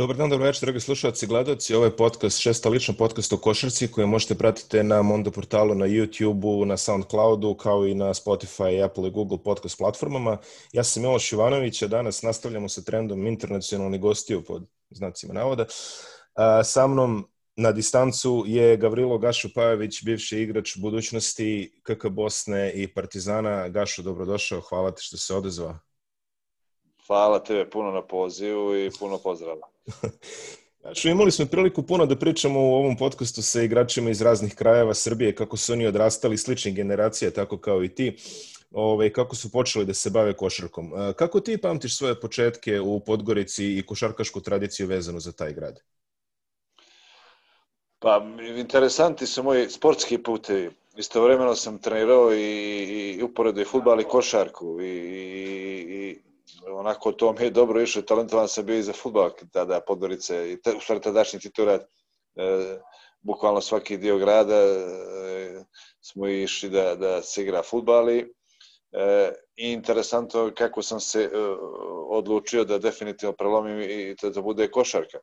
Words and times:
Dobar 0.00 0.16
dan, 0.16 0.30
dobro 0.30 0.46
večer, 0.46 0.60
dragi 0.60 0.80
slušalci 0.80 1.24
i 1.24 1.28
gledalci. 1.28 1.74
Ovo 1.74 1.84
je 1.84 1.96
podcast, 1.96 2.40
šesta 2.40 2.68
lična 2.68 2.94
podcast 2.98 3.32
o 3.32 3.36
košarci 3.36 3.90
koje 3.92 4.06
možete 4.06 4.34
pratiti 4.34 4.82
na 4.82 5.02
Mondo 5.02 5.30
portalu, 5.30 5.74
na 5.74 5.86
YouTube-u, 5.86 6.64
na 6.64 6.76
Soundcloudu, 6.76 7.54
kao 7.54 7.86
i 7.86 7.94
na 7.94 8.14
Spotify, 8.14 8.84
Apple 8.84 9.08
i 9.08 9.10
Google 9.10 9.38
podcast 9.44 9.78
platformama. 9.78 10.38
Ja 10.72 10.84
sam 10.84 11.02
Miloš 11.02 11.32
Ivanović, 11.32 11.82
a 11.82 11.86
danas 11.86 12.22
nastavljamo 12.22 12.68
sa 12.68 12.82
trendom 12.82 13.26
internacionalni 13.26 13.98
gostiju 13.98 14.44
pod 14.44 14.62
znacima 14.90 15.34
navoda. 15.34 15.64
A, 16.34 16.64
sa 16.64 16.86
mnom 16.86 17.28
na 17.56 17.72
distancu 17.72 18.44
je 18.46 18.76
Gavrilo 18.76 19.18
Gašo 19.18 19.48
Pajović, 19.54 20.02
bivši 20.04 20.38
igrač 20.38 20.76
budućnosti 20.76 21.80
KK 21.82 22.08
Bosne 22.08 22.72
i 22.72 22.94
Partizana. 22.94 23.68
Gašo, 23.68 24.02
dobrodošao, 24.02 24.60
hvala 24.60 24.90
ti 24.90 25.02
što 25.02 25.16
se 25.16 25.34
odezvao. 25.34 25.78
Hvala 27.06 27.38
tebe 27.38 27.70
puno 27.70 27.90
na 27.90 28.02
pozivu 28.02 28.76
i 28.76 28.90
puno 28.98 29.18
pozdrava. 29.18 29.68
Znači, 30.80 31.08
imali 31.08 31.32
smo 31.32 31.46
priliku 31.46 31.82
puno 31.82 32.06
da 32.06 32.16
pričamo 32.16 32.60
u 32.60 32.74
ovom 32.74 32.96
podcastu 32.96 33.42
sa 33.42 33.62
igračima 33.62 34.10
iz 34.10 34.22
raznih 34.22 34.54
krajeva 34.54 34.94
Srbije, 34.94 35.34
kako 35.34 35.56
su 35.56 35.72
oni 35.72 35.86
odrastali 35.86 36.38
sličnih 36.38 36.74
generacija, 36.74 37.30
tako 37.30 37.58
kao 37.58 37.84
i 37.84 37.88
ti, 37.88 38.16
ove, 38.70 38.92
ovaj, 38.92 39.12
kako 39.12 39.36
su 39.36 39.52
počeli 39.52 39.84
da 39.84 39.94
se 39.94 40.10
bave 40.10 40.32
košarkom. 40.36 40.92
Kako 41.16 41.40
ti 41.40 41.58
pamtiš 41.58 41.98
svoje 41.98 42.20
početke 42.20 42.80
u 42.80 43.00
Podgorici 43.00 43.78
i 43.78 43.82
košarkašku 43.86 44.40
tradiciju 44.40 44.86
vezanu 44.86 45.20
za 45.20 45.32
taj 45.32 45.52
grad? 45.52 45.80
Pa, 47.98 48.26
interesanti 48.56 49.26
su 49.26 49.42
moji 49.42 49.70
sportski 49.70 50.18
putevi. 50.18 50.70
Istovremeno 50.96 51.54
sam 51.54 51.78
trenirao 51.78 52.32
i, 52.34 53.16
i 53.18 53.22
uporedo 53.22 53.60
i 53.60 53.64
futbal 53.64 54.00
i 54.00 54.04
košarku 54.04 54.80
i, 54.80 54.86
i, 54.86 56.18
onako 56.66 57.12
to 57.12 57.32
mi 57.32 57.44
je 57.44 57.50
dobro 57.50 57.82
išlo, 57.82 58.02
talentovan 58.02 58.48
sam 58.48 58.66
bio 58.66 58.78
i 58.78 58.82
za 58.82 58.92
futbol 58.92 59.30
tada 59.52 59.80
Podgorice, 59.80 60.52
i 60.52 60.62
te, 60.62 60.74
u 60.76 60.80
stvari 60.80 61.00
tadašnji 61.00 61.40
titular, 61.40 61.80
e, 62.36 62.78
bukvalno 63.20 63.60
svaki 63.60 63.96
dio 63.96 64.18
grada 64.18 64.56
e, 64.56 65.64
smo 66.00 66.28
išli 66.28 66.70
da, 66.70 66.94
da 66.94 67.22
se 67.22 67.42
igra 67.42 67.62
futbal 67.62 68.10
i 68.10 68.34
e, 68.92 69.32
interesantno 69.56 70.52
kako 70.56 70.82
sam 70.82 71.00
se 71.00 71.22
e, 71.22 71.38
odlučio 72.08 72.64
da 72.64 72.78
definitivno 72.78 73.32
prelomim 73.32 73.80
i 73.80 74.14
da, 74.22 74.30
da 74.30 74.40
bude 74.40 74.70
košarka. 74.70 75.18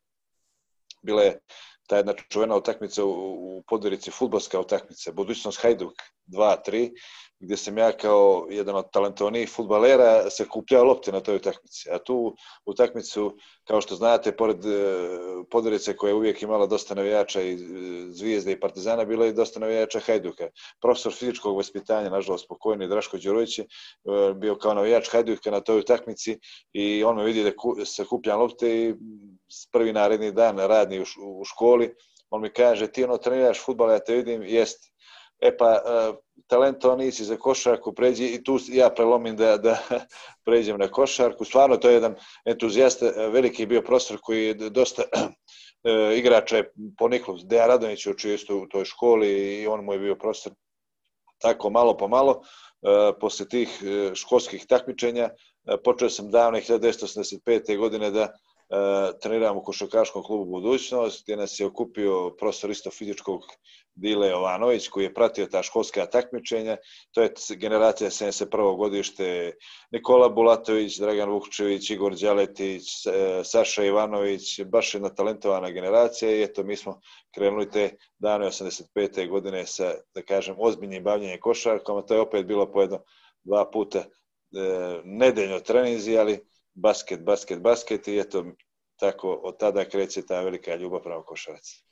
Bila 1.02 1.24
je 1.24 1.40
ta 1.88 1.98
jedna 1.98 2.14
čuvena 2.30 2.56
utakmica 2.56 3.06
u, 3.06 3.10
u 3.10 3.64
Podgorici, 3.68 4.12
futbolska 4.12 4.60
utakmica, 4.60 5.12
budućnost 5.12 5.62
Hajduk 5.62 5.94
2-3, 6.28 6.92
gde 7.40 7.58
sam 7.58 7.78
ja 7.78 7.92
kao 7.98 8.48
jedan 8.50 8.76
od 8.76 8.92
talentovanijih 8.92 9.50
futbalera 9.50 10.30
se 10.30 10.48
kupljao 10.48 10.84
lopte 10.84 11.12
na 11.12 11.20
toj 11.20 11.36
utakmici. 11.36 11.90
A 11.92 11.98
tu 11.98 12.36
utakmicu, 12.66 13.38
kao 13.68 13.82
što 13.82 13.96
znate, 13.96 14.32
pored 14.32 14.66
e, 14.66 14.70
Podorice 15.52 15.96
koja 15.98 16.10
je 16.10 16.16
uvijek 16.16 16.42
imala 16.42 16.66
dosta 16.66 16.96
navijača 16.96 17.42
i 17.42 17.54
e, 17.54 17.58
Zvijezde 18.10 18.52
i 18.52 18.60
Partizana, 18.60 19.06
bilo 19.06 19.26
je 19.26 19.34
dosta 19.34 19.60
navijača 19.60 20.00
Hajduka. 20.00 20.48
Profesor 20.82 21.14
fizičkog 21.14 21.58
vaspitanja, 21.58 22.10
nažalost 22.10 22.46
spokojni, 22.46 22.88
Draško 22.88 23.18
Đurović 23.18 23.60
e, 23.60 23.66
bio 24.36 24.56
kao 24.56 24.74
navijač 24.74 25.10
Hajduka 25.10 25.52
na 25.52 25.62
toj 25.62 25.80
utakmici 25.80 26.40
i 26.74 27.04
on 27.04 27.16
me 27.16 27.24
vidi 27.24 27.44
da 27.44 27.86
se 27.86 28.06
kupljam 28.06 28.40
lopte 28.40 28.76
i 28.76 28.94
prvi 29.72 29.94
naredni 29.94 30.32
dan 30.32 30.58
radni 30.58 31.04
u 31.22 31.46
školi, 31.46 31.94
on 32.30 32.42
mi 32.42 32.50
kaže, 32.50 32.88
ti 32.88 33.04
ono 33.04 33.18
treniraš 33.18 33.66
futbal, 33.66 33.92
ja 33.92 34.00
te 34.00 34.16
vidim, 34.16 34.44
jest. 34.44 34.92
E 35.40 35.58
pa, 35.58 35.82
talentovan 36.48 36.98
nisi 36.98 37.26
za 37.26 37.38
košarku, 37.38 37.94
pređi 37.94 38.26
i 38.26 38.44
tu 38.44 38.60
ja 38.68 38.90
prelomim 38.90 39.36
da, 39.36 39.58
da 39.58 39.78
pređem 40.46 40.78
na 40.78 40.88
košarku. 40.88 41.46
Stvarno, 41.46 41.78
to 41.78 41.90
je 41.90 41.94
jedan 41.94 42.16
entuzijasta, 42.46 43.06
veliki 43.06 43.66
bio 43.66 43.82
prostor 43.82 44.18
koji 44.22 44.46
je 44.46 44.54
dosta 44.54 45.04
e, 45.84 46.18
igrača 46.18 46.58
je 46.58 46.72
poniklo. 46.98 47.38
Deja 47.44 47.68
Radonić 47.68 48.06
je 48.06 48.12
učio 48.12 48.34
isto 48.34 48.58
u 48.58 48.68
toj 48.68 48.86
školi 48.86 49.30
i 49.62 49.68
on 49.68 49.86
mu 49.86 49.94
je 49.94 50.00
bio 50.00 50.16
prostor 50.16 50.54
tako 51.38 51.70
malo 51.70 51.98
po 51.98 52.08
malo. 52.08 52.42
E, 52.82 53.20
posle 53.20 53.48
tih 53.48 53.84
e, 53.84 54.16
školskih 54.16 54.66
takmičenja 54.68 55.30
počeo 55.84 56.10
sam 56.10 56.32
davne 56.32 56.62
1985. 56.62 57.78
godine 57.78 58.12
da 58.12 58.34
e, 58.70 59.20
treniram 59.22 59.58
u 59.58 59.64
košarkaškom 59.64 60.24
klubu 60.24 60.46
Budućnost, 60.46 61.24
gdje 61.24 61.38
nas 61.38 61.60
je 61.60 61.66
okupio 61.66 62.36
profesor 62.40 62.70
isto 62.70 62.92
fizičkog 62.92 63.42
Dile 63.96 64.30
Jovanović, 64.30 64.88
koji 64.88 65.04
je 65.04 65.14
pratio 65.14 65.46
ta 65.46 65.64
školska 65.64 66.06
takmičenja. 66.06 66.78
To 67.12 67.22
je 67.22 67.34
generacija 67.58 68.10
71. 68.10 68.78
godište 68.78 69.54
Nikola 69.92 70.30
Bulatović, 70.30 70.98
Dragan 70.98 71.30
Vukčević, 71.30 71.90
Igor 71.90 72.16
Đaletić, 72.16 73.06
e, 73.06 73.12
Saša 73.44 73.84
Ivanović, 73.84 74.62
baš 74.66 74.94
jedna 74.94 75.10
talentovana 75.10 75.72
generacija 75.72 76.32
i 76.32 76.44
eto 76.44 76.64
mi 76.64 76.76
smo 76.76 77.00
krenuli 77.36 77.72
te 77.72 77.90
dane 78.20 78.46
85. 78.46 79.30
godine 79.30 79.66
sa, 79.66 79.94
da 80.16 80.22
kažem, 80.22 80.56
ozbiljnim 80.58 81.04
bavljenjem 81.04 81.40
košarkom, 81.40 81.98
a 81.98 82.02
to 82.02 82.14
je 82.14 82.22
opet 82.22 82.46
bilo 82.46 82.72
po 82.72 82.82
jedno 82.82 83.04
dva 83.44 83.72
puta 83.72 84.00
e, 84.00 84.06
nedeljno 85.04 85.60
treninzi, 85.60 86.18
ali 86.18 86.40
basket, 86.78 87.24
basket, 87.24 87.62
basket 87.62 88.08
i 88.08 88.20
eto, 88.20 88.46
tako 89.00 89.34
od 89.34 89.60
tada 89.60 89.86
kreće 89.86 90.22
ta 90.22 90.42
velika 90.42 90.76
ljubav 90.76 91.02
prema 91.04 91.24
košarac. 91.24 91.84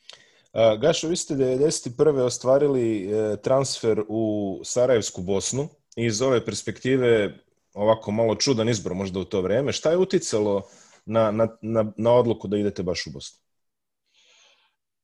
Gašo, 0.82 1.08
vi 1.08 1.16
ste 1.16 1.34
91. 1.34 2.20
ostvarili 2.20 3.12
e, 3.12 3.38
transfer 3.42 4.04
u 4.08 4.60
Sarajevsku 4.64 5.22
Bosnu 5.22 5.68
iz 5.96 6.22
ove 6.22 6.46
perspektive 6.46 7.38
ovako 7.74 8.12
malo 8.12 8.36
čudan 8.36 8.70
izbor 8.70 8.94
možda 8.94 9.20
u 9.20 9.24
to 9.24 9.42
vreme. 9.42 9.72
Šta 9.72 9.92
je 9.92 9.98
uticalo 9.98 10.68
na, 11.06 11.32
na, 11.32 11.58
na, 11.62 11.94
na 11.98 12.14
odluku 12.14 12.48
da 12.48 12.58
idete 12.58 12.84
baš 12.84 13.08
u 13.08 13.12
Bosnu? 13.12 13.45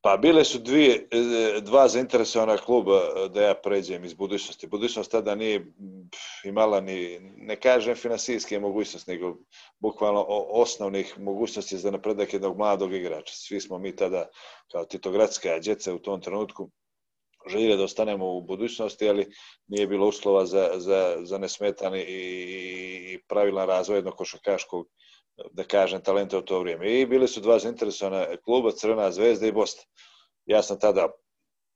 Pa 0.04 0.18
bile 0.18 0.44
su 0.44 0.60
dvije, 0.60 1.08
e, 1.12 1.62
dva 1.62 1.88
zainteresovana 1.88 2.58
kluba 2.58 2.98
e, 2.98 3.30
da 3.30 3.42
ja 3.42 3.54
pređem 3.54 4.06
iz 4.06 4.14
budućnosti. 4.14 4.68
Budućnost 4.68 5.12
tada 5.12 5.36
nije 5.36 5.66
imala 6.44 6.82
ni, 6.82 7.20
ne 7.20 7.56
kažem 7.56 7.96
finansijske 7.96 8.60
mogućnosti, 8.60 9.12
nego 9.12 9.38
bukvalno 9.80 10.26
osnovnih 10.50 11.20
mogućnosti 11.20 11.78
za 11.78 11.92
napredak 11.92 12.34
jednog 12.34 12.58
mladog 12.58 12.94
igrača. 12.94 13.34
Svi 13.36 13.62
smo 13.62 13.78
mi 13.78 13.96
tada 13.96 14.30
kao 14.72 14.86
titogradska 14.86 15.60
djeca 15.60 15.94
u 15.94 16.00
tom 16.00 16.22
trenutku 16.22 16.72
željeli 17.48 17.78
da 17.78 17.84
ostanemo 17.84 18.34
u 18.34 18.42
budućnosti, 18.42 19.10
ali 19.10 19.32
nije 19.68 19.88
bilo 19.88 20.08
uslova 20.08 20.46
za, 20.46 20.70
za, 20.76 21.18
za 21.24 21.38
nesmetan 21.38 21.96
i, 21.96 22.02
i 22.08 23.20
pravilan 23.28 23.68
razvoj 23.68 23.98
jednog 23.98 24.16
košarkaškog 24.16 24.88
da 25.52 25.64
kažem, 25.64 26.02
talenta 26.02 26.38
u 26.38 26.42
to 26.42 26.60
vrijeme. 26.60 27.00
I 27.00 27.06
bili 27.06 27.28
su 27.28 27.42
dva 27.42 27.60
zainteresovana 27.60 28.26
kluba, 28.44 28.72
Crvena 28.72 29.12
zvezda 29.12 29.48
i 29.48 29.52
Bosna. 29.52 29.84
Ja 30.46 30.64
sam 30.64 30.80
tada 30.80 31.12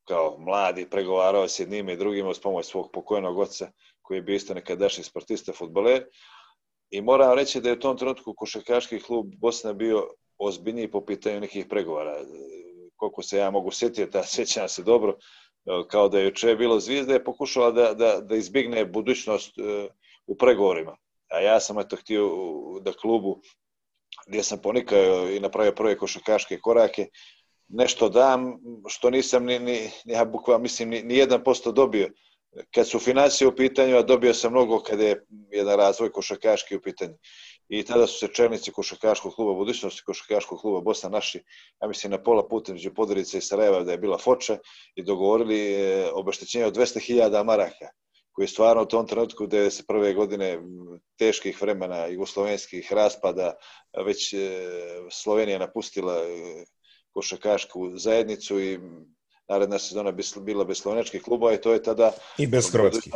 kao 0.07 0.37
mladi 0.39 0.89
pregovarao 0.89 1.47
s 1.47 1.59
jednima 1.59 1.91
i 1.91 1.97
drugima 1.97 2.29
uz 2.29 2.39
pomoć 2.39 2.65
svog 2.65 2.89
pokojnog 2.93 3.37
oca, 3.37 3.71
koji 4.01 4.17
je 4.17 4.21
bio 4.21 4.35
isto 4.35 4.53
nekadašnji 4.53 5.03
sportista, 5.03 5.53
futboler. 5.53 6.05
I 6.89 7.01
moram 7.01 7.33
reći 7.33 7.61
da 7.61 7.69
je 7.69 7.75
u 7.75 7.79
tom 7.79 7.97
trenutku 7.97 8.33
košarkaški 8.37 8.99
klub 8.99 9.25
Bosna 9.37 9.73
bio 9.73 10.07
ozbiljniji 10.37 10.91
po 10.91 11.05
pitanju 11.05 11.39
nekih 11.39 11.65
pregovara. 11.69 12.17
Koliko 12.95 13.23
se 13.23 13.37
ja 13.37 13.51
mogu 13.51 13.71
sjetiti, 13.71 14.11
da 14.11 14.23
sjećam 14.23 14.69
se 14.69 14.83
dobro, 14.83 15.17
kao 15.87 16.09
da 16.09 16.19
je 16.19 16.25
juče 16.25 16.55
bilo 16.55 16.79
zvijezda, 16.79 17.13
je 17.13 17.23
pokušala 17.23 17.71
da, 17.71 17.93
da, 17.93 18.19
da 18.21 18.35
izbigne 18.35 18.85
budućnost 18.85 19.57
e, 19.57 19.87
u 20.27 20.37
pregovorima 20.37 20.97
a 21.35 21.39
ja 21.39 21.59
sam 21.59 21.79
eto 21.79 21.95
htio 21.95 22.29
da 22.81 22.93
klubu 22.93 23.41
gdje 24.27 24.43
sam 24.43 24.61
ponikao 24.61 25.29
i 25.29 25.39
napravio 25.39 25.71
prve 25.71 25.97
košarkaške 25.97 26.59
korake, 26.59 27.07
nešto 27.67 28.09
dam 28.09 28.57
što 28.87 29.09
nisam 29.09 29.45
ni, 29.45 29.59
ni 29.59 29.89
ja 30.05 30.25
bukvalno 30.25 30.61
mislim 30.61 30.89
ni, 30.89 31.03
ni 31.03 31.15
1% 31.15 31.71
dobio. 31.71 32.09
Kad 32.73 32.87
su 32.87 32.99
financije 32.99 33.47
u 33.47 33.55
pitanju, 33.55 33.97
a 33.97 34.01
dobio 34.01 34.33
sam 34.33 34.51
mnogo 34.51 34.79
kada 34.79 35.03
je 35.03 35.25
jedan 35.51 35.77
razvoj 35.77 36.11
košarkaški 36.11 36.75
u 36.75 36.81
pitanju. 36.81 37.13
I 37.67 37.83
tada 37.83 38.07
su 38.07 38.19
se 38.19 38.33
čelnici 38.33 38.71
košarkaškog 38.71 39.35
kluba 39.35 39.53
budućnosti, 39.53 40.03
košarkaškog 40.05 40.61
kluba 40.61 40.81
Bosna 40.81 41.09
naši, 41.09 41.43
ja 41.81 41.87
mislim 41.87 42.11
na 42.11 42.23
pola 42.23 42.47
puta 42.47 42.71
među 42.71 42.93
Podorice 42.93 43.37
i 43.37 43.41
Sarajeva 43.41 43.83
da 43.83 43.91
je 43.91 43.97
bila 43.97 44.17
foča 44.17 44.57
i 44.95 45.03
dogovorili 45.03 45.73
e, 45.73 46.09
obeštećenje 46.13 46.65
od 46.65 46.77
200.000 46.77 47.43
maraka 47.43 47.89
koji 48.35 48.43
je 48.43 48.47
stvarno 48.47 48.83
u 48.83 48.85
tom 48.85 49.07
trenutku 49.07 49.47
91. 49.47 50.15
godine 50.15 50.59
teških 51.17 51.61
vremena 51.61 52.05
jugoslovenskih 52.05 52.93
raspada 52.93 53.55
već 54.05 54.33
e, 54.33 54.37
Slovenija 55.11 55.59
napustila 55.59 56.15
e, 56.15 56.65
košakašku 57.13 57.97
zajednicu 57.97 58.59
i 58.59 58.79
naredna 59.47 59.79
sezona 59.79 60.13
bila 60.41 60.65
bez 60.65 60.77
slovenačkih 60.77 61.23
klubova 61.23 61.53
i 61.53 61.61
to 61.61 61.73
je 61.73 61.83
tada... 61.83 62.11
I 62.37 62.47
bez 62.47 62.71
hrvatskih. 62.71 63.13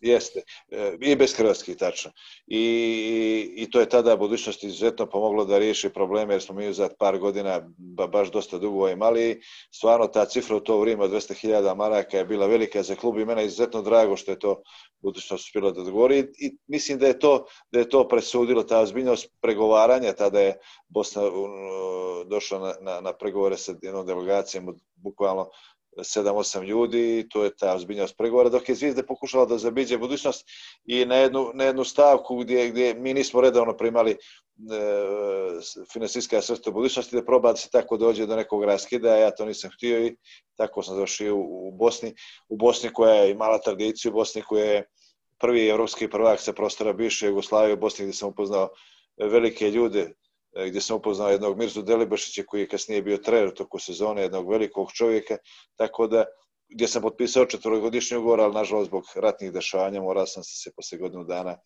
Jeste. 0.00 0.42
E, 0.70 0.96
I 1.00 1.16
bez 1.16 1.34
Hrvatskih, 1.34 1.76
tačno. 1.76 2.10
I, 2.46 3.54
I 3.56 3.70
to 3.70 3.80
je 3.80 3.88
tada 3.88 4.16
budućnost 4.16 4.64
izuzetno 4.64 5.06
pomoglo 5.06 5.44
da 5.44 5.58
riješi 5.58 5.88
probleme, 5.88 6.34
jer 6.34 6.42
smo 6.42 6.54
mi 6.54 6.72
za 6.72 6.88
par 6.98 7.18
godina 7.18 7.60
ba, 7.78 8.06
baš 8.06 8.30
dosta 8.30 8.58
dugo 8.58 8.88
imali. 8.88 9.40
Stvarno 9.70 10.06
ta 10.06 10.24
cifra 10.24 10.56
u 10.56 10.60
to 10.60 10.80
vrijeme 10.80 11.04
od 11.04 11.10
200.000 11.10 11.76
maraka 11.76 12.18
je 12.18 12.24
bila 12.24 12.46
velika 12.46 12.82
za 12.82 12.94
klub 12.94 13.18
i 13.18 13.24
mene 13.24 13.46
izuzetno 13.46 13.82
drago 13.82 14.16
što 14.16 14.30
je 14.30 14.38
to 14.38 14.62
budućnost 15.00 15.44
uspjela 15.44 15.70
da 15.70 15.80
odgovori. 15.80 16.18
I 16.38 16.56
mislim 16.66 16.98
da 16.98 17.06
je 17.06 17.18
to, 17.18 17.46
da 17.72 17.78
je 17.78 17.88
to 17.88 18.08
presudilo, 18.08 18.62
ta 18.62 18.80
ozbiljnost 18.80 19.28
pregovaranja, 19.40 20.12
tada 20.12 20.40
je 20.40 20.58
Bosna 20.88 21.22
došla 22.26 22.58
na, 22.58 22.74
na, 22.80 23.00
na 23.00 23.12
pregovore 23.12 23.56
sa 23.56 23.74
jednom 23.82 24.06
delegacijom 24.06 24.76
bukvalno 24.96 25.50
7-8 25.96 26.64
ljudi 26.64 27.18
i 27.18 27.28
to 27.28 27.44
je 27.44 27.56
ta 27.56 27.74
ozbiljnost 27.74 28.16
pregovora, 28.18 28.48
dok 28.48 28.68
je 28.68 28.74
Zvizde 28.74 29.02
pokušala 29.02 29.46
da 29.46 29.58
zabiđe 29.58 29.98
budućnost 29.98 30.44
i 30.84 31.04
na 31.04 31.16
jednu, 31.16 31.50
na 31.54 31.64
jednu 31.64 31.84
stavku 31.84 32.36
gdje, 32.36 32.68
gdje 32.68 32.94
mi 32.94 33.14
nismo 33.14 33.40
redovno 33.40 33.76
primali 33.76 34.10
e, 34.10 34.16
finansijska 35.92 36.42
sredstva 36.42 36.72
budućnosti, 36.72 37.16
da 37.16 37.24
proba 37.24 37.52
da 37.52 37.56
se 37.56 37.70
tako 37.70 37.96
dođe 37.96 38.26
do 38.26 38.36
nekog 38.36 38.64
raskida, 38.64 39.16
ja 39.16 39.30
to 39.30 39.44
nisam 39.44 39.70
htio 39.74 40.06
i 40.06 40.16
tako 40.56 40.82
sam 40.82 40.94
završio 40.94 41.36
u, 41.36 41.68
u 41.68 41.72
Bosni, 41.72 42.14
u 42.48 42.56
Bosni 42.56 42.92
koja 42.92 43.14
je 43.14 43.30
imala 43.30 43.58
tradiciju, 43.58 44.10
u 44.10 44.14
Bosni 44.14 44.42
koja 44.42 44.64
je 44.64 44.84
prvi 45.38 45.68
evropski 45.68 46.08
prvak 46.10 46.40
sa 46.40 46.52
prostora 46.52 46.92
bivše 46.92 47.26
Jugoslavije, 47.26 47.74
u 47.74 47.80
Bosni 47.80 48.04
gdje 48.04 48.12
sam 48.12 48.28
upoznao 48.28 48.68
velike 49.16 49.70
ljude, 49.70 50.12
gdje 50.68 50.80
sam 50.80 50.96
upoznao 50.96 51.30
jednog 51.30 51.58
Mirzu 51.58 51.82
Delibašića 51.82 52.42
koji 52.46 52.60
je 52.60 52.68
kasnije 52.68 53.02
bio 53.02 53.16
trener 53.16 53.54
toku 53.54 53.78
sezone, 53.78 54.22
jednog 54.22 54.50
velikog 54.50 54.92
čovjeka, 54.92 55.36
tako 55.76 56.06
da 56.06 56.24
gdje 56.68 56.88
sam 56.88 57.02
potpisao 57.02 57.46
četvrogodišnji 57.46 58.16
ugovor, 58.16 58.40
ali 58.40 58.54
nažalost 58.54 58.88
zbog 58.88 59.04
ratnih 59.16 59.52
dešavanja 59.52 60.02
morao 60.02 60.26
sam 60.26 60.44
se 60.44 60.72
posle 60.76 60.98
godinu 60.98 61.24
dana 61.24 61.50
e, 61.50 61.58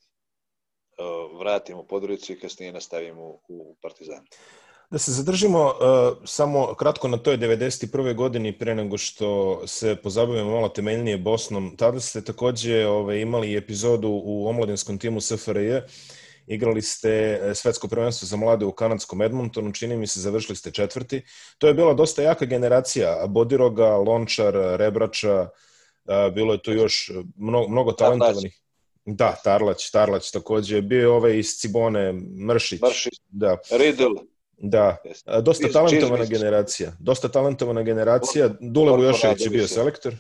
vratim 1.39 1.79
u 1.79 1.87
Podrujicu 1.87 2.33
i 2.33 2.41
kasnije 2.41 2.73
nastavim 2.73 3.19
u, 3.19 3.41
u 3.49 3.77
Partizanu. 3.83 4.27
Da 4.91 4.99
se 4.99 5.13
zadržimo 5.13 5.65
uh, 5.65 6.19
samo 6.25 6.75
kratko 6.75 7.09
na 7.09 7.17
toj 7.17 7.39
91. 7.39 8.15
godini 8.15 8.59
pre 8.59 8.75
nego 8.75 8.99
što 8.99 9.61
se 9.67 9.97
pozabavimo 9.97 10.51
malo 10.51 10.69
temeljnije 10.69 11.19
Bosnom. 11.19 11.77
Tada 11.77 12.01
ste 12.01 12.25
takođe 12.25 12.87
ovaj, 12.87 13.21
imali 13.21 13.57
epizodu 13.57 14.09
u 14.25 14.49
omladinskom 14.49 14.99
timu 14.99 15.21
SFRJ 15.21 15.81
igrali 16.47 16.83
ste 16.83 17.11
e, 17.11 17.55
svetsko 17.55 17.89
prvenstvo 17.89 18.27
za 18.27 18.37
mlade 18.37 18.65
u 18.65 18.73
kanadskom 18.73 19.23
Edmontonu, 19.23 19.73
čini 19.73 19.97
mi 19.97 20.07
se 20.07 20.21
završili 20.21 20.57
ste 20.57 20.71
četvrti. 20.71 21.23
To 21.59 21.69
je 21.69 21.75
bila 21.75 21.95
dosta 21.95 22.23
jaka 22.23 22.45
generacija, 22.45 23.27
Bodiroga, 23.29 23.97
Lončar, 23.97 24.55
Rebrača, 24.55 25.49
bilo 26.35 26.53
je 26.53 26.63
tu 26.63 26.73
još 26.73 27.11
mnogo, 27.37 27.69
mnogo 27.69 27.93
talentovanih. 27.93 28.63
Da, 29.05 29.37
Tarlać, 29.45 29.91
Tarlać 29.91 30.31
takođe. 30.31 30.81
Bio 30.81 31.01
je 31.01 31.09
ovaj 31.09 31.39
iz 31.39 31.47
Cibone, 31.47 32.13
Mršić. 32.49 32.81
Mršić, 32.83 33.21
da. 33.29 33.57
Riddle. 33.71 34.23
Da, 34.57 34.97
dosta 35.43 35.69
talentovana 35.69 36.25
generacija. 36.25 36.93
Dosta 37.01 37.29
talentovana 37.29 37.83
generacija. 37.83 38.51
Dule 38.61 38.97
Vujošević 38.97 39.41
je 39.41 39.51
bio 39.51 39.69
selektor. 39.69 40.15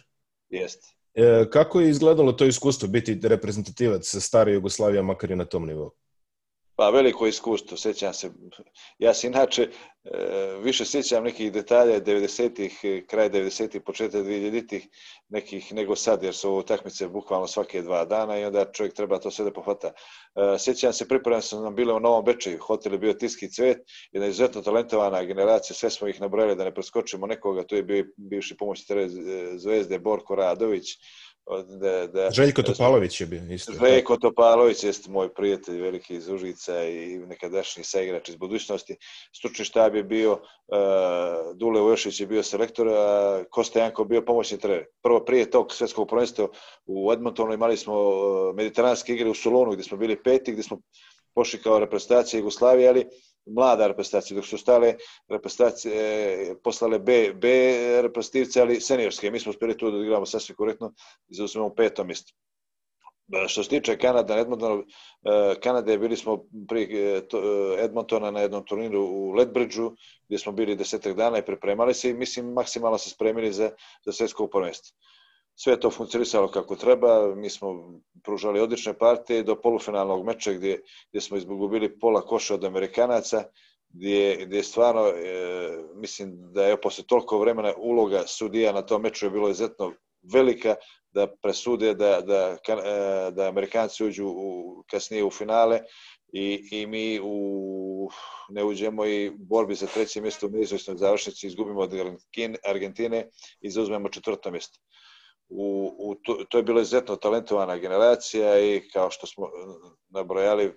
Jeste. 0.51 0.89
E, 1.15 1.51
kako 1.51 1.81
je 1.81 1.91
izgledalo 1.91 2.33
to 2.33 2.45
iskustvo 2.45 2.89
biti 2.89 3.21
reprezentativac 3.23 4.07
sa 4.07 4.21
stare 4.21 4.53
Jugoslavije, 4.53 5.03
makar 5.03 5.31
i 5.31 5.37
na 5.37 5.45
tom 5.45 5.67
nivou? 5.67 5.91
Pa 6.83 6.91
veliko 6.91 7.27
iskustvo, 7.27 7.77
sećam 7.77 8.15
se. 8.15 8.31
Ja 8.99 9.15
se 9.15 9.27
inače 9.27 9.63
e, 9.63 9.69
više 10.63 10.85
sećam 10.85 11.25
nekih 11.25 11.53
detalja 11.53 12.01
90-ih, 12.01 13.05
kraj 13.07 13.31
90-ih, 13.31 13.83
početak 13.83 14.25
2000-ih 14.25 14.89
nekih 15.29 15.73
nego 15.73 15.97
sad, 15.97 16.23
jer 16.23 16.35
su 16.35 16.51
ovo 16.51 16.63
takmice 16.63 17.09
bukvalno 17.09 17.47
svake 17.47 17.83
dva 17.83 18.05
dana 18.05 18.39
i 18.39 18.45
onda 18.45 18.73
čovjek 18.73 18.95
treba 18.95 19.19
to 19.19 19.31
sve 19.31 19.45
da 19.45 19.53
pohvata. 19.53 19.93
E, 20.35 20.59
sećam 20.59 20.93
se, 20.93 21.09
pripremljeno 21.09 21.43
sam 21.43 21.63
nam 21.63 21.75
bile 21.75 21.95
u 21.95 22.01
Novom 22.01 22.25
Bečeju, 22.25 22.59
hotel 22.59 22.93
je 22.93 22.99
bio 22.99 23.13
Tiski 23.13 23.51
cvet, 23.51 23.79
jedna 24.13 24.29
izuzetno 24.29 24.63
talentovana 24.63 25.25
generacija, 25.25 25.77
sve 25.77 25.91
smo 25.91 26.09
ih 26.09 26.21
nabrojali 26.21 26.57
da 26.57 26.65
ne 26.65 26.75
preskočimo 26.75 27.27
nekoga, 27.27 27.63
to 27.63 27.77
je 27.77 27.83
bio 27.83 28.05
bivši 28.17 28.57
pomoć 28.57 28.85
Zvezde, 29.57 29.99
Borko 29.99 30.35
Radović, 30.35 30.99
da, 31.81 32.07
da, 32.07 32.31
Željko 32.31 32.63
Topalović 32.63 33.21
je 33.21 33.27
bio 33.27 33.43
isto. 33.51 33.73
Željko 33.73 34.17
Topalović 34.17 34.85
jeste 34.85 35.11
moj 35.11 35.35
prijatelj 35.35 35.81
veliki 35.81 36.15
iz 36.15 36.29
Užica 36.29 36.85
i 36.85 37.19
nekadašnji 37.19 37.85
saigrač 37.85 38.29
iz 38.29 38.37
budućnosti. 38.37 38.97
Stručni 39.37 39.65
štab 39.65 39.95
je 39.95 40.03
bio, 40.03 40.33
uh, 40.33 40.39
Dule 41.57 41.83
Ujošić 41.83 42.21
je 42.21 42.27
bio 42.27 42.43
selektor, 42.43 42.89
a 42.89 43.45
Kosta 43.51 43.81
Janko 43.81 44.05
bio 44.05 44.23
pomoćni 44.23 44.59
trener. 44.59 44.85
Prvo 45.03 45.25
prije 45.25 45.51
tog 45.51 45.73
svetskog 45.73 46.09
prvenstva 46.09 46.49
u 46.87 47.13
Edmontonu 47.13 47.53
imali 47.53 47.77
smo 47.77 48.09
uh, 48.09 48.55
mediteranske 48.55 49.13
igre 49.13 49.31
u 49.31 49.35
Solonu 49.35 49.73
gde 49.73 49.83
smo 49.83 49.97
bili 49.99 50.23
peti, 50.23 50.53
gde 50.53 50.63
smo 50.63 50.81
pošli 51.35 51.63
kao 51.63 51.79
reprezentacija 51.79 52.39
Jugoslavije, 52.39 52.89
ali 52.89 53.07
mlada 53.47 53.87
reprezentacija, 53.87 54.35
dok 54.37 54.47
su 54.47 54.57
ostale 54.57 54.97
reprezentacije 55.29 55.95
e, 55.95 56.55
poslale 56.65 56.99
B, 56.99 57.33
B 57.35 57.49
reprezentativce, 58.03 58.61
ali 58.61 58.81
seniorske. 58.81 59.31
Mi 59.31 59.41
smo 59.41 59.51
uspjeli 59.51 59.77
tu 59.79 59.91
da 59.91 59.99
igramo 59.99 60.27
sasvim 60.27 60.57
korektno 60.57 60.93
i 61.29 61.35
zauzmemo 61.35 61.75
peto 61.75 62.05
mjesto. 62.05 62.33
E, 63.33 63.49
što 63.49 63.63
se 63.63 63.69
tiče 63.69 63.99
Kanada, 63.99 64.39
Edmontona, 64.39 64.83
e, 64.83 65.61
Kanade 65.61 65.99
bili 65.99 66.17
smo 66.17 66.45
pri 66.69 66.89
Edmontona 67.79 68.31
na 68.31 68.41
jednom 68.41 68.65
turniru 68.67 69.03
u 69.03 69.33
Ledbridgeu, 69.33 69.93
gdje 70.27 70.39
smo 70.39 70.53
bili 70.53 70.77
desetak 70.77 71.17
dana 71.17 71.39
i 71.39 71.47
pripremali 71.47 71.95
se 71.95 72.11
i 72.11 72.15
mislim 72.15 72.53
maksimalno 72.53 72.99
se 72.99 73.11
spremili 73.11 73.53
za, 73.53 73.71
za 74.05 74.13
svetsko 74.13 74.49
prvenstvo 74.49 74.97
sve 75.55 75.81
to 75.81 75.91
funkcionisalo 75.91 76.51
kako 76.51 76.77
treba, 76.77 77.35
mi 77.35 77.51
smo 77.51 78.01
pružali 78.25 78.61
odlične 78.61 78.99
partije 78.99 79.43
do 79.43 79.61
polufinalnog 79.61 80.27
meča 80.27 80.53
gdje, 80.53 80.83
gdje 81.11 81.21
smo 81.21 81.37
izgubili 81.37 81.99
pola 81.99 82.21
koša 82.21 82.55
od 82.55 82.65
Amerikanaca, 82.65 83.45
gdje, 83.89 84.47
gdje 84.47 84.63
stvarno, 84.63 85.07
e, 85.07 85.13
mislim 85.95 86.53
da 86.53 86.67
je 86.67 86.81
posle 86.81 87.05
toliko 87.05 87.39
vremena 87.39 87.73
uloga 87.77 88.23
sudija 88.27 88.73
na 88.73 88.83
tom 88.83 89.03
meču 89.03 89.27
je 89.27 89.31
bilo 89.31 89.49
izuzetno 89.49 89.93
velika 90.33 90.75
da 91.11 91.27
presude 91.43 91.95
da, 91.95 92.21
da, 92.21 92.57
e, 92.69 93.31
da 93.31 93.49
Amerikanci 93.49 94.05
uđu 94.05 94.27
u, 94.27 94.85
kasnije 94.91 95.25
u 95.25 95.31
finale 95.31 95.81
i, 96.33 96.69
i 96.71 96.87
mi 96.87 97.21
u, 97.23 98.11
ne 98.49 98.65
uđemo 98.65 99.07
i 99.07 99.31
borbi 99.39 99.75
za 99.75 99.87
treće 99.87 100.21
mjesto 100.21 100.47
u 100.47 100.51
neizvestnoj 100.51 100.97
završnici 100.97 101.47
izgubimo 101.47 101.81
od 101.81 101.93
Argentine 102.69 103.29
i 103.61 103.71
zauzmemo 103.71 104.09
četvrto 104.09 104.51
mjesto 104.51 104.79
u, 105.49 105.95
u 105.99 106.15
to, 106.15 106.45
to 106.49 106.59
je 106.59 106.63
bila 106.63 106.81
izuzetno 106.81 107.17
talentovana 107.17 107.77
generacija 107.77 108.59
i 108.59 108.89
kao 108.93 109.11
što 109.11 109.27
smo 109.27 109.51
nabrojali 110.09 110.73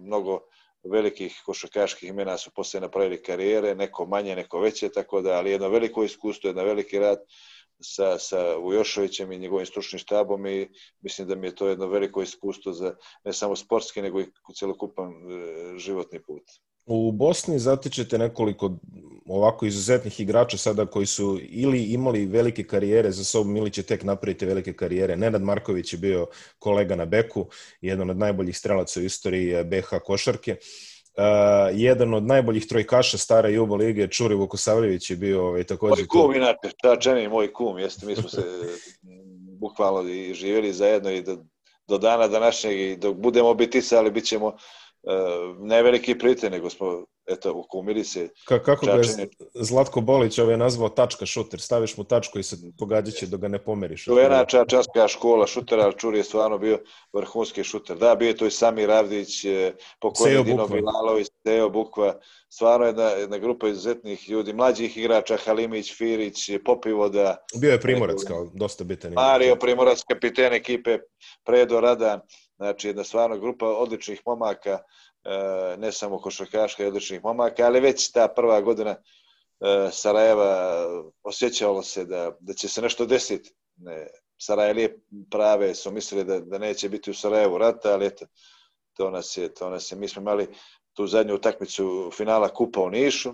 mnogo 0.00 0.40
velikih 0.84 1.42
košarkaških 1.46 2.08
imena 2.08 2.38
su 2.38 2.50
posle 2.50 2.80
napravili 2.80 3.22
karijere, 3.22 3.74
neko 3.74 4.06
manje, 4.06 4.36
neko 4.36 4.60
veće, 4.60 4.88
tako 4.88 5.20
da, 5.20 5.32
ali 5.32 5.50
jedno 5.50 5.68
veliko 5.68 6.04
iskustvo, 6.04 6.48
jedan 6.48 6.64
veliki 6.64 6.98
rad 6.98 7.18
sa, 7.80 8.18
sa 8.18 8.58
Ujošovićem 8.58 9.32
i 9.32 9.38
njegovim 9.38 9.66
stručnim 9.66 9.98
štabom 9.98 10.46
i 10.46 10.68
mislim 11.00 11.28
da 11.28 11.34
mi 11.34 11.46
je 11.46 11.54
to 11.54 11.68
jedno 11.68 11.86
veliko 11.86 12.22
iskustvo 12.22 12.72
za 12.72 12.94
ne 13.24 13.32
samo 13.32 13.56
sportski, 13.56 14.02
nego 14.02 14.20
i 14.20 14.26
celokupan 14.54 15.10
e, 15.10 15.78
životni 15.78 16.22
put. 16.22 16.42
U 16.86 17.12
Bosni 17.12 17.58
zatičete 17.58 18.18
nekoliko 18.18 18.76
ovako 19.26 19.66
izuzetnih 19.66 20.20
igrača 20.20 20.56
sada 20.56 20.86
koji 20.86 21.06
su 21.06 21.38
ili 21.42 21.84
imali 21.84 22.26
velike 22.26 22.64
karijere 22.64 23.10
za 23.10 23.24
sobom 23.24 23.56
ili 23.56 23.70
će 23.70 23.82
tek 23.82 24.02
napraviti 24.02 24.46
velike 24.46 24.72
karijere. 24.72 25.16
Nenad 25.16 25.42
Marković 25.42 25.92
je 25.92 25.98
bio 25.98 26.26
kolega 26.58 26.96
na 26.96 27.04
Beku, 27.04 27.46
jedan 27.80 28.10
od 28.10 28.18
najboljih 28.18 28.58
strelaca 28.58 29.00
u 29.00 29.02
istoriji 29.02 29.64
BH 29.64 29.88
košarke. 30.04 30.56
Uh, 31.16 31.22
jedan 31.72 32.14
od 32.14 32.26
najboljih 32.26 32.66
trojkaša 32.66 33.18
stare 33.18 33.52
Jubo 33.52 33.76
lige, 33.76 34.08
Čuri 34.08 34.34
Vukosavljević 34.34 35.10
je 35.10 35.16
bio 35.16 35.46
ovaj, 35.46 35.64
takođe... 35.64 36.02
Moj 36.02 36.08
kum, 36.08 36.34
inače, 36.34 36.70
da, 36.82 36.96
Čeni, 36.96 37.28
moj 37.28 37.52
kum, 37.52 37.78
jeste, 37.78 38.06
mi 38.06 38.16
smo 38.16 38.28
se 38.28 38.42
bukvalno 39.60 40.10
i 40.10 40.34
živjeli 40.34 40.72
zajedno 40.72 41.10
i 41.10 41.22
do, 41.22 41.38
do 41.88 41.98
dana 41.98 42.28
današnjeg 42.28 42.80
i 42.80 42.96
dok 42.96 43.16
budemo 43.16 43.54
bitisali, 43.54 44.10
bit 44.10 44.24
ćemo 44.24 44.56
ne 45.58 45.82
veliki 45.82 46.18
prijatelj, 46.18 46.50
nego 46.50 46.70
smo 46.70 47.04
eto, 47.26 47.52
ukumili 47.54 48.04
se. 48.04 48.28
Ka, 48.44 48.62
kako 48.62 48.86
čačenje. 48.86 49.16
ga 49.16 49.22
je 49.22 49.28
Zlatko 49.54 50.00
Bolić 50.00 50.38
ovaj 50.38 50.56
nazvao 50.56 50.88
tačka 50.88 51.26
šuter, 51.26 51.60
staviš 51.60 51.96
mu 51.96 52.04
tačku 52.04 52.38
i 52.38 52.42
se 52.42 52.56
pogađaće 52.78 53.26
dok 53.26 53.40
ga 53.40 53.48
ne 53.48 53.58
pomeriš. 53.64 54.06
Je 54.06 54.14
jedna 54.14 54.44
čačanska 54.44 55.08
škola 55.08 55.46
šutera, 55.46 55.92
Čuri 55.92 56.18
je 56.18 56.24
stvarno 56.24 56.58
bio 56.58 56.78
vrhunski 57.12 57.64
šuter. 57.64 57.96
Da, 57.96 58.14
bio 58.14 58.28
je 58.28 58.36
to 58.36 58.46
i 58.46 58.50
Sami 58.50 58.86
Ravdić, 58.86 59.44
e, 59.44 59.72
pokojni 60.00 60.44
Dino 60.44 60.68
Milalović, 60.68 61.26
Teo 61.44 61.70
Bukva, 61.70 62.14
stvarno 62.48 62.86
jedna, 62.86 63.04
jedna 63.04 63.38
grupa 63.38 63.68
izuzetnih 63.68 64.28
ljudi, 64.28 64.52
mlađih 64.52 64.96
igrača, 64.96 65.36
Halimić, 65.36 65.96
Firić, 65.96 66.50
Popivoda. 66.64 67.36
Bio 67.60 67.70
je 67.70 67.80
Primorac 67.80 68.24
kao 68.26 68.50
dosta 68.54 68.84
bitan. 68.84 69.12
Mario 69.12 69.56
Primorac, 69.56 70.02
kapiten 70.08 70.52
ekipe, 70.52 70.98
Predo 71.44 71.80
Radan, 71.80 72.20
znači 72.56 72.88
jedna 72.88 73.04
stvarno 73.04 73.38
grupa 73.38 73.66
odličnih 73.66 74.22
momaka, 74.26 74.78
E, 75.24 75.76
ne 75.76 75.92
samo 75.92 76.18
košarkaška 76.18 76.84
i 76.84 76.86
odličnih 76.86 77.24
momaka, 77.24 77.66
ali 77.66 77.80
već 77.80 78.12
ta 78.12 78.28
prva 78.28 78.60
godina 78.60 78.90
e, 78.90 78.96
Sarajeva 79.92 80.84
osjećalo 81.22 81.82
se 81.82 82.04
da, 82.04 82.32
da 82.40 82.54
će 82.54 82.68
se 82.68 82.82
nešto 82.82 83.06
desiti. 83.06 83.54
Ne, 83.76 84.06
Sarajlije 84.38 84.98
prave 85.30 85.74
su 85.74 85.92
mislili 85.92 86.24
da, 86.24 86.40
da 86.40 86.58
neće 86.58 86.88
biti 86.88 87.10
u 87.10 87.14
Sarajevu 87.14 87.58
rata, 87.58 87.92
ali 87.92 88.06
eto, 88.06 88.26
to 88.96 89.10
nas 89.10 89.36
je, 89.36 89.54
to 89.54 89.70
nas 89.70 89.92
je, 89.92 89.96
mi 89.96 90.08
smo 90.08 90.22
imali 90.22 90.48
tu 90.92 91.06
zadnju 91.06 91.34
utakmicu 91.34 92.10
finala 92.16 92.48
Kupa 92.48 92.80
u 92.80 92.90
Nišu, 92.90 93.32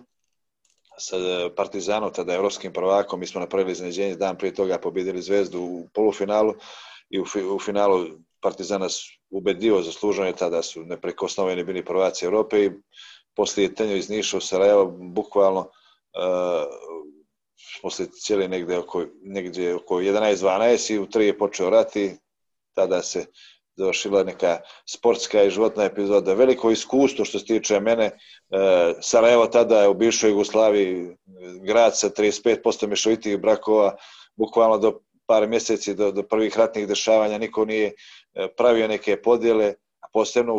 sa 0.98 1.16
Partizanom, 1.56 2.12
tada 2.12 2.34
evropskim 2.34 2.72
prvakom, 2.72 3.20
mi 3.20 3.26
smo 3.26 3.40
napravili 3.40 3.72
iznenađenje, 3.72 4.16
dan 4.16 4.38
prije 4.38 4.54
toga 4.54 4.78
pobedili 4.78 5.22
Zvezdu 5.22 5.60
u 5.60 5.88
polufinalu 5.94 6.54
i 7.10 7.20
u, 7.20 7.24
u 7.54 7.58
finalu 7.58 8.06
Partizana 8.40 8.86
ubedio, 9.30 9.82
zasluženo 9.82 10.26
je 10.26 10.36
tada 10.36 10.62
su 10.62 10.84
neprekosnoveni 10.84 11.64
bili 11.64 11.84
prvaci 11.84 12.24
Evrope 12.24 12.64
i 12.64 12.70
poslije 13.36 13.74
tenja 13.74 13.96
iz 13.96 14.10
Niša 14.10 14.36
u 14.36 14.40
Sarajevo, 14.40 14.86
bukvalno 14.98 15.60
uh, 15.60 15.70
posle 17.82 18.06
cijeli 18.06 18.48
negde 18.48 18.78
oko, 18.78 19.04
negde 19.22 19.74
oko 19.74 19.94
11-12 19.94 20.94
i 20.94 20.98
u 20.98 21.06
3 21.06 21.20
je 21.20 21.38
počeo 21.38 21.70
rat 21.70 21.96
i 21.96 22.10
tada 22.74 23.02
se 23.02 23.26
završila 23.76 24.22
neka 24.24 24.60
sportska 24.86 25.42
i 25.42 25.50
životna 25.50 25.84
epizoda. 25.84 26.34
Veliko 26.34 26.70
iskustvo 26.70 27.24
što 27.24 27.38
se 27.38 27.44
tiče 27.44 27.80
mene. 27.80 28.04
E, 28.04 28.14
Sarajevo 29.00 29.46
tada 29.46 29.82
je 29.82 29.88
u 29.88 29.94
bivšoj 29.94 30.30
Jugoslaviji 30.30 31.16
grad 31.62 31.98
sa 31.98 32.10
35% 32.10 32.86
mešovitih 32.86 33.40
brakova, 33.40 33.96
bukvalno 34.36 34.78
do 34.78 35.00
par 35.30 35.46
mjeseci, 35.48 35.94
do, 35.94 36.10
do 36.12 36.22
prvih 36.22 36.56
ratnih 36.58 36.88
dešavanja, 36.88 37.38
niko 37.38 37.64
nije 37.64 37.92
e, 38.34 38.48
pravio 38.56 38.88
neke 38.88 39.22
podjele 39.22 39.74
posebno 40.12 40.54
u, 40.54 40.58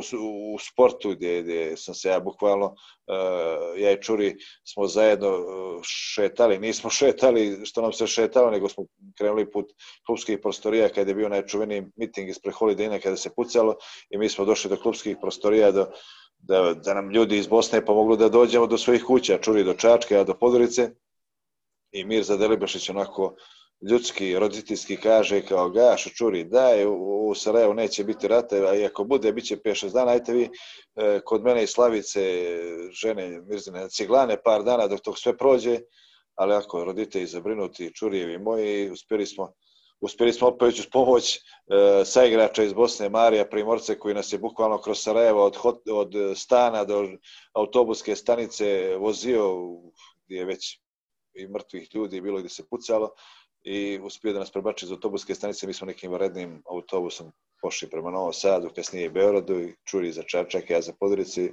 u 0.55 0.59
sportu 0.59 1.09
gdje, 1.09 1.41
gdje 1.41 1.77
sam 1.77 1.95
se 1.95 2.09
ja 2.09 2.19
bukvalno, 2.19 2.65
uh, 2.65 3.81
ja 3.81 3.91
i 3.91 4.01
Čuri 4.01 4.35
smo 4.63 4.87
zajedno 4.87 5.29
uh, 5.29 5.81
šetali, 5.83 6.59
nismo 6.59 6.89
šetali 6.99 7.65
što 7.65 7.81
nam 7.81 7.93
se 7.93 8.07
šetalo, 8.07 8.51
nego 8.51 8.69
smo 8.69 8.85
krenuli 9.17 9.51
put 9.51 9.65
klubskih 10.05 10.39
prostorija 10.41 10.89
kada 10.89 11.11
je 11.11 11.15
bio 11.15 11.29
najčuveniji 11.29 11.83
miting 11.95 12.29
ispred 12.29 12.55
Holiday 12.55 13.01
kada 13.03 13.17
se 13.17 13.33
pucalo 13.35 13.75
i 14.09 14.17
mi 14.17 14.29
smo 14.29 14.45
došli 14.45 14.69
do 14.69 14.77
klubskih 14.77 15.17
prostorija 15.21 15.71
do, 15.71 15.87
da, 16.37 16.73
da 16.73 16.93
nam 16.93 17.11
ljudi 17.11 17.37
iz 17.37 17.47
Bosne 17.47 17.85
pomoglu 17.85 18.15
da 18.15 18.29
dođemo 18.29 18.67
do 18.67 18.77
svojih 18.77 19.03
kuća, 19.03 19.37
Čuri 19.37 19.63
do 19.63 19.73
Čačke, 19.73 20.17
a 20.17 20.23
do 20.23 20.33
Podorice 20.33 20.91
i 21.91 22.05
Mirza 22.05 22.37
Delibašić 22.37 22.89
onako 22.89 23.35
ljudski, 23.89 24.39
roditeljski 24.39 24.97
kaže 24.97 25.41
kao 25.41 25.69
gaš, 25.69 26.13
čuri, 26.17 26.43
daj, 26.43 26.85
u, 26.85 27.33
Sarajevu 27.35 27.73
neće 27.73 28.03
biti 28.03 28.27
rata, 28.27 28.55
a 28.55 28.85
ako 28.85 29.03
bude, 29.03 29.31
bit 29.31 29.45
će 29.45 29.57
5-6 29.57 29.93
dana, 29.93 30.11
ajte 30.11 30.33
vi 30.33 30.50
e, 30.95 31.19
kod 31.25 31.43
mene 31.43 31.63
i 31.63 31.67
Slavice, 31.67 32.21
žene 32.91 33.41
Mirzine, 33.41 33.89
ciglane 33.89 34.41
par 34.43 34.63
dana 34.63 34.88
dok 34.88 35.01
to 35.01 35.15
sve 35.15 35.38
prođe, 35.38 35.79
ali 36.35 36.53
ako 36.53 36.83
roditelji 36.83 37.25
zabrinuti, 37.25 37.93
čurijevi 37.93 38.38
moji, 38.38 38.89
uspjeli 38.91 39.25
smo 39.25 39.53
uspjeli 40.01 40.33
smo 40.33 40.47
opet 40.47 40.73
uz 40.79 40.88
pomoć 40.91 41.35
e, 41.35 41.39
sa 42.05 42.25
igrača 42.25 42.63
iz 42.63 42.73
Bosne, 42.73 43.09
Marija 43.09 43.45
Primorce, 43.45 44.00
koji 44.00 44.15
nas 44.15 44.33
je 44.33 44.39
bukvalno 44.39 44.81
kroz 44.81 45.00
Sarajevo 45.00 45.45
od, 45.45 45.55
hot, 45.55 45.81
od 45.91 46.13
stana 46.35 46.85
do 46.85 47.09
autobuske 47.53 48.15
stanice 48.15 48.95
vozio, 48.97 49.57
gdje 50.25 50.38
je 50.38 50.45
već 50.45 50.79
i 51.33 51.47
mrtvih 51.47 51.95
ljudi 51.95 52.21
bilo 52.21 52.39
gdje 52.39 52.50
se 52.50 52.67
pucalo 52.69 53.11
i 53.63 54.00
uspio 54.03 54.34
da 54.34 54.39
nas 54.39 54.51
prebači 54.51 54.86
iz 54.86 54.91
autobuske 54.91 55.36
stanice. 55.36 55.68
Mi 55.68 55.74
smo 55.74 55.88
nekim 55.88 56.12
varednim 56.12 56.63
autobusom 56.70 57.32
pošli 57.62 57.89
prema 57.89 58.12
Novom 58.12 58.34
Sadu, 58.34 58.70
kasnije 58.75 59.06
i 59.06 59.10
Beoradu 59.10 59.60
i 59.60 59.75
čuli 59.89 60.12
za 60.12 60.24
Čačak, 60.24 60.70
ja 60.70 60.82
za 60.82 60.94
Podrici. 61.00 61.51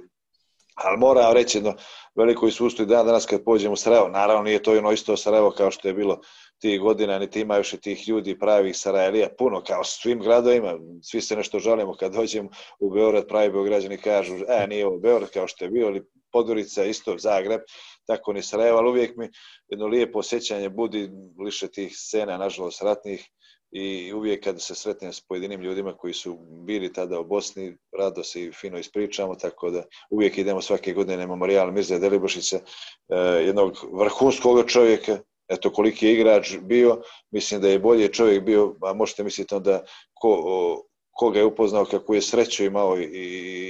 Ali 0.75 0.97
moram 0.97 1.33
reći 1.33 1.57
jedno 1.57 1.75
veliko 2.15 2.47
iskustvo 2.47 2.83
i 2.83 2.85
dan 2.85 3.05
danas 3.05 3.25
kad 3.25 3.43
pođemo 3.43 3.73
u 3.73 3.77
Sarajevo. 3.77 4.07
Naravno 4.07 4.43
nije 4.43 4.63
to 4.63 4.77
ono 4.77 4.91
isto 4.91 5.17
Sarajevo 5.17 5.51
kao 5.51 5.71
što 5.71 5.87
je 5.87 5.93
bilo 5.93 6.19
tih 6.61 6.79
godina, 6.79 7.19
niti 7.19 7.41
ima 7.41 7.57
još 7.57 7.73
i 7.73 7.81
tih 7.81 8.07
ljudi 8.07 8.39
pravih 8.39 8.77
Sarajlija 8.77 9.27
puno, 9.37 9.63
kao 9.63 9.83
svim 9.83 10.19
gradovima. 10.19 10.73
Svi 11.03 11.21
se 11.21 11.35
nešto 11.35 11.59
žalimo 11.59 11.95
kad 11.95 12.13
dođemo 12.13 12.49
u 12.79 12.89
Beorad, 12.89 13.27
pravi 13.27 13.51
Beograđani 13.51 13.97
kažu, 13.97 14.35
e, 14.47 14.67
nije 14.67 14.87
ovo 14.87 14.97
Beorad 14.97 15.29
kao 15.29 15.47
što 15.47 15.65
je 15.65 15.71
bio, 15.71 15.87
ali 15.87 16.03
Podorica, 16.31 16.83
isto 16.83 17.17
Zagreb, 17.17 17.61
tako 18.09 18.33
ni 18.33 18.41
Sarajevo, 18.43 18.77
ali 18.77 18.89
uvijek 18.89 19.17
mi 19.17 19.29
jedno 19.67 19.87
lijepo 19.87 20.19
osjećanje 20.19 20.69
budi 20.69 21.09
liše 21.45 21.67
tih 21.67 21.91
scena, 21.95 22.37
nažalost, 22.37 22.81
ratnih 22.81 23.29
i 23.71 24.13
uvijek 24.13 24.43
kada 24.43 24.59
se 24.59 24.75
sretnem 24.75 25.13
s 25.13 25.21
pojedinim 25.21 25.61
ljudima 25.61 25.93
koji 25.97 26.13
su 26.13 26.37
bili 26.65 26.93
tada 26.93 27.19
u 27.19 27.23
Bosni, 27.23 27.77
rado 27.97 28.23
se 28.23 28.43
i 28.43 28.51
fino 28.51 28.79
ispričamo, 28.79 29.35
tako 29.35 29.69
da 29.69 29.83
uvijek 30.09 30.37
idemo 30.37 30.61
svake 30.61 30.93
godine 30.93 31.17
na 31.17 31.27
memorial 31.27 31.71
Mirza 31.71 31.99
Delibašića, 31.99 32.57
eh, 32.57 33.15
jednog 33.45 33.77
vrhunskog 33.93 34.65
čovjeka, 34.67 35.19
eto 35.47 35.73
koliki 35.73 36.07
je 36.07 36.13
igrač 36.13 36.57
bio, 36.61 37.01
mislim 37.31 37.61
da 37.61 37.69
je 37.69 37.79
bolje 37.79 38.13
čovjek 38.13 38.43
bio, 38.43 38.75
a 38.81 38.93
možete 38.93 39.23
misliti 39.23 39.55
onda 39.55 39.83
ko, 40.13 40.83
koga 41.11 41.39
je 41.39 41.45
upoznao, 41.45 41.85
kako 41.85 42.13
je 42.13 42.21
sreću 42.21 42.63
imao 42.63 42.99
i 42.99 43.68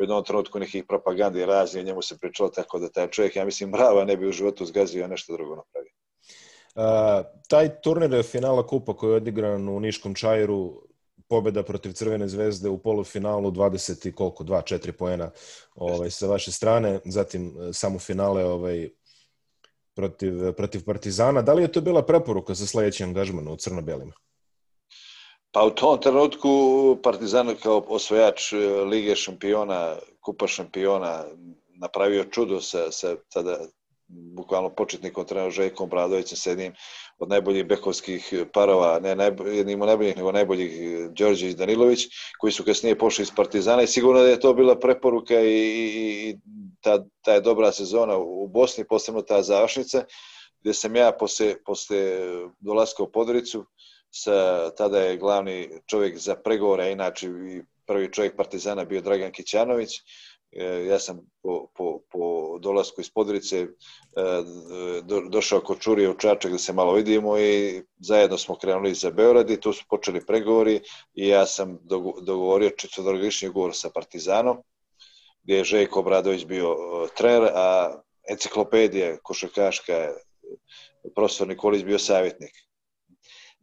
u 0.00 0.02
jednom 0.02 0.24
trenutku 0.24 0.58
nekih 0.58 0.84
propagandi 0.88 1.46
razni, 1.46 1.84
njemu 1.84 2.02
se 2.02 2.18
pričalo 2.18 2.48
tako 2.48 2.78
da 2.78 2.88
taj 2.88 3.10
čovjek, 3.10 3.36
ja 3.36 3.44
mislim, 3.44 3.72
brava 3.72 4.04
ne 4.04 4.16
bi 4.16 4.28
u 4.28 4.32
životu 4.32 4.66
zgazio, 4.66 5.04
a 5.04 5.08
nešto 5.08 5.32
drugo 5.32 5.56
napravio. 5.56 5.92
Uh, 6.74 7.26
taj 7.48 7.80
turnir 7.80 8.22
finala 8.22 8.66
kupa 8.66 8.96
koji 8.96 9.10
je 9.10 9.16
odigran 9.16 9.68
u 9.68 9.80
Niškom 9.80 10.14
Čajiru, 10.14 10.82
pobeda 11.28 11.62
protiv 11.62 11.92
Crvene 11.92 12.28
zvezde 12.28 12.68
u 12.68 12.78
polufinalu 12.78 13.50
20 13.50 14.08
i 14.08 14.12
koliko 14.12 14.44
2 14.44 14.62
4 14.74 14.92
poena 14.92 15.30
ovaj 15.74 16.10
sa 16.10 16.26
vaše 16.26 16.52
strane 16.52 17.00
zatim 17.04 17.54
samo 17.72 17.98
finale 17.98 18.44
ovaj 18.44 18.88
protiv 19.94 20.52
protiv 20.52 20.84
Partizana. 20.84 21.42
Da 21.42 21.54
li 21.54 21.62
je 21.62 21.72
to 21.72 21.80
bila 21.80 22.06
preporuka 22.06 22.54
za 22.54 22.66
sledeći 22.66 23.04
angažman 23.04 23.48
u 23.48 23.56
crno-belima 23.56 24.12
Pa 25.52 25.64
u 25.64 25.70
tom 25.70 26.00
trenutku 26.00 26.50
Partizan 27.02 27.54
kao 27.62 27.84
osvojač 27.88 28.52
e, 28.52 28.56
Lige 28.84 29.16
šampiona, 29.16 29.96
Kupa 30.20 30.46
šampiona, 30.46 31.24
napravio 31.80 32.24
čudo 32.24 32.60
sa, 32.60 32.90
sa 32.92 33.16
tada 33.32 33.58
bukvalno 34.08 34.70
početnikom 34.74 35.24
trenerom 35.26 35.50
Željkom 35.50 35.88
Bradovićem 35.88 36.38
sa 36.38 36.50
jednim 36.50 36.72
od 37.18 37.28
najboljih 37.28 37.66
bekovskih 37.66 38.34
parova, 38.52 39.00
ne 39.00 39.14
najbolj, 39.16 39.56
jednim 39.56 39.82
od 39.82 39.88
najboljih, 39.88 40.16
nego 40.16 40.32
najboljih 40.32 40.72
e, 40.72 41.08
Đorđević 41.08 41.56
Danilović, 41.56 42.06
koji 42.38 42.52
su 42.52 42.64
kasnije 42.64 42.98
pošli 42.98 43.22
iz 43.22 43.30
Partizana 43.36 43.82
i 43.82 43.86
sigurno 43.86 44.22
da 44.22 44.28
je 44.28 44.40
to 44.40 44.54
bila 44.54 44.78
preporuka 44.78 45.40
i, 45.40 45.54
i, 45.54 46.30
i 46.30 46.36
ta, 46.80 47.04
ta 47.24 47.32
je 47.32 47.40
dobra 47.40 47.72
sezona 47.72 48.16
u 48.18 48.48
Bosni, 48.48 48.84
posebno 48.88 49.22
ta 49.22 49.42
završnica, 49.42 50.04
gde 50.60 50.74
sam 50.74 50.96
ja 50.96 51.12
posle, 51.12 51.54
posle 51.64 51.96
dolaska 52.60 53.02
u 53.02 53.10
Podoricu, 53.12 53.64
sa, 54.10 54.70
tada 54.76 54.98
je 54.98 55.16
glavni 55.16 55.70
čovjek 55.86 56.18
za 56.18 56.34
pregovore, 56.34 56.92
inače 56.92 57.26
i 57.26 57.62
prvi 57.86 58.12
čovjek 58.12 58.36
Partizana 58.36 58.84
bio 58.84 59.00
Dragan 59.00 59.32
Kićanović. 59.32 59.90
E, 60.52 60.86
ja 60.86 60.98
sam 60.98 61.20
po, 61.42 61.66
po, 61.76 62.00
po 62.10 62.58
dolasku 62.58 63.00
iz 63.00 63.10
Podrice 63.10 63.58
e, 63.58 63.66
do, 65.02 65.20
došao 65.20 65.60
kod 65.60 65.78
Čurije 65.78 66.10
u 66.10 66.18
Čačak 66.18 66.52
da 66.52 66.58
se 66.58 66.72
malo 66.72 66.92
vidimo 66.92 67.38
i 67.38 67.82
zajedno 67.98 68.38
smo 68.38 68.56
krenuli 68.56 68.94
za 68.94 69.10
Beograd 69.10 69.50
i 69.50 69.60
tu 69.60 69.72
su 69.72 69.84
počeli 69.88 70.26
pregovori 70.26 70.80
i 71.14 71.28
ja 71.28 71.46
sam 71.46 71.78
dogovorio 72.22 72.70
četvrtogodišnji 72.70 73.48
ugovor 73.48 73.70
sa 73.74 73.90
Partizanom 73.94 74.56
gdje 75.42 75.56
je 75.56 75.64
Željko 75.64 76.00
Obradović 76.00 76.44
bio 76.44 76.72
e, 76.72 77.08
trener, 77.16 77.50
a 77.54 78.00
enciklopedija 78.30 79.18
košarkaška 79.22 80.08
profesor 81.14 81.48
Nikolić 81.48 81.84
bio 81.84 81.98
savjetnik 81.98 82.69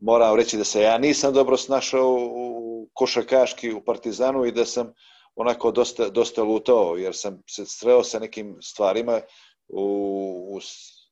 moram 0.01 0.35
reći 0.35 0.57
da 0.57 0.63
se 0.63 0.81
ja 0.81 0.97
nisam 0.97 1.33
dobro 1.33 1.57
snašao 1.57 2.17
u 2.31 2.89
košarkaški 2.93 3.73
u 3.73 3.81
Partizanu 3.81 4.45
i 4.45 4.51
da 4.51 4.65
sam 4.65 4.93
onako 5.35 5.71
dosta, 5.71 6.09
dosta 6.09 6.43
lutao, 6.43 6.95
jer 6.97 7.15
sam 7.15 7.41
se 7.49 7.65
sreo 7.65 8.03
sa 8.03 8.19
nekim 8.19 8.57
stvarima 8.61 9.21
u, 9.67 9.83
u 10.55 10.59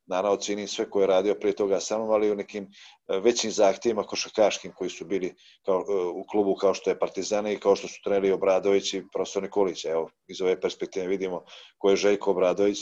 naravno 0.08 0.38
cijenim 0.38 0.68
sve 0.68 0.90
koje 0.90 1.04
je 1.04 1.08
radio 1.08 1.36
prije 1.36 1.56
toga 1.56 1.80
sa 1.80 1.98
mnom, 1.98 2.10
ali 2.10 2.32
u 2.32 2.36
nekim 2.36 2.64
e, 2.64 3.20
većim 3.20 3.52
zahtjevima 3.52 4.04
košarkaškim 4.04 4.72
koji 4.76 4.90
su 4.90 5.06
bili 5.06 5.36
kao, 5.66 5.86
e, 5.90 5.94
u 5.94 6.26
klubu 6.32 6.56
kao 6.56 6.74
što 6.74 6.90
je 6.90 7.00
Partizana 7.00 7.52
i 7.52 7.60
kao 7.60 7.76
što 7.76 7.88
su 7.88 8.02
treneri 8.04 8.32
Obradović 8.32 8.94
i 8.94 9.04
profesor 9.14 9.44
Nikolić. 9.44 9.86
Evo, 9.86 10.10
iz 10.28 10.42
ove 10.42 10.62
perspektive 10.62 11.08
vidimo 11.08 11.44
ko 11.78 11.90
je 11.90 11.96
Željko 11.96 12.32
Obradović, 12.32 12.78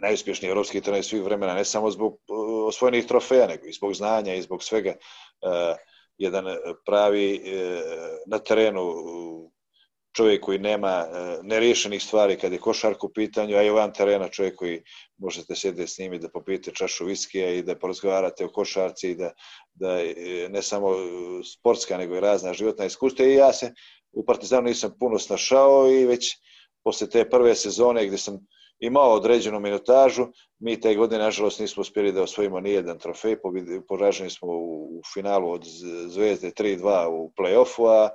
najuspješniji 0.00 0.50
evropski 0.50 0.80
trener 0.80 1.04
svih 1.04 1.22
vremena, 1.22 1.54
ne 1.54 1.64
samo 1.64 1.90
zbog 1.90 2.12
uh, 2.12 2.68
osvojenih 2.68 3.06
trofeja, 3.06 3.46
nego 3.46 3.66
i 3.66 3.72
zbog 3.72 3.94
znanja 3.94 4.34
i 4.34 4.42
zbog 4.42 4.62
svega. 4.62 4.90
Uh, 4.90 5.76
jedan 6.18 6.44
pravi 6.86 7.40
uh, 7.44 7.80
na 8.26 8.38
terenu 8.38 8.94
čovjek 10.16 10.42
koji 10.44 10.58
nema 10.58 11.06
nerešenih 11.42 12.02
stvari 12.02 12.36
kad 12.38 12.52
je 12.52 12.58
košarka 12.58 13.06
u 13.06 13.12
pitanju, 13.12 13.56
a 13.56 13.62
i 13.62 13.70
van 13.70 13.92
terena 13.92 14.28
čovjek 14.28 14.56
koji 14.56 14.82
možete 15.18 15.54
sjediti 15.56 15.92
s 15.92 15.98
njim 15.98 16.12
i 16.12 16.18
da 16.18 16.28
popijete 16.28 16.70
čašu 16.70 17.04
viskija 17.04 17.50
i 17.50 17.62
da 17.62 17.78
porazgovarate 17.78 18.44
o 18.44 18.52
košarci 18.52 19.10
i 19.10 19.14
da, 19.14 19.32
da 19.74 19.98
ne 20.48 20.62
samo 20.62 20.90
sportska 21.52 21.98
nego 21.98 22.16
i 22.16 22.20
razna 22.20 22.54
životna 22.54 22.84
iskustva 22.84 23.26
i 23.26 23.34
ja 23.34 23.52
se 23.52 23.72
u 24.12 24.24
Partizanu 24.24 24.62
nisam 24.62 24.96
puno 25.00 25.18
snašao 25.18 25.90
i 25.90 26.06
već 26.06 26.36
posle 26.84 27.10
te 27.10 27.30
prve 27.30 27.54
sezone 27.54 28.06
gde 28.06 28.18
sam 28.18 28.46
imao 28.86 29.12
određenu 29.12 29.60
minutažu. 29.60 30.26
Mi 30.58 30.80
te 30.80 30.94
godine, 30.94 31.24
nažalost, 31.24 31.60
nismo 31.60 31.80
uspjeli 31.80 32.12
da 32.12 32.22
osvojimo 32.22 32.60
ni 32.60 32.70
jedan 32.70 32.98
trofej. 32.98 33.36
Poraženi 33.88 34.30
smo 34.30 34.48
u 34.48 35.00
finalu 35.14 35.50
od 35.50 35.64
Zvezde 36.06 36.50
3-2 36.50 37.06
u 37.08 37.32
play-offu, 37.38 37.88
a 37.88 38.08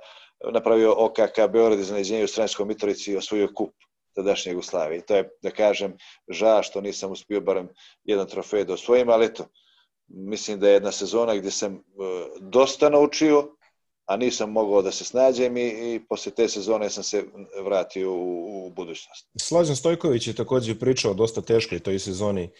napravio 0.52 0.94
OKK 0.96 1.50
Beograd 1.52 1.78
iznenađenje 1.78 2.24
u 2.24 2.28
Sremskom 2.28 2.68
Mitrovici 2.68 3.12
i 3.12 3.16
osvojio 3.16 3.48
kup 3.54 3.70
tadašnje 4.14 4.52
Jugoslavije. 4.52 5.06
To 5.06 5.16
je, 5.16 5.28
da 5.42 5.50
kažem, 5.50 5.96
ža 6.28 6.62
što 6.62 6.80
nisam 6.80 7.12
uspio 7.12 7.40
barem 7.40 7.68
jedan 8.04 8.26
trofej 8.26 8.64
da 8.64 8.72
osvojim, 8.72 9.08
ali 9.08 9.26
eto, 9.26 9.46
mislim 10.08 10.60
da 10.60 10.68
je 10.68 10.72
jedna 10.72 10.92
sezona 10.92 11.34
gdje 11.36 11.50
sam 11.50 11.74
e, 11.74 11.80
dosta 12.40 12.88
naučio, 12.88 13.56
a 14.10 14.16
nisam 14.16 14.50
mogao 14.50 14.82
da 14.82 14.90
se 14.90 15.04
snađem 15.04 15.56
i, 15.56 15.60
i 15.60 16.00
posle 16.08 16.32
te 16.32 16.48
sezone 16.48 16.90
sam 16.90 17.04
se 17.04 17.24
vratio 17.64 18.12
u, 18.12 18.66
u 18.66 18.70
budućnost. 18.70 19.26
Slađan 19.36 19.76
Stojković 19.76 20.26
je 20.26 20.34
takođe 20.34 20.78
pričao 20.78 21.14
dosta 21.14 21.40
teško 21.40 21.74
i 21.74 21.80
toj 21.80 21.98
sezoni 21.98 22.50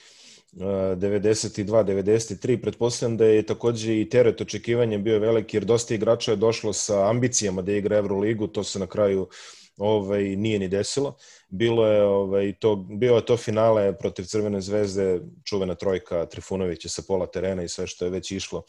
92-93. 0.52 2.54
Uh, 2.54 2.61
Pretpostavljam 2.62 3.16
da 3.16 3.25
je 3.25 3.47
takođe 3.47 4.00
i 4.00 4.09
teret 4.09 4.40
očekivanja 4.40 4.99
bio 4.99 5.19
veliki, 5.19 5.57
jer 5.57 5.64
dosta 5.64 5.95
igrača 5.95 6.30
je 6.30 6.37
došlo 6.37 6.73
sa 6.73 7.11
ambicijama 7.11 7.62
da 7.62 7.73
igra 7.73 7.97
Euroligu, 7.97 8.47
to 8.47 8.64
se 8.64 8.78
na 8.78 8.87
kraju 8.87 9.28
ovaj, 9.76 10.23
nije 10.23 10.59
ni 10.59 10.69
desilo. 10.69 11.16
Bilo 11.49 11.87
je, 11.87 12.04
ovaj, 12.04 12.54
to, 12.61 12.76
bio 12.76 13.14
je 13.14 13.25
to 13.25 13.37
finale 13.37 13.99
protiv 13.99 14.25
Crvene 14.25 14.61
zvezde, 14.61 15.21
čuvena 15.45 15.75
trojka 15.75 16.26
Trifunovića 16.26 16.88
sa 16.88 17.02
pola 17.09 17.26
terena 17.26 17.62
i 17.62 17.69
sve 17.69 17.87
što 17.87 18.04
je 18.04 18.11
već 18.11 18.30
išlo 18.30 18.62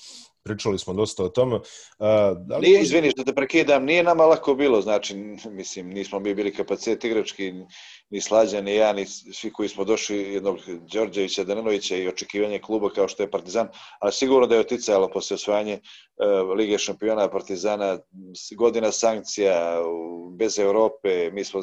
pričali 0.43 0.79
smo 0.79 0.93
dosta 0.93 1.23
o 1.23 1.29
tome. 1.29 1.59
Da 2.45 2.57
li... 2.57 2.67
Nije, 2.67 2.81
izvini 2.81 3.11
što 3.11 3.23
te 3.23 3.33
prekidam, 3.35 3.85
nije 3.85 4.03
nama 4.03 4.25
lako 4.25 4.55
bilo, 4.55 4.81
znači, 4.81 5.15
mislim, 5.49 5.89
nismo 5.89 6.19
mi 6.19 6.33
bili 6.33 6.53
kapacitet 6.53 7.03
igrački, 7.03 7.53
ni 8.11 8.21
Slađan, 8.21 8.63
ni 8.63 8.75
ja, 8.75 8.93
ni 8.93 9.05
svi 9.05 9.51
koji 9.53 9.69
smo 9.69 9.83
došli, 9.83 10.17
jednog 10.33 10.59
Đorđevića, 10.93 11.43
Dananovića 11.43 11.95
i 11.95 12.07
očekivanje 12.07 12.59
kluba 12.59 12.89
kao 12.89 13.07
što 13.07 13.23
je 13.23 13.31
Partizan, 13.31 13.67
ali 13.99 14.11
sigurno 14.11 14.47
da 14.47 14.55
je 14.55 14.61
oticalo 14.61 15.09
posle 15.11 15.35
osvajanje 15.35 15.79
uh, 15.79 16.57
Lige 16.57 16.77
šampiona 16.77 17.29
Partizana, 17.29 17.99
godina 18.57 18.91
sankcija, 18.91 19.81
bez 20.37 20.59
Europe, 20.59 21.31
mi 21.31 21.43
smo 21.43 21.61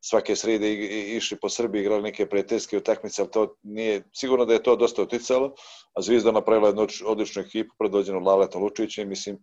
svake 0.00 0.36
srede 0.36 0.72
išli 1.16 1.38
po 1.40 1.48
Srbiji, 1.48 1.80
igrali 1.80 2.02
neke 2.02 2.26
prijateljske 2.26 2.76
utakmice, 2.76 3.22
ali 3.22 3.30
to 3.30 3.56
nije, 3.62 4.02
sigurno 4.14 4.44
da 4.44 4.52
je 4.52 4.62
to 4.62 4.76
dosta 4.76 5.02
uticalo, 5.02 5.54
a 5.94 6.02
Zvizda 6.02 6.32
napravila 6.32 6.68
jednu 6.68 6.86
odličnu 7.06 7.42
ekipu, 7.42 7.74
predvođenu 7.78 8.20
Lučića 8.54 9.02
i 9.02 9.06
mislim, 9.06 9.38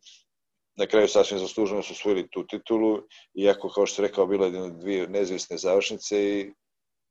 na 0.75 0.87
kraju 0.87 1.07
sasvim 1.07 1.39
zasluženo 1.39 1.83
su 1.83 1.93
osvojili 1.93 2.29
tu 2.29 2.47
titulu, 2.47 2.99
iako, 3.33 3.69
kao 3.69 3.85
što 3.85 4.01
rekao, 4.01 4.27
bilo 4.27 4.45
je 4.45 4.69
dvije 4.69 5.07
nezavisne 5.07 5.57
završnice 5.57 6.23
i 6.23 6.51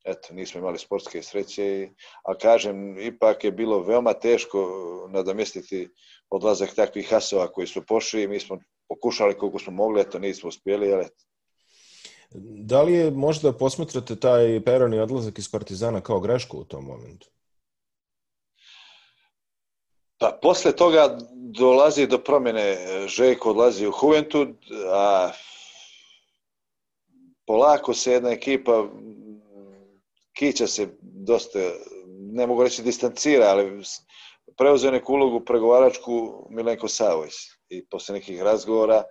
eto, 0.05 0.35
nismo 0.35 0.61
imali 0.61 0.79
sportske 0.79 1.23
sreće, 1.23 1.89
a 2.25 2.35
kažem, 2.35 2.99
ipak 2.99 3.45
je 3.45 3.53
bilo 3.53 3.83
veoma 3.83 4.13
teško 4.13 4.59
nadomestiti 5.11 5.89
odlazak 6.31 6.75
takvih 6.75 7.11
hasova 7.11 7.53
koji 7.53 7.67
su 7.67 7.87
pošli 7.87 8.23
i 8.23 8.29
mi 8.29 8.41
smo 8.41 8.59
pokušali 8.89 9.39
koliko 9.39 9.59
smo 9.59 9.73
mogli, 9.73 10.01
eto, 10.01 10.19
nismo 10.19 10.49
uspjeli, 10.49 10.93
ali 10.93 11.05
eto, 11.05 11.25
Da 12.35 12.83
li 12.83 12.93
je 12.93 13.11
možda 13.11 13.53
posmatrate 13.53 14.17
taj 14.17 14.65
peroni 14.65 14.99
odlazak 14.99 15.39
iz 15.39 15.51
Partizana 15.51 16.01
kao 16.01 16.21
grešku 16.21 16.59
u 16.59 16.65
tom 16.65 16.85
momentu? 16.85 17.29
Pa 20.23 20.39
posle 20.43 20.73
toga 20.73 21.19
dolazi 21.35 22.07
do 22.07 22.19
promjene. 22.19 22.79
Željko 23.09 23.51
odlazi 23.51 23.87
u 23.87 23.93
Juventud, 24.03 24.49
a 24.93 25.31
polako 27.47 27.95
se 27.95 28.13
jedna 28.13 28.31
ekipa 28.31 28.85
Kića 30.39 30.67
se 30.67 30.89
dosta, 31.03 31.59
ne 32.33 32.47
mogu 32.47 32.63
reći 32.63 32.83
distancira, 32.83 33.47
ali 33.47 33.83
preuzeo 34.57 34.91
neku 34.91 35.13
ulogu 35.13 35.45
pregovaračku 35.45 36.47
Milenko 36.51 36.89
Savojs. 36.89 37.35
I 37.69 37.87
posle 37.87 38.13
nekih 38.13 38.43
razgovora 38.43 39.03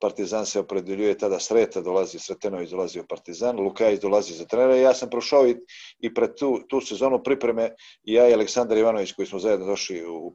Partizan 0.00 0.46
se 0.46 0.60
opredeljuje 0.60 1.18
tada 1.18 1.38
Sreta, 1.40 1.80
dolazi 1.80 2.18
Sretenović, 2.18 2.70
dolazi 2.70 3.00
u 3.00 3.06
Partizan, 3.08 3.60
Lukajić 3.60 4.00
dolazi 4.00 4.34
za 4.34 4.44
trenera 4.44 4.76
i 4.76 4.82
ja 4.82 4.94
sam 4.94 5.10
prošao 5.10 5.46
i, 5.48 5.56
i 5.98 6.14
pred 6.14 6.34
tu, 6.34 6.60
tu 6.68 6.80
sezonu 6.80 7.22
pripreme 7.22 7.70
i 8.04 8.12
ja 8.12 8.28
i 8.28 8.34
Aleksandar 8.34 8.78
Ivanović 8.78 9.12
koji 9.12 9.26
smo 9.26 9.38
zajedno 9.38 9.66
došli 9.66 10.04
u, 10.06 10.34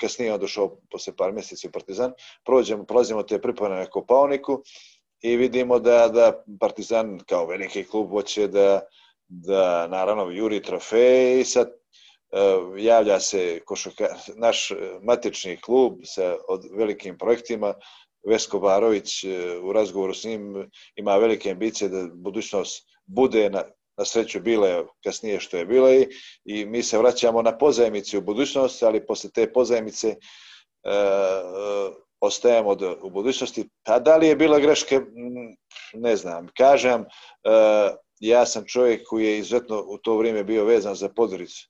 kasnije 0.00 0.34
on 0.34 0.40
došao 0.40 0.76
posle 0.90 1.16
par 1.16 1.32
mjeseci 1.32 1.68
u 1.68 1.70
Partizan, 1.70 2.12
prođemo, 2.44 2.84
prolazimo 2.84 3.22
te 3.22 3.40
pripreme 3.40 3.76
na 3.76 3.86
Kopaoniku 3.86 4.62
i 5.20 5.36
vidimo 5.36 5.78
da, 5.78 6.08
da 6.08 6.44
Partizan 6.60 7.18
kao 7.26 7.46
veliki 7.46 7.84
klub 7.84 8.10
hoće 8.10 8.48
da, 8.48 8.80
da 9.28 9.86
naravno 9.86 10.30
juri 10.30 10.62
trofeje 10.62 11.40
i 11.40 11.44
sad 11.44 11.68
uh, 11.68 12.82
javlja 12.82 13.20
se 13.20 13.60
košaka, 13.64 14.06
naš 14.36 14.72
matični 15.02 15.56
klub 15.56 15.92
sa 16.04 16.36
od 16.48 16.64
velikim 16.72 17.18
projektima 17.18 17.74
Vesko 18.26 18.58
Barović 18.58 19.24
e, 19.24 19.58
u 19.62 19.72
razgovoru 19.72 20.14
s 20.14 20.24
njim 20.24 20.70
ima 20.96 21.16
velike 21.16 21.50
ambicije 21.50 21.88
da 21.88 22.08
budućnost 22.14 22.88
bude 23.06 23.50
na, 23.50 23.62
na 23.98 24.04
sreću 24.04 24.40
bile 24.40 24.84
kasnije 25.04 25.40
što 25.40 25.56
je 25.56 25.66
bila 25.66 25.94
i, 25.94 26.08
i 26.44 26.64
mi 26.64 26.82
se 26.82 26.98
vraćamo 26.98 27.42
na 27.42 27.58
pozajmici 27.58 28.18
u 28.18 28.20
budućnost, 28.20 28.82
ali 28.82 29.06
posle 29.06 29.30
te 29.30 29.52
pozajmice 29.52 30.08
e, 30.08 30.16
e, 30.84 30.98
ostajemo 32.20 32.74
do, 32.74 32.98
u 33.02 33.10
budućnosti. 33.10 33.68
A 33.84 33.98
da 33.98 34.16
li 34.16 34.26
je 34.26 34.36
bila 34.36 34.58
greške, 34.58 35.00
ne 35.94 36.16
znam. 36.16 36.48
Kažem, 36.56 37.00
e, 37.00 37.06
ja 38.20 38.46
sam 38.46 38.64
čovjek 38.66 39.06
koji 39.06 39.26
je 39.26 39.38
izuzetno 39.38 39.84
u 39.88 39.98
to 39.98 40.16
vrijeme 40.16 40.44
bio 40.44 40.64
vezan 40.64 40.94
za 40.94 41.08
Podoricu 41.08 41.68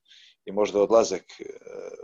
i 0.49 0.53
možda 0.53 0.83
odlazak 0.83 1.23
e, 1.41 1.45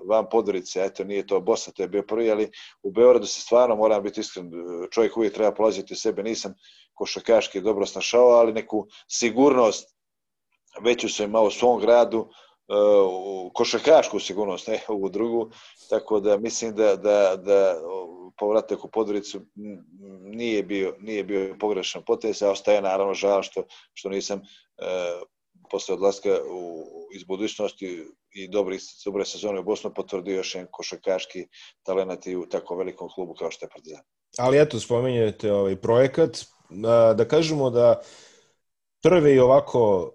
van 0.09 0.27
Podorice, 0.31 0.85
eto 0.85 1.05
nije 1.05 1.27
to 1.27 1.41
Bosa, 1.41 1.73
to 1.73 1.83
je 1.83 1.89
bio 1.89 2.03
prvi, 2.03 2.31
ali 2.31 2.51
u 2.83 2.93
Beogradu 2.93 3.27
se 3.27 3.41
stvarno, 3.41 3.77
moram 3.77 4.03
biti 4.03 4.21
iskren, 4.21 4.51
čovjek 4.91 5.17
uvijek 5.17 5.35
treba 5.35 5.55
polaziti 5.55 5.97
sebe, 5.97 6.23
nisam 6.23 6.55
košakaški 6.95 7.61
dobro 7.61 7.87
snašao, 7.87 8.29
ali 8.29 8.53
neku 8.53 8.87
sigurnost 9.09 9.95
veću 10.83 11.09
sam 11.09 11.27
imao 11.27 11.45
u 11.45 11.51
svom 11.51 11.81
gradu, 11.81 12.29
e, 12.69 12.75
u 13.09 13.51
košakašku 13.55 14.21
sigurnost, 14.21 14.69
ne 14.69 14.81
u 14.89 15.09
drugu, 15.09 15.51
tako 15.91 16.21
da 16.21 16.37
mislim 16.37 16.75
da, 16.75 16.97
da, 16.97 17.37
da 17.37 17.77
povratak 18.39 18.85
u 18.85 18.91
Podoricu 18.91 19.41
nije 20.21 20.63
bio, 20.63 20.97
nije 21.01 21.25
bio 21.25 21.57
pogrešan 21.61 22.03
potez, 22.07 22.43
a 22.43 22.51
ostaje 22.51 22.83
naravno 22.83 23.15
žal 23.15 23.43
što, 23.43 23.65
što 23.95 24.09
nisam 24.09 24.39
e, 24.39 24.85
posle 25.70 25.94
odlaska 25.94 26.31
u, 26.50 26.87
iz 27.14 27.24
budućnosti 27.24 28.05
i 28.31 28.48
dobri, 28.48 28.79
dobre 29.05 29.24
sezone 29.24 29.61
u 29.61 29.64
Bosnu 29.64 29.94
potvrdio 29.94 30.37
još 30.37 30.55
jedan 30.55 30.68
košakaški 30.70 31.46
talent 31.83 32.27
i 32.27 32.37
u 32.37 32.46
tako 32.46 32.77
velikom 32.77 33.09
klubu 33.14 33.35
kao 33.35 33.50
što 33.50 33.66
je 33.66 33.70
Partizan. 33.70 34.03
Ali 34.38 34.61
eto, 34.61 34.81
spominjete 34.81 35.53
ovaj 35.53 35.77
projekat, 35.77 36.44
da 37.16 37.29
kažemo 37.29 37.70
da 37.70 38.00
prvi 39.03 39.35
i 39.35 39.38
ovako 39.38 40.12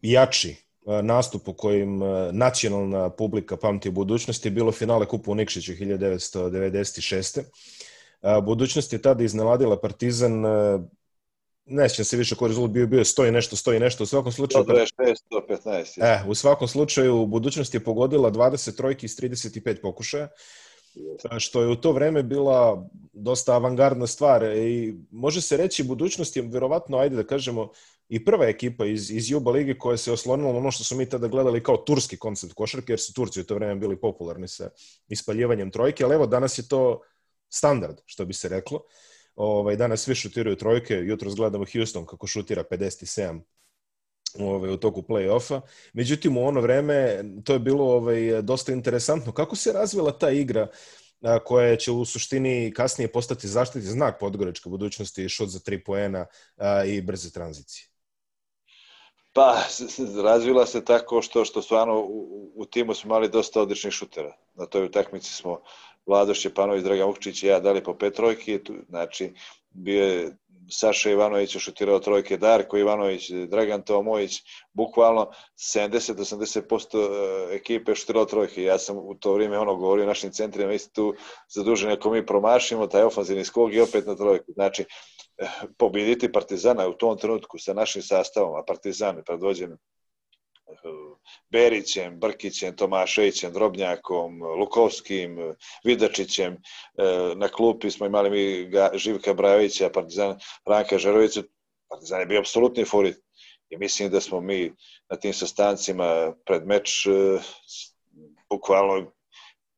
jači 0.00 0.56
nastup 1.02 1.48
u 1.48 1.54
kojim 1.54 2.00
nacionalna 2.32 3.10
publika 3.10 3.56
pamti 3.56 3.88
u 3.88 3.92
budućnosti 3.92 4.48
je 4.48 4.52
bilo 4.52 4.72
finale 4.72 5.06
Kupa 5.06 5.30
u 5.30 5.34
Nikšiću 5.34 5.72
1996. 5.72 7.42
Budućnost 8.42 8.92
je 8.92 9.02
tada 9.02 9.24
izneladila 9.24 9.80
Partizan 9.80 10.44
ne 11.66 11.88
sjećam 11.88 12.04
se 12.04 12.16
više 12.16 12.34
koji 12.34 12.48
rezultat 12.48 12.72
bio, 12.72 12.86
bio 12.86 13.04
stoji 13.04 13.32
nešto, 13.32 13.56
stoji 13.56 13.80
nešto, 13.80 14.04
u 14.04 14.06
svakom 14.06 14.32
slučaju... 14.32 14.64
126, 14.64 14.86
115. 15.30 16.04
E, 16.04 16.24
u 16.28 16.34
svakom 16.34 16.68
slučaju, 16.68 17.16
u 17.16 17.26
budućnosti 17.26 17.76
je 17.76 17.84
pogodila 17.84 18.30
20 18.30 18.76
trojki 18.76 19.06
iz 19.06 19.16
35 19.16 19.80
pokušaja, 19.82 20.28
što 21.38 21.62
je 21.62 21.68
u 21.68 21.76
to 21.76 21.92
vreme 21.92 22.22
bila 22.22 22.88
dosta 23.12 23.54
avangardna 23.54 24.06
stvar 24.06 24.42
i 24.42 24.94
može 25.10 25.40
se 25.40 25.56
reći 25.56 25.82
budućnost 25.82 26.36
je 26.36 26.42
verovatno, 26.42 26.98
ajde 26.98 27.16
da 27.16 27.26
kažemo, 27.26 27.70
i 28.08 28.24
prva 28.24 28.46
ekipa 28.46 28.86
iz, 28.86 29.10
iz 29.10 29.30
Juba 29.30 29.50
Ligi 29.50 29.78
koja 29.78 29.96
se 29.96 30.12
oslonila 30.12 30.50
ono 30.50 30.70
što 30.70 30.84
smo 30.84 30.96
mi 30.96 31.08
tada 31.08 31.28
gledali 31.28 31.62
kao 31.62 31.76
turski 31.76 32.16
koncept 32.16 32.52
košarke, 32.52 32.92
jer 32.92 33.00
su 33.00 33.12
Turci 33.14 33.40
u 33.40 33.44
to 33.44 33.54
vreme 33.54 33.74
bili 33.74 34.00
popularni 34.00 34.48
sa 34.48 34.70
ispaljivanjem 35.08 35.70
trojke, 35.70 36.04
ali 36.04 36.14
evo 36.14 36.26
danas 36.26 36.58
je 36.58 36.68
to 36.68 37.00
standard, 37.48 37.96
što 38.06 38.24
bi 38.24 38.34
se 38.34 38.48
reklo. 38.48 38.76
Uh, 38.76 39.11
Ovaj, 39.42 39.76
danas 39.76 40.00
svi 40.00 40.14
šutiraju 40.14 40.56
trojke, 40.56 40.94
jutro 40.94 41.30
gledamo 41.34 41.64
Houston 41.72 42.06
kako 42.06 42.26
šutira 42.26 42.64
57 42.70 43.40
ovaj, 44.38 44.70
u 44.70 44.76
toku 44.76 45.02
play-offa. 45.02 45.60
Međutim, 45.92 46.36
u 46.36 46.46
ono 46.46 46.60
vreme 46.60 47.24
to 47.44 47.52
je 47.52 47.58
bilo 47.58 47.84
ovaj, 47.84 48.42
dosta 48.42 48.72
interesantno. 48.72 49.32
Kako 49.32 49.56
se 49.56 49.72
razvila 49.72 50.18
ta 50.18 50.30
igra 50.30 50.68
a, 51.22 51.38
koja 51.38 51.76
će 51.76 51.90
u 51.90 52.04
suštini 52.04 52.72
kasnije 52.76 53.12
postati 53.12 53.48
zaštiti 53.48 53.86
znak 53.86 54.20
podgorečke 54.20 54.68
budućnosti, 54.68 55.28
šut 55.28 55.48
za 55.48 55.58
tri 55.58 55.84
poena 55.84 56.26
a, 56.56 56.84
i 56.84 57.00
brze 57.00 57.30
tranzicije? 57.30 57.88
Pa, 59.32 59.56
razvila 60.24 60.66
se 60.66 60.84
tako 60.84 61.22
što, 61.22 61.44
što 61.44 61.62
stvarno 61.62 62.00
u, 62.00 62.52
u 62.54 62.66
timu 62.66 62.94
smo 62.94 63.08
imali 63.08 63.28
dosta 63.28 63.60
odličnih 63.60 63.92
šutera. 63.92 64.36
Na 64.54 64.66
toj 64.66 64.84
utakmici 64.84 65.32
smo 65.32 65.60
Vlado 66.06 66.34
Šćepanović, 66.34 66.82
Dragan 66.82 67.06
Vukčić 67.06 67.42
i 67.42 67.46
ja 67.46 67.60
dali 67.60 67.84
po 67.84 67.94
pet 67.94 68.14
trojki, 68.14 68.60
znači 68.88 69.32
bio 69.70 70.04
je 70.04 70.36
Saša 70.70 71.10
Ivanović 71.10 71.56
šutirao 71.58 71.98
trojke, 71.98 72.36
Darko 72.36 72.78
Ivanović, 72.78 73.30
Dragan 73.30 73.82
Tomović, 73.82 74.42
bukvalno 74.72 75.30
70-80% 75.76 77.50
e, 77.50 77.54
ekipe 77.54 77.94
šutirao 77.94 78.24
trojke. 78.24 78.62
Ja 78.62 78.78
sam 78.78 78.96
u 78.98 79.14
to 79.14 79.34
vrijeme 79.34 79.58
ono 79.58 79.76
govorio 79.76 80.06
našim 80.06 80.30
centrima, 80.30 80.72
isti 80.72 80.92
tu 80.92 81.14
zaduženi 81.48 81.92
ako 81.92 82.10
mi 82.10 82.26
promašimo 82.26 82.86
taj 82.86 83.02
ofanzivni 83.02 83.44
skog 83.44 83.74
i 83.74 83.80
opet 83.80 84.06
na 84.06 84.16
trojku. 84.16 84.52
Znači, 84.52 84.84
e, 85.38 85.48
pobediti 85.78 86.32
Partizana 86.32 86.88
u 86.88 86.92
tom 86.92 87.18
trenutku 87.18 87.58
sa 87.58 87.74
našim 87.74 88.02
sastavom, 88.02 88.56
a 88.56 88.64
Partizan 88.66 89.22
predvođen 89.26 89.76
Berićem, 91.50 92.18
Brkićem, 92.20 92.76
Tomaševićem, 92.76 93.52
Drobnjakom, 93.52 94.42
Lukovskim, 94.42 95.54
Vidačićem. 95.84 96.52
E, 96.52 96.58
na 97.36 97.48
klupi 97.48 97.90
smo 97.90 98.06
imali 98.06 98.30
mi 98.30 98.70
Živka 98.94 99.34
Brajevića, 99.34 99.90
Partizan 99.90 100.38
Ranka 100.66 100.98
Žerovića. 100.98 101.42
Partizan 101.88 102.20
je 102.20 102.26
bio 102.26 102.40
apsolutni 102.40 102.84
favorit. 102.84 103.16
I 103.70 103.76
mislim 103.76 104.10
da 104.10 104.20
smo 104.20 104.40
mi 104.40 104.72
na 105.10 105.16
tim 105.16 105.32
sastancima 105.32 106.34
pred 106.46 106.66
meč 106.66 107.06
e, 107.06 107.10
bukvalno 108.50 109.12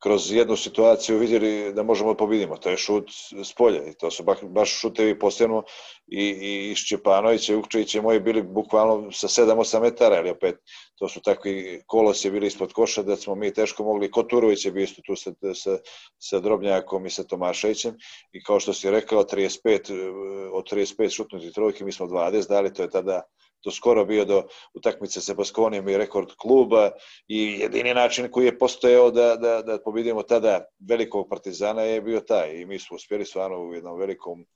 kroz 0.04 0.32
jednu 0.32 0.56
situaciju 0.56 1.18
vidjeli 1.18 1.72
da 1.72 1.82
možemo 1.82 2.12
da 2.12 2.16
pobedimo. 2.16 2.56
To 2.56 2.70
je 2.70 2.76
šut 2.76 3.10
s 3.44 3.54
polja 3.54 3.84
i 3.88 3.94
to 3.94 4.10
su 4.10 4.22
baš, 4.22 4.38
baš 4.42 4.80
šutevi 4.80 5.18
posebno 5.18 5.62
i, 6.06 6.24
i 6.70 6.74
Šćepanović 6.74 7.48
i 7.48 7.54
Ukčević 7.54 7.94
i 7.94 8.00
moji 8.00 8.20
bili 8.20 8.42
bukvalno 8.42 9.12
sa 9.12 9.28
7-8 9.28 9.80
metara, 9.80 10.16
ali 10.16 10.30
opet 10.30 10.56
to 10.98 11.08
su 11.08 11.22
takvi 11.22 11.82
kolos 11.86 12.24
je 12.24 12.30
bili 12.30 12.46
ispod 12.46 12.72
koša 12.72 13.02
da 13.02 13.16
smo 13.16 13.34
mi 13.34 13.52
teško 13.54 13.84
mogli, 13.84 14.10
Koturović 14.10 14.64
je 14.64 14.72
bio 14.72 14.84
isto 14.84 15.02
tu 15.06 15.16
sa, 15.16 15.32
sa, 15.54 15.78
sa 16.18 16.40
Drobnjakom 16.40 17.06
i 17.06 17.10
sa 17.10 17.24
Tomaševićem 17.24 17.96
i 18.32 18.42
kao 18.42 18.60
što 18.60 18.72
si 18.72 18.90
rekao, 18.90 19.24
35, 19.24 20.50
od 20.52 20.70
35 20.72 21.16
šutnuti 21.16 21.52
trojke 21.52 21.84
mi 21.84 21.92
smo 21.92 22.06
20 22.06 22.48
dali, 22.48 22.72
to 22.74 22.82
je 22.82 22.90
tada 22.90 23.22
to 23.64 23.70
skoro 23.70 24.04
bio 24.04 24.24
do 24.24 24.42
utakmice 24.74 25.20
sa 25.20 25.34
Baskonijom 25.34 25.88
i 25.88 25.96
rekord 25.96 26.34
kluba 26.36 26.90
i 27.28 27.58
jedini 27.60 27.94
način 27.94 28.28
koji 28.30 28.46
je 28.46 28.58
postojao 28.58 29.10
da, 29.10 29.36
da, 29.36 29.62
da 29.62 29.78
pobedimo 29.84 30.22
tada 30.22 30.64
velikog 30.88 31.28
partizana 31.30 31.82
je 31.82 32.02
bio 32.02 32.20
taj 32.20 32.60
i 32.60 32.66
mi 32.66 32.78
smo 32.78 32.96
uspjeli 32.96 33.24
stvarno 33.24 33.58
u 33.58 33.74
jednom 33.74 33.98
velikom 33.98 34.40
uh, 34.40 34.46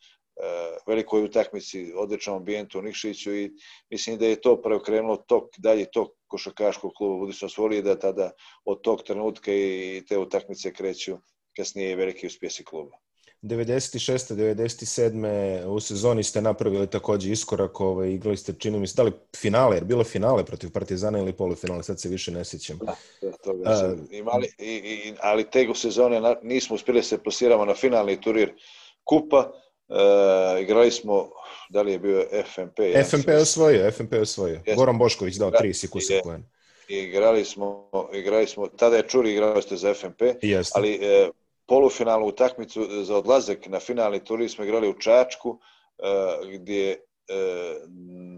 velikoj 0.87 1.25
utakmici, 1.25 1.93
odličnom 1.97 2.37
ambijentu 2.37 2.79
u 2.79 2.83
Nikšiću 2.83 3.35
i 3.35 3.51
mislim 3.91 4.19
da 4.19 4.27
je 4.27 4.41
to 4.41 4.63
preokrenulo 4.63 5.17
tok, 5.17 5.51
dalje 5.59 5.91
tok 5.91 6.13
košakaškog 6.27 6.93
kluba 6.97 7.19
Budično 7.19 7.49
Svoli 7.49 7.83
da 7.83 7.99
tada 7.99 8.31
od 8.65 8.83
tog 8.83 9.03
trenutka 9.03 9.53
i 9.53 10.03
te 10.09 10.19
utakmice 10.19 10.73
kreću 10.73 11.17
kasnije 11.57 11.97
veliki 11.97 12.27
uspjesi 12.27 12.65
kluba. 12.65 13.08
96. 13.43 14.35
97. 14.35 15.65
u 15.65 15.81
sezoni 15.81 16.23
ste 16.23 16.41
napravili 16.41 16.87
takođe 16.87 17.33
iskorak, 17.33 17.81
ovaj, 17.81 18.11
igrali 18.11 18.37
ste, 18.37 18.53
čini 18.59 18.79
mi 18.79 18.87
se, 18.87 18.95
da 18.97 19.03
li 19.03 19.13
finale, 19.37 19.77
jer 19.77 19.85
bilo 19.85 20.05
finale 20.05 20.45
protiv 20.45 20.71
Partizana 20.73 21.19
ili 21.19 21.33
polufinale, 21.33 21.83
sad 21.83 22.01
se 22.01 22.09
više 22.09 22.31
ne 22.31 22.45
sjećam. 22.45 22.79
Da, 22.79 22.97
da 23.23 23.33
to 23.33 23.55
A, 23.65 23.95
imali, 24.11 24.49
i, 24.59 24.75
i, 24.75 25.15
ali 25.21 25.51
te 25.51 25.69
sezone 25.75 26.21
na, 26.21 26.37
nismo 26.43 26.75
uspjeli 26.75 26.99
da 26.99 27.05
se 27.05 27.23
plasiramo 27.23 27.65
na 27.65 27.75
finalni 27.75 28.21
turir 28.21 28.53
Kupa, 29.05 29.53
Uh, 29.89 30.61
igrali 30.61 30.91
smo, 30.91 31.31
da 31.71 31.83
li 31.83 31.93
je 31.93 31.99
bio 31.99 32.27
FMP? 32.45 32.79
Ja 32.79 33.05
FMP 33.05 33.29
je 33.29 33.37
osvojio, 33.37 33.91
FMP 33.91 34.13
je 34.13 34.21
osvojio. 34.21 34.61
Yes. 34.67 34.77
Goran 34.77 34.99
Bošković 34.99 35.35
dao 35.35 35.51
tri 35.51 35.75
sikusa 35.75 36.15
poen. 36.25 36.45
Igrali 36.89 37.45
smo, 37.45 37.91
igrali 38.13 38.47
smo, 38.47 38.69
tada 38.69 38.97
je 38.97 39.09
Čuri 39.09 39.33
igrao 39.33 39.63
ste 39.63 39.77
za 39.77 39.95
FMP, 39.95 40.23
Jeste. 40.43 40.73
ali 40.77 40.99
uh, 40.99 41.35
polufinalnu 41.69 42.27
utakmicu 42.27 43.05
za 43.05 43.17
odlazak 43.17 43.67
na 43.67 43.81
finalni 43.81 44.25
turnir 44.25 44.51
smo 44.51 44.65
igrali 44.65 44.89
u 44.89 44.99
Čačku, 44.99 45.59
e, 45.99 46.49
gdje 46.53 46.91
e, 46.93 46.99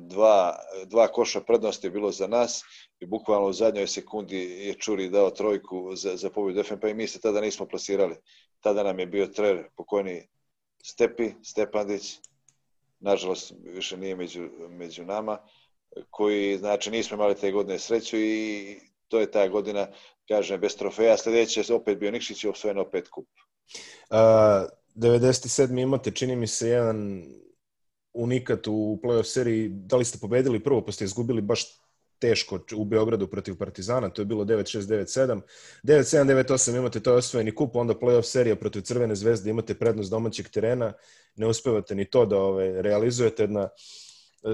dva, 0.08 0.58
dva 0.86 1.08
koša 1.08 1.40
prednosti 1.40 1.86
je 1.86 1.90
bilo 1.90 2.10
za 2.10 2.26
nas 2.26 2.62
i 3.00 3.06
bukvalno 3.06 3.48
u 3.48 3.52
zadnjoj 3.52 3.86
sekundi 3.86 4.38
je 4.38 4.74
Čuri 4.74 5.08
dao 5.08 5.30
trojku 5.30 5.96
za, 5.96 6.16
za 6.16 6.30
pobjedu 6.30 6.62
FNP 6.62 6.84
i 6.84 6.94
mi 6.94 7.06
se 7.06 7.20
tada 7.20 7.40
nismo 7.40 7.66
plasirali. 7.66 8.16
Tada 8.60 8.82
nam 8.82 8.98
je 8.98 9.06
bio 9.06 9.26
trener 9.26 9.68
pokojni 9.76 10.28
Stepi, 10.82 11.30
Stepandić, 11.42 12.18
nažalost 13.00 13.52
više 13.64 13.96
nije 13.96 14.16
među, 14.16 14.48
među 14.68 15.04
nama, 15.04 15.38
koji, 16.10 16.58
znači, 16.58 16.90
nismo 16.90 17.14
imali 17.14 17.34
te 17.34 17.52
godine 17.52 17.78
sreću 17.78 18.16
i 18.16 18.80
to 19.10 19.20
je 19.20 19.30
ta 19.30 19.48
godina 19.48 19.86
kažem, 20.28 20.60
bez 20.60 20.76
trofeja, 20.76 21.16
sledeće 21.16 21.74
opet 21.74 21.98
bio 21.98 22.10
Nikšić 22.10 22.44
i 22.44 22.48
osvojen 22.48 22.78
opet 22.78 23.08
kup. 23.08 23.26
Uh, 24.10 24.16
97. 24.94 25.82
imate, 25.82 26.10
čini 26.10 26.36
mi 26.36 26.46
se, 26.46 26.68
jedan 26.68 27.24
unikat 28.12 28.66
u 28.66 29.00
playoff 29.02 29.26
seriji. 29.26 29.68
Da 29.68 29.96
li 29.96 30.04
ste 30.04 30.18
pobedili 30.18 30.62
prvo, 30.62 30.84
pa 30.84 30.92
ste 30.92 31.04
izgubili 31.04 31.42
baš 31.42 31.64
teško 32.18 32.58
u 32.76 32.84
Beogradu 32.84 33.26
protiv 33.26 33.56
Partizana, 33.58 34.10
to 34.10 34.22
je 34.22 34.26
bilo 34.26 34.44
9-6, 34.44 34.80
9-7. 34.80 35.40
9-7, 35.82 36.44
9-8 36.44 36.76
imate 36.76 37.00
to 37.00 37.14
osvojeni 37.14 37.54
kup, 37.54 37.76
onda 37.76 37.94
playoff 37.94 38.22
serija 38.22 38.56
protiv 38.56 38.82
Crvene 38.82 39.14
zvezde, 39.14 39.50
imate 39.50 39.74
prednost 39.74 40.10
domaćeg 40.10 40.48
terena, 40.48 40.92
ne 41.36 41.46
uspevate 41.46 41.94
ni 41.94 42.04
to 42.04 42.26
da 42.26 42.38
ovaj, 42.38 42.82
realizujete 42.82 43.42
jedna 43.42 43.68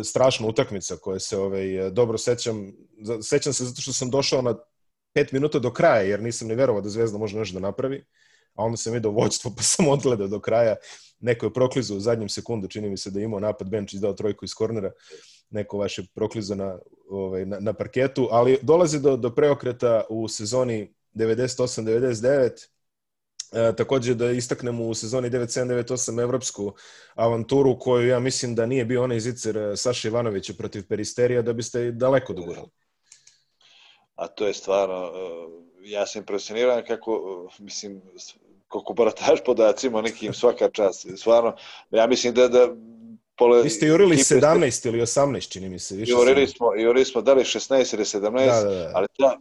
strašna 0.05 0.47
utakmica 0.47 0.97
koja 0.97 1.19
se 1.19 1.39
ovaj, 1.39 1.91
dobro 1.91 2.19
sećam. 2.19 2.73
Sećam 3.23 3.53
se 3.53 3.65
zato 3.65 3.81
što 3.81 3.93
sam 3.93 4.11
došao 4.11 4.43
na 4.43 4.55
pet 5.15 5.33
minuta 5.33 5.59
do 5.59 5.73
kraja, 5.73 6.03
jer 6.03 6.23
nisam 6.23 6.49
ni 6.49 6.55
verovao 6.55 6.83
da 6.83 6.89
Zvezda 6.89 7.19
može 7.19 7.39
nešto 7.39 7.61
da 7.61 7.67
napravi, 7.67 8.05
a 8.55 8.65
onda 8.65 8.77
sam 8.77 8.93
vidio 8.93 9.11
vođstvo 9.11 9.53
pa 9.57 9.63
sam 9.63 9.89
odgledao 9.89 10.29
do 10.29 10.41
kraja. 10.41 10.77
Neko 11.21 11.47
je 11.47 11.53
proklizao 11.53 11.97
u 11.97 12.01
zadnjem 12.01 12.29
sekundu, 12.29 12.69
čini 12.69 12.91
mi 12.91 12.97
se 12.97 13.11
da 13.11 13.21
je 13.21 13.25
imao 13.25 13.41
napad, 13.41 13.71
Benčić 13.71 14.01
dao 14.01 14.13
trojku 14.13 14.45
iz 14.45 14.55
kornera, 14.55 14.93
neko 15.51 15.79
vaše 15.79 16.03
proklizo 16.15 16.55
na, 16.55 16.79
ovaj, 17.09 17.47
na, 17.47 17.61
na 17.61 17.73
parketu, 17.73 18.29
ali 18.31 18.59
dolazi 18.63 19.01
do, 19.01 19.17
do 19.17 19.35
preokreta 19.35 20.05
u 20.09 20.29
sezoni 20.29 20.95
98-99, 21.15 22.51
E, 23.57 23.77
takođe 23.77 24.15
da 24.15 24.31
istaknemo 24.31 24.85
u 24.85 24.95
sezoni 24.95 25.31
97-98 25.31 26.23
evropsku 26.23 26.73
avanturu 27.15 27.79
koju 27.79 28.09
ja 28.09 28.21
mislim 28.21 28.55
da 28.55 28.67
nije 28.67 28.85
bio 28.85 29.05
onaj 29.05 29.21
zicer 29.21 29.57
e, 29.57 29.77
Saša 29.77 30.09
Ivanovića 30.09 30.53
protiv 30.59 30.87
Peristerija 30.89 31.43
da 31.43 31.53
biste 31.53 31.91
daleko 31.91 32.33
dogurali 32.33 32.69
a 34.17 34.27
to 34.27 34.47
je 34.47 34.55
stvarno, 34.55 35.13
e, 35.15 35.91
ja 35.91 36.07
sam 36.07 36.21
impresioniran 36.21 36.83
kako, 36.87 37.47
mislim, 37.59 38.03
kako 38.69 38.95
barataš 38.95 39.45
podacima 39.45 40.03
nekim 40.03 40.35
svaka 40.35 40.71
čast. 40.71 41.07
Stvarno, 41.17 41.57
ja 41.91 42.07
mislim 42.07 42.35
da, 42.35 42.49
da 42.49 42.69
pole, 43.37 43.63
Vi 43.63 43.71
ste 43.71 43.87
jurili 43.87 44.17
17 44.17 44.71
ste, 44.71 44.89
ili 44.89 45.01
18, 45.01 45.53
čini 45.53 45.69
mi 45.69 45.79
se. 45.79 45.97
Više 45.97 46.13
jurili, 46.13 46.47
smo, 46.47 46.75
jurili 46.75 47.05
smo 47.05 47.23
da 47.23 47.35
li 47.35 47.45
16 47.45 47.95
ili 47.95 48.05
17, 48.05 48.47
da, 48.47 48.63
da, 48.63 48.75
da. 48.75 48.91
ali 48.95 49.07
da, 49.19 49.39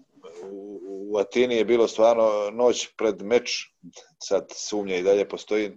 u, 1.16 1.18
Atini 1.18 1.56
je 1.56 1.66
bilo 1.66 1.88
stvarno 1.88 2.52
noć 2.54 2.88
pred 2.98 3.22
meč, 3.22 3.52
sad 4.24 4.46
sumnja 4.56 4.96
i 4.96 5.04
dalje 5.04 5.30
postoji, 5.30 5.72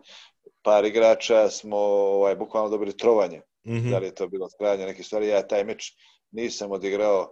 par 0.62 0.84
igrača 0.84 1.48
smo 1.50 1.76
ovaj, 1.76 2.36
bukvalno 2.36 2.70
dobili 2.70 2.96
trovanje. 2.96 3.40
Mm 3.66 3.72
-hmm. 3.72 3.90
Da 3.90 3.98
li 3.98 4.06
je 4.06 4.14
to 4.14 4.28
bilo 4.28 4.48
trajanje 4.58 4.86
neke 4.86 5.02
stvari, 5.02 5.28
ja 5.28 5.46
taj 5.46 5.64
meč 5.64 5.92
nisam 6.30 6.72
odigrao 6.72 7.28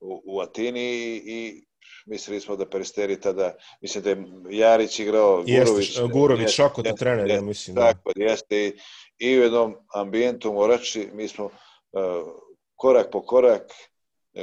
u, 0.00 0.22
u 0.24 0.40
Atini 0.40 1.22
i 1.24 1.64
mislili 2.06 2.40
smo 2.40 2.56
da 2.56 2.68
Peristeri 2.70 3.20
tada, 3.20 3.54
mislim 3.80 4.04
da 4.04 4.10
je 4.10 4.24
Jarić 4.58 4.98
igrao, 4.98 5.36
Gurović. 5.36 5.88
Jeste, 5.88 6.08
Gurović, 6.12 6.50
šako 6.50 6.82
da 6.82 6.94
trener, 6.94 7.30
ja 7.30 7.40
mislim. 7.40 7.74
Da. 7.74 7.92
Tako, 7.92 8.12
jeste 8.16 8.66
i, 8.66 8.72
i 9.18 9.38
u 9.38 9.42
jednom 9.42 9.76
ambijentu 9.94 10.52
Morači, 10.52 11.08
mi 11.12 11.28
smo 11.28 11.44
uh, 11.44 11.52
korak 12.76 13.10
po 13.12 13.22
korak 13.22 13.72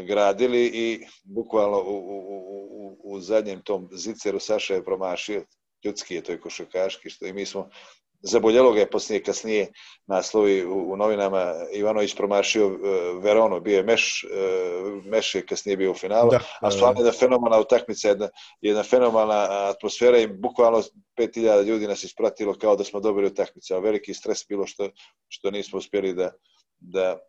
gradili 0.05 0.65
i 0.65 1.05
bukvalno 1.23 1.77
u, 1.77 1.97
u, 1.97 2.27
u, 2.71 2.97
u 3.03 3.19
zadnjem 3.19 3.61
tom 3.61 3.89
ziceru 3.91 4.39
Saša 4.39 4.73
je 4.73 4.85
promašio, 4.85 5.45
ljudski 5.85 6.15
je 6.15 6.21
to 6.21 6.33
i 6.33 6.39
košakaški, 6.39 7.09
što 7.09 7.25
i 7.25 7.33
mi 7.33 7.45
smo 7.45 7.69
Zaboljelo 8.21 8.71
ga 8.71 8.79
je 8.79 8.89
poslije 8.89 9.23
kasnije 9.23 9.67
naslovi 10.07 10.65
u, 10.65 10.91
u 10.91 10.97
novinama 10.97 11.53
Ivanović 11.73 12.15
promašio 12.15 12.67
uh, 12.67 12.79
Veronu, 13.23 13.59
bio 13.61 13.77
je 13.77 13.83
Meš, 13.83 14.23
uh, 14.23 15.05
Meš 15.05 15.35
je 15.35 15.45
kasnije 15.45 15.77
bio 15.77 15.91
u 15.91 15.93
finalu, 15.93 16.31
da, 16.31 16.39
a 16.61 16.71
stvarno 16.71 16.99
jedna 16.99 17.11
fenomenalna 17.11 17.59
utakmica, 17.59 18.07
jedna, 18.07 18.29
jedna 18.61 18.83
fenomenalna 18.83 19.47
atmosfera 19.49 20.17
i 20.17 20.27
bukvalno 20.27 20.83
5000 21.17 21.63
ljudi 21.63 21.87
nas 21.87 22.03
ispratilo 22.03 22.53
kao 22.53 22.75
da 22.75 22.83
smo 22.83 22.99
dobili 22.99 23.27
utakmicu, 23.27 23.75
a 23.75 23.79
veliki 23.79 24.13
stres 24.13 24.47
bilo 24.49 24.67
što, 24.67 24.89
što 25.27 25.51
nismo 25.51 25.77
uspjeli 25.77 26.13
da, 26.13 26.31
da 26.79 27.19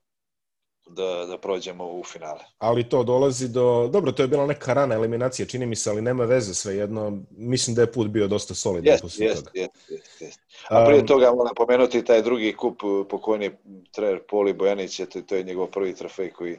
da, 0.88 1.27
da 1.27 1.38
prođemo 1.38 1.85
u 1.85 2.05
finale. 2.05 2.40
Ali 2.59 2.88
to 2.88 3.05
dolazi 3.05 3.48
do... 3.48 3.88
Dobro, 3.92 4.12
to 4.12 4.22
je 4.22 4.29
bila 4.29 4.46
neka 4.46 4.74
rana 4.74 4.94
eliminacija, 4.94 5.46
čini 5.46 5.66
mi 5.66 5.77
se, 5.77 5.90
ali 5.90 6.03
nema 6.03 6.24
veze 6.24 6.55
sve 6.55 6.77
jedno. 6.77 7.18
Mislim 7.31 7.77
da 7.77 7.83
je 7.83 7.92
put 7.92 8.09
bio 8.09 8.29
dosta 8.29 8.55
solidan 8.55 8.96
yes, 8.96 9.03
posle 9.03 9.27
yes, 9.27 9.35
toga. 9.37 9.51
Yes, 9.55 9.68
yes, 9.90 10.24
yes. 10.24 10.38
A 10.70 10.85
prije 10.87 11.01
um, 11.01 11.07
toga 11.07 11.33
moram 11.35 11.55
pomenuti 11.57 12.05
taj 12.05 12.22
drugi 12.22 12.53
kup 12.57 12.81
pokojni 13.11 13.51
trener 13.92 14.20
Poli 14.29 14.53
Bojanić, 14.53 14.96
to, 14.96 15.22
to 15.22 15.35
je 15.35 15.42
njegov 15.42 15.66
prvi 15.66 15.94
trofej 15.94 16.31
koji 16.31 16.59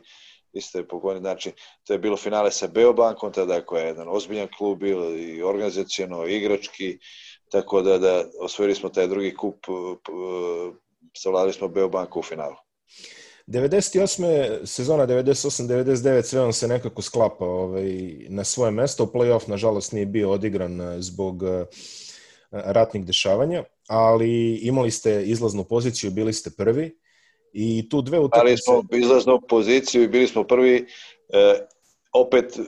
isto 0.54 0.78
je 0.78 0.88
pokojni. 0.88 1.20
Znači, 1.20 1.52
to 1.84 1.94
je 1.94 2.00
bilo 2.00 2.18
finale 2.18 2.52
sa 2.52 2.68
Beobankom, 2.68 3.34
tada 3.34 3.62
koja 3.62 3.82
je 3.82 3.88
jedan 3.88 4.08
ozbiljan 4.10 4.48
klub 4.58 4.80
bil 4.80 5.18
i 5.18 5.44
organizacijeno, 5.44 6.26
igrački, 6.28 7.00
tako 7.52 7.82
da, 7.82 7.98
da 7.98 8.24
osvojili 8.40 8.76
smo 8.76 8.90
taj 8.90 9.08
drugi 9.08 9.36
kup 9.36 9.66
savladali 11.14 11.54
smo 11.54 11.68
Beobanku 11.68 12.20
u 12.20 12.24
finalu. 12.24 12.56
98. 13.50 14.66
sezona 14.66 15.08
98-99 15.08 16.22
sve 16.22 16.42
on 16.42 16.54
se 16.54 16.68
nekako 16.68 17.02
sklapa 17.02 17.46
ovaj, 17.46 18.16
na 18.30 18.44
svoje 18.44 18.72
mesto. 18.72 19.06
Play-off, 19.06 19.50
nažalost, 19.50 19.92
nije 19.92 20.06
bio 20.06 20.32
odigran 20.32 20.82
eh, 20.82 21.02
zbog 21.02 21.44
uh, 21.44 21.50
ratnih 22.52 23.06
dešavanja, 23.06 23.64
ali 23.88 24.56
imali 24.56 24.92
ste 24.92 25.24
izlaznu 25.24 25.64
poziciju, 25.64 26.12
bili 26.12 26.34
ste 26.34 26.50
prvi 26.50 26.98
i 27.54 27.90
tu 27.90 28.02
dve 28.02 28.20
utakmice... 28.20 28.52
Ali 28.52 28.58
smo 28.58 28.98
izlaznu 28.98 29.42
poziciju 29.50 30.04
i 30.04 30.08
bili 30.08 30.28
smo 30.28 30.44
prvi 30.44 30.86
e, 31.30 31.68
opet 32.14 32.58
e, 32.58 32.62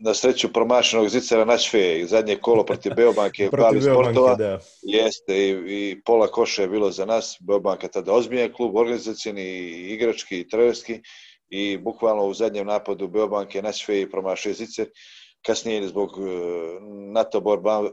na 0.00 0.14
sreću 0.14 0.52
promašenog 0.52 1.08
Zicera 1.08 1.44
Načfe 1.44 2.00
i 2.00 2.06
zadnje 2.06 2.36
kolo 2.36 2.64
protiv 2.64 2.92
Beobanke 2.96 3.48
protiv 3.52 3.80
sportova. 3.80 4.34
Da. 4.34 4.58
jeste 4.82 5.36
i, 5.36 5.50
i 5.50 6.00
pola 6.04 6.26
koša 6.26 6.62
je 6.62 6.68
bilo 6.68 6.90
za 6.90 7.04
nas. 7.04 7.36
Beobanka 7.40 7.88
tada 7.88 8.12
ozbiljan 8.12 8.52
klub 8.52 8.76
organizacijani 8.76 9.42
i 9.42 9.92
igrački 9.94 10.40
i 10.40 10.48
trenerski. 10.48 11.00
I 11.50 11.78
bukvalno 11.78 12.24
u 12.24 12.34
zadnjem 12.34 12.66
napadu 12.66 13.08
Beobanke 13.08 13.62
Načfe 13.62 14.00
i 14.00 14.10
promašio 14.10 14.52
Zicer 14.52 14.86
kasnije 15.46 15.88
zbog 15.88 16.10
e, 16.18 16.20
NATO 17.12 17.40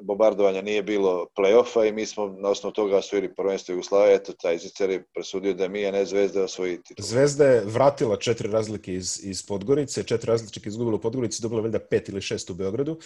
bombardovanja 0.02 0.62
nije 0.62 0.84
bilo 0.84 1.28
play-offa 1.38 1.90
i 1.90 1.92
mi 1.92 2.06
smo 2.06 2.28
na 2.28 2.50
osnovu 2.50 2.74
toga 2.74 2.98
osvojili 2.98 3.36
prvenstvo 3.36 3.74
Jugoslavije, 3.74 4.16
eto 4.16 4.34
taj 4.34 4.58
Zicer 4.58 4.90
je 4.90 5.04
presudio 5.14 5.54
da 5.54 5.68
mi, 5.68 5.86
a 5.86 5.92
ne 5.92 6.06
Zvezda 6.06 6.44
osvoji 6.44 6.84
titul. 6.84 7.06
Zvezda 7.06 7.46
je 7.46 7.66
vratila 7.66 8.18
četiri 8.18 8.52
razlike 8.52 8.94
iz, 8.94 9.20
iz 9.24 9.46
Podgorice, 9.46 10.04
četiri 10.04 10.28
razlike 10.28 10.70
izgubila 10.70 10.96
u 10.96 11.02
Podgorici, 11.02 11.42
dobila 11.42 11.62
valjda 11.62 11.80
pet 11.80 12.10
ili 12.10 12.22
šest 12.22 12.50
u 12.50 12.54
Beogradu. 12.54 13.00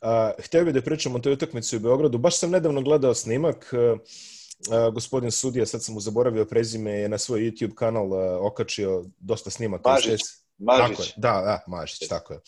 A, 0.00 0.32
hteo 0.38 0.64
bih 0.64 0.74
da 0.74 0.82
pričam 0.82 1.14
o 1.14 1.18
toj 1.18 1.32
utakmici 1.32 1.76
u 1.76 1.80
Beogradu, 1.80 2.18
baš 2.18 2.38
sam 2.38 2.50
nedavno 2.50 2.82
gledao 2.82 3.14
snimak, 3.14 3.72
a, 3.72 3.96
a, 4.70 4.90
gospodin 4.90 5.30
Sudija, 5.30 5.66
sad 5.66 5.84
sam 5.84 5.94
mu 5.94 6.00
zaboravio 6.00 6.44
prezime, 6.44 6.92
je 6.92 7.08
na 7.08 7.18
svoj 7.18 7.40
YouTube 7.40 7.74
kanal 7.74 8.14
a, 8.14 8.38
okačio 8.40 9.04
dosta 9.20 9.50
snimaka. 9.50 9.90
Mažić. 9.90 10.20
Mažić. 10.58 10.88
Tako 10.88 11.02
je, 11.02 11.12
da, 11.16 11.30
da, 11.30 11.64
Mažić, 11.66 12.08
tako 12.08 12.32
je. 12.32 12.40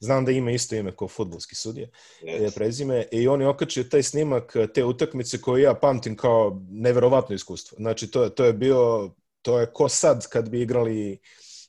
Znam 0.00 0.24
da 0.24 0.32
ima 0.32 0.50
isto 0.50 0.74
ime 0.74 0.96
kao 0.96 1.08
futbolski 1.08 1.54
sudija, 1.54 1.88
yes. 2.22 2.42
je 2.42 2.50
prezime, 2.50 3.06
i 3.12 3.28
on 3.28 3.40
je 3.40 3.48
okačio 3.48 3.84
taj 3.84 4.02
snimak 4.02 4.56
te 4.74 4.84
utakmice 4.84 5.40
koju 5.40 5.62
ja 5.62 5.74
pamtim 5.74 6.16
kao 6.16 6.62
neverovatno 6.70 7.34
iskustvo. 7.34 7.76
Znači, 7.76 8.10
to, 8.10 8.28
to 8.28 8.44
je 8.44 8.52
bio, 8.52 9.10
to 9.42 9.60
je 9.60 9.72
ko 9.72 9.88
sad 9.88 10.28
kad 10.28 10.48
bi 10.48 10.60
igrali 10.60 11.18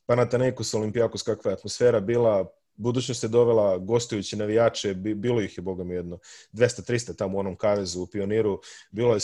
Panathinaikos 0.05 0.73
Olimpijakos, 0.73 1.23
kakva 1.23 1.51
je 1.51 1.53
atmosfera 1.53 1.99
bila, 1.99 2.45
budućnost 2.75 3.23
je 3.23 3.29
dovela 3.29 3.77
gostujući 3.77 4.35
navijače, 4.35 4.93
bilo 4.93 5.41
ih 5.41 5.57
je, 5.57 5.61
boga 5.61 5.83
mi, 5.83 5.95
jedno 5.95 6.19
200-300 6.53 7.15
tamo 7.17 7.37
u 7.37 7.39
onom 7.39 7.55
kavezu 7.55 8.01
u 8.01 8.07
Pioniru, 8.07 8.61
bilo 8.91 9.13
je 9.13 9.19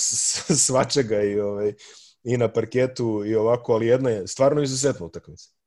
svačega 0.66 1.24
i, 1.24 1.40
ovaj, 1.40 1.74
i 2.24 2.38
na 2.38 2.54
parketu 2.54 3.24
i 3.26 3.36
ovako, 3.36 3.74
ali 3.74 3.88
jedna 3.88 4.10
je 4.10 4.28
stvarno 4.28 4.62
izuzetna 4.62 5.06
utakmica. 5.06 5.59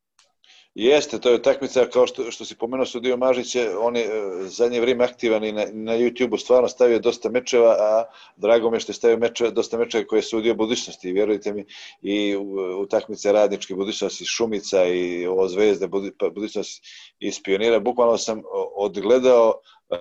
Jeste, 0.75 1.19
to 1.21 1.29
je 1.29 1.35
utakmica 1.35 1.87
kao 1.87 2.07
što, 2.07 2.31
što 2.31 2.45
si 2.45 2.57
pomenuo 2.57 2.87
Sudio 2.87 3.17
Mažić, 3.17 3.57
on 3.81 3.97
je 3.97 4.05
e, 4.05 4.11
zadnje 4.49 4.81
vrijeme 4.81 5.05
aktivan 5.05 5.45
i 5.45 5.53
na, 5.53 5.67
na 5.73 5.93
YouTube-u 5.93 6.39
stvarno 6.39 6.69
stavio 6.69 6.99
dosta 6.99 7.31
mečeva, 7.31 7.77
a 7.79 8.05
drago 8.37 8.71
mi 8.71 8.77
je 8.77 8.81
što 8.81 8.93
je 8.93 8.95
stavio 8.95 9.17
meče, 9.17 9.51
dosta 9.51 9.79
mečeva 9.79 10.05
koje 10.05 10.19
je 10.19 10.23
sudio 10.23 10.55
budućnosti, 10.55 11.13
vjerujte 11.13 11.53
mi, 11.53 11.65
i 12.03 12.37
utakmice 12.79 13.33
radničke 13.33 13.75
budućnosti 13.75 14.25
Šumica 14.25 14.85
i 14.85 15.27
ovo 15.27 15.49
Zvezde 15.49 15.89
pa, 16.19 16.31
budućnosti 16.31 16.81
iz 17.21 17.43
Pionira. 17.45 17.81
Bukvalno 17.81 18.19
sam 18.19 18.43
odgledao 18.77 19.55
uh, 19.91 19.99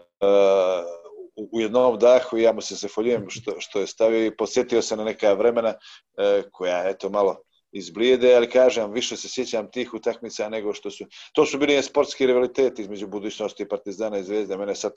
u 1.36 1.62
jednom 1.62 2.00
dahu 2.00 2.38
i 2.38 2.44
ja 2.44 2.54
mu 2.54 2.62
se 2.62 2.76
zahvaljujem 2.76 3.30
što, 3.30 3.60
što 3.60 3.80
je 3.80 3.88
stavio 3.88 4.26
i 4.26 4.36
posjetio 4.38 4.82
se 4.82 4.96
na 4.96 5.04
neka 5.04 5.34
vremena 5.34 5.74
uh, 5.74 6.52
koja, 6.52 6.90
eto, 6.90 7.10
malo 7.10 7.44
izblijede, 7.72 8.36
ali 8.36 8.50
kažem, 8.50 8.92
više 8.92 9.18
se 9.18 9.30
sjećam 9.30 9.72
tih 9.72 9.94
utakmica 9.94 10.50
nego 10.50 10.74
što 10.74 10.92
su... 10.92 11.06
To 11.34 11.46
su 11.46 11.58
bili 11.58 11.84
sportski 11.84 12.28
rivaliteti 12.28 12.82
između 12.82 13.08
budućnosti 13.08 13.68
Partizana 13.68 14.18
i 14.18 14.24
Zvezde. 14.24 14.58
Mene 14.58 14.76
sad 14.76 14.94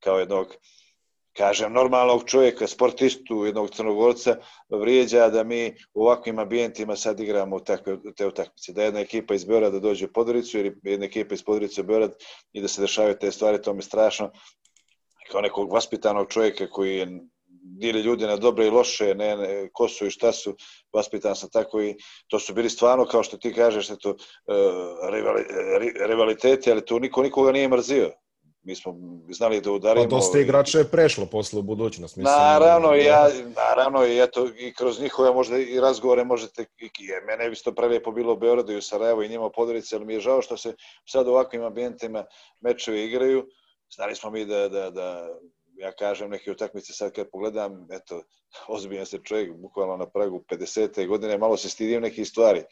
kao 0.00 0.18
jednog 0.18 0.54
kažem, 1.36 1.72
normalnog 1.72 2.22
čovjeka, 2.26 2.66
sportistu, 2.66 3.44
jednog 3.44 3.70
crnogorca, 3.70 4.36
vrijeđa 4.68 5.28
da 5.28 5.44
mi 5.44 5.74
u 5.94 6.02
ovakvim 6.02 6.38
ambijentima 6.38 6.96
sad 6.96 7.20
igramo 7.20 7.60
takve, 7.60 7.96
te 8.16 8.26
utakmice. 8.26 8.72
Da 8.72 8.82
jedna 8.82 9.00
ekipa 9.00 9.34
iz 9.34 9.44
Beograda 9.44 9.78
dođe 9.78 10.04
u 10.04 10.12
Podoricu 10.12 10.58
ili 10.58 10.76
jedna 10.82 11.06
ekipa 11.06 11.34
iz 11.34 11.42
Podorice 11.44 11.80
u 11.80 11.84
Beograd 11.84 12.14
i 12.52 12.60
da 12.60 12.68
se 12.68 12.80
dešavaju 12.80 13.18
te 13.20 13.30
stvari, 13.32 13.62
to 13.62 13.74
mi 13.74 13.82
strašno. 13.82 14.30
Kao 15.30 15.40
nekog 15.40 15.72
vaspitanog 15.72 16.28
čovjeka 16.28 16.70
koji 16.70 16.96
je 16.96 17.20
dili 17.66 18.00
ljudi 18.00 18.26
na 18.26 18.36
dobre 18.36 18.66
i 18.66 18.70
loše, 18.70 19.14
ne, 19.14 19.36
ne 19.36 19.68
ko 19.72 19.88
su 19.88 20.06
i 20.06 20.10
šta 20.10 20.32
su, 20.32 20.56
vaspitan 20.92 21.36
sam 21.36 21.50
tako 21.50 21.82
i 21.82 21.96
to 22.26 22.38
su 22.38 22.54
bili 22.54 22.70
stvarno, 22.70 23.04
kao 23.04 23.22
što 23.22 23.36
ti 23.36 23.52
kažeš, 23.54 23.86
to, 23.86 24.10
uh, 24.10 24.16
rivali, 25.12 25.44
rivaliteti, 26.08 26.70
ali 26.70 26.84
tu 26.84 27.00
niko 27.00 27.22
nikoga 27.22 27.52
nije 27.52 27.68
mrzio. 27.68 28.12
Mi 28.62 28.74
smo 28.74 28.94
znali 29.30 29.60
da 29.60 29.72
udarimo... 29.72 30.04
Pa 30.04 30.16
dosta 30.16 30.38
igrača 30.38 30.78
je 30.78 30.90
prešlo 30.90 31.26
posle 31.26 31.58
u 31.58 31.62
budućnost. 31.62 32.16
Mislim, 32.16 32.34
naravno, 32.34 32.88
da... 32.88 32.96
ja, 32.96 33.28
naravno, 33.56 34.06
i, 34.06 34.22
eto, 34.22 34.48
i 34.58 34.74
kroz 34.74 35.00
njihove 35.00 35.32
možda 35.34 35.58
i 35.58 35.80
razgovore 35.80 36.24
možete, 36.24 36.62
i, 36.78 36.84
i 36.84 37.08
mene 37.26 37.50
bi 37.50 37.56
to 37.56 37.74
prelijepo 37.74 38.12
bilo 38.12 38.32
u 38.32 38.36
Beogradu 38.36 38.72
i 38.72 38.76
u 38.76 38.82
Sarajevo 38.82 39.22
i 39.22 39.28
njima 39.28 39.46
u 39.46 39.52
Podorici, 39.52 39.94
ali 39.94 40.04
mi 40.04 40.14
je 40.14 40.20
žao 40.20 40.42
što 40.42 40.56
se 40.56 40.74
sad 41.04 41.28
u 41.28 41.30
ovakvim 41.30 41.64
ambijentima 41.64 42.24
mečevi 42.60 43.04
igraju. 43.04 43.46
Znali 43.94 44.14
smo 44.14 44.30
mi 44.30 44.44
da, 44.44 44.68
da, 44.68 44.90
da 44.90 45.28
ja 45.78 45.92
kažem 45.92 46.30
neke 46.30 46.50
utakmice 46.50 46.92
sad 46.92 47.12
kad 47.12 47.30
pogledam, 47.30 47.86
eto, 47.90 48.22
ozbiljan 48.68 49.06
se 49.06 49.18
čovjek, 49.24 49.52
bukvalno 49.56 49.96
na 49.96 50.06
pragu 50.06 50.44
50. 50.50 51.06
godine, 51.06 51.38
malo 51.38 51.56
se 51.56 51.68
stidim 51.68 52.02
nekih 52.02 52.28
stvari, 52.28 52.64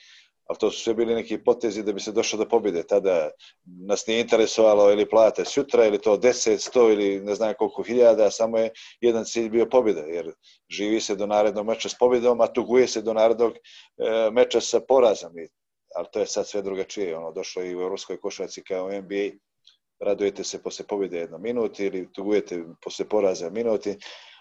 ali 0.45 0.59
to 0.59 0.71
su 0.71 0.81
sve 0.81 0.95
bili 0.95 1.15
neki 1.15 1.45
potezi 1.45 1.83
da 1.83 1.93
bi 1.93 2.01
se 2.01 2.13
došao 2.13 2.39
do 2.39 2.49
pobjede. 2.49 2.83
Tada 2.83 3.31
nas 3.65 4.07
nije 4.07 4.21
interesovalo 4.21 4.93
ili 4.93 5.09
plate 5.09 5.45
sutra, 5.45 5.87
ili 5.87 6.01
to 6.01 6.17
10, 6.17 6.71
100 6.71 6.93
ili 6.93 7.21
ne 7.21 7.35
znam 7.35 7.55
koliko 7.59 7.83
hiljada, 7.83 8.31
samo 8.31 8.59
je 8.59 8.71
jedan 9.01 9.25
cilj 9.25 9.49
bio 9.49 9.67
pobjeda, 9.67 10.01
jer 10.01 10.33
živi 10.71 11.01
se 11.01 11.17
do 11.17 11.27
narednog 11.27 11.67
meča 11.67 11.89
s 11.89 11.99
pobjedom, 11.99 12.41
a 12.41 12.47
tuguje 12.47 12.89
se 12.89 13.03
do 13.03 13.13
narednog 13.13 13.53
e, 13.53 14.31
meča 14.31 14.61
sa 14.61 14.81
porazom. 14.81 15.39
I, 15.39 15.49
ali 15.95 16.07
to 16.13 16.21
je 16.21 16.27
sad 16.27 16.49
sve 16.49 16.63
drugačije. 16.63 17.17
Ono, 17.17 17.33
došlo 17.33 17.63
i 17.63 17.77
u 17.77 17.81
evropskoj 17.81 18.21
košarci 18.21 18.63
kao 18.63 18.89
NBA, 18.89 19.31
radujete 20.01 20.45
se 20.45 20.63
posle 20.63 20.87
pobjede 20.87 21.19
jedno 21.19 21.39
minut 21.39 21.81
ili 21.81 22.13
tugujete 22.13 22.65
posle 22.85 23.09
poraza 23.09 23.51
minuti, 23.51 23.99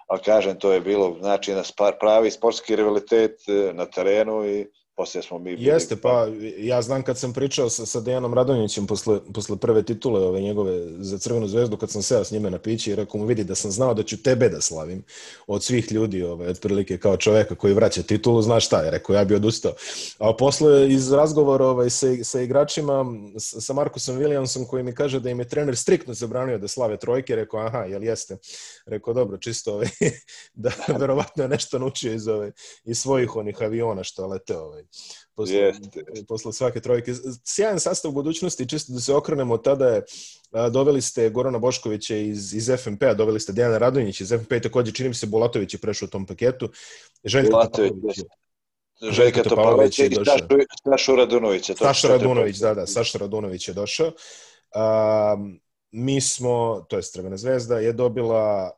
ali 0.07 0.21
kažem, 0.21 0.59
to 0.59 0.73
je 0.73 0.81
bilo 0.81 1.17
znači 1.19 1.53
na 1.53 1.63
pravi 1.99 2.31
sportski 2.31 2.75
rivalitet 2.75 3.39
e, 3.47 3.73
na 3.73 3.85
terenu 3.85 4.45
i 4.45 4.67
Poslije 4.95 5.23
smo 5.23 5.39
mi... 5.39 5.55
Bili... 5.55 5.69
Jeste, 5.69 5.95
pa 5.95 6.27
ja 6.57 6.81
znam 6.81 7.03
kad 7.03 7.17
sam 7.17 7.33
pričao 7.33 7.69
sa, 7.69 7.85
sa 7.85 7.99
Dejanom 7.99 8.33
Radonjićem 8.33 8.87
posle, 8.87 9.19
posle 9.33 9.57
prve 9.57 9.83
titule 9.83 10.25
ove 10.25 10.41
njegove 10.41 10.81
za 10.99 11.17
Crvenu 11.17 11.47
zvezdu, 11.47 11.77
kad 11.77 11.91
sam 11.91 12.01
seo 12.01 12.23
s 12.23 12.31
njime 12.31 12.49
na 12.49 12.59
pići 12.59 12.91
i 12.91 12.95
rekao 12.95 13.19
mu 13.19 13.25
vidi 13.25 13.43
da 13.43 13.55
sam 13.55 13.71
znao 13.71 13.93
da 13.93 14.03
ću 14.03 14.23
tebe 14.23 14.49
da 14.49 14.61
slavim 14.61 15.03
od 15.47 15.63
svih 15.63 15.91
ljudi, 15.91 16.23
ove, 16.23 16.49
otprilike 16.49 16.97
kao 16.97 17.17
čoveka 17.17 17.55
koji 17.55 17.73
vraća 17.73 18.03
titulu, 18.03 18.41
znaš 18.41 18.65
šta 18.65 18.81
je, 18.81 18.91
rekao 18.91 19.13
ja 19.13 19.25
bi 19.25 19.35
odustao. 19.35 19.73
A 20.19 20.33
posle 20.33 20.89
iz 20.89 21.11
razgovora 21.11 21.65
ovaj, 21.65 21.89
sa, 21.89 22.07
sa 22.23 22.41
igračima, 22.41 23.05
sa 23.37 23.73
Markusom 23.73 24.17
Williamsom 24.17 24.67
koji 24.67 24.83
mi 24.83 24.95
kaže 24.95 25.19
da 25.19 25.29
im 25.29 25.39
je 25.39 25.49
trener 25.49 25.77
striktno 25.77 26.13
zabranio 26.13 26.57
da 26.57 26.67
slave 26.67 26.97
trojke, 26.97 27.35
rekao 27.35 27.59
aha, 27.59 27.83
jel 27.83 28.03
jeste? 28.03 28.37
Rekao 28.85 29.13
dobro, 29.13 29.37
čisto 29.37 29.73
ovaj, 29.73 29.87
da 30.53 30.71
verovatno 30.99 31.43
je 31.43 31.49
nešto 31.49 31.79
naučio 31.79 32.13
iz, 32.13 32.27
ovaj, 32.27 32.51
iz 32.83 32.97
svojih 32.97 33.35
onih 33.35 33.61
aviona 33.61 34.03
što 34.03 34.27
lete 34.27 34.57
ovaj, 34.57 34.82
posle, 35.35 35.55
Jeste. 35.55 36.03
posle 36.27 36.53
svake 36.53 36.79
trojke. 36.79 37.13
Sjajan 37.43 37.79
sastav 37.79 38.11
u 38.11 38.13
budućnosti, 38.13 38.69
čisto 38.69 38.93
da 38.93 38.99
se 38.99 39.13
okrenemo, 39.13 39.57
tada 39.57 39.87
je 39.87 40.03
a, 40.51 40.69
doveli 40.69 41.01
ste 41.01 41.29
Gorana 41.29 41.59
Boškovića 41.59 42.15
iz, 42.15 42.53
iz 42.53 42.69
FNP-a, 42.83 43.13
doveli 43.13 43.39
ste 43.39 43.53
Dejana 43.53 43.77
Radonjića 43.77 44.23
iz 44.23 44.29
FNP-a, 44.29 44.61
takođe 44.61 44.91
čini 44.91 45.09
mi 45.09 45.15
se 45.15 45.27
Bulatović 45.27 45.73
je 45.73 45.79
prešao 45.79 46.05
u 46.05 46.09
tom 46.09 46.25
paketu. 46.25 46.69
Željko 47.23 47.51
Bulatović, 47.51 47.93
Željka 49.11 49.43
Topalović 49.43 49.99
i 49.99 50.09
Saša 50.83 51.15
Radunović. 51.15 51.71
Saša 51.77 52.07
Radunović, 52.07 52.57
da, 52.57 52.73
da, 52.73 52.87
Saša 52.87 53.17
Radunović 53.17 53.67
je 53.67 53.73
došao. 53.73 54.11
A, 54.75 55.37
mi 55.91 56.21
smo, 56.21 56.85
to 56.89 56.97
je 56.97 57.03
Crvena 57.03 57.37
zvezda, 57.37 57.79
je 57.79 57.93
dobila 57.93 58.71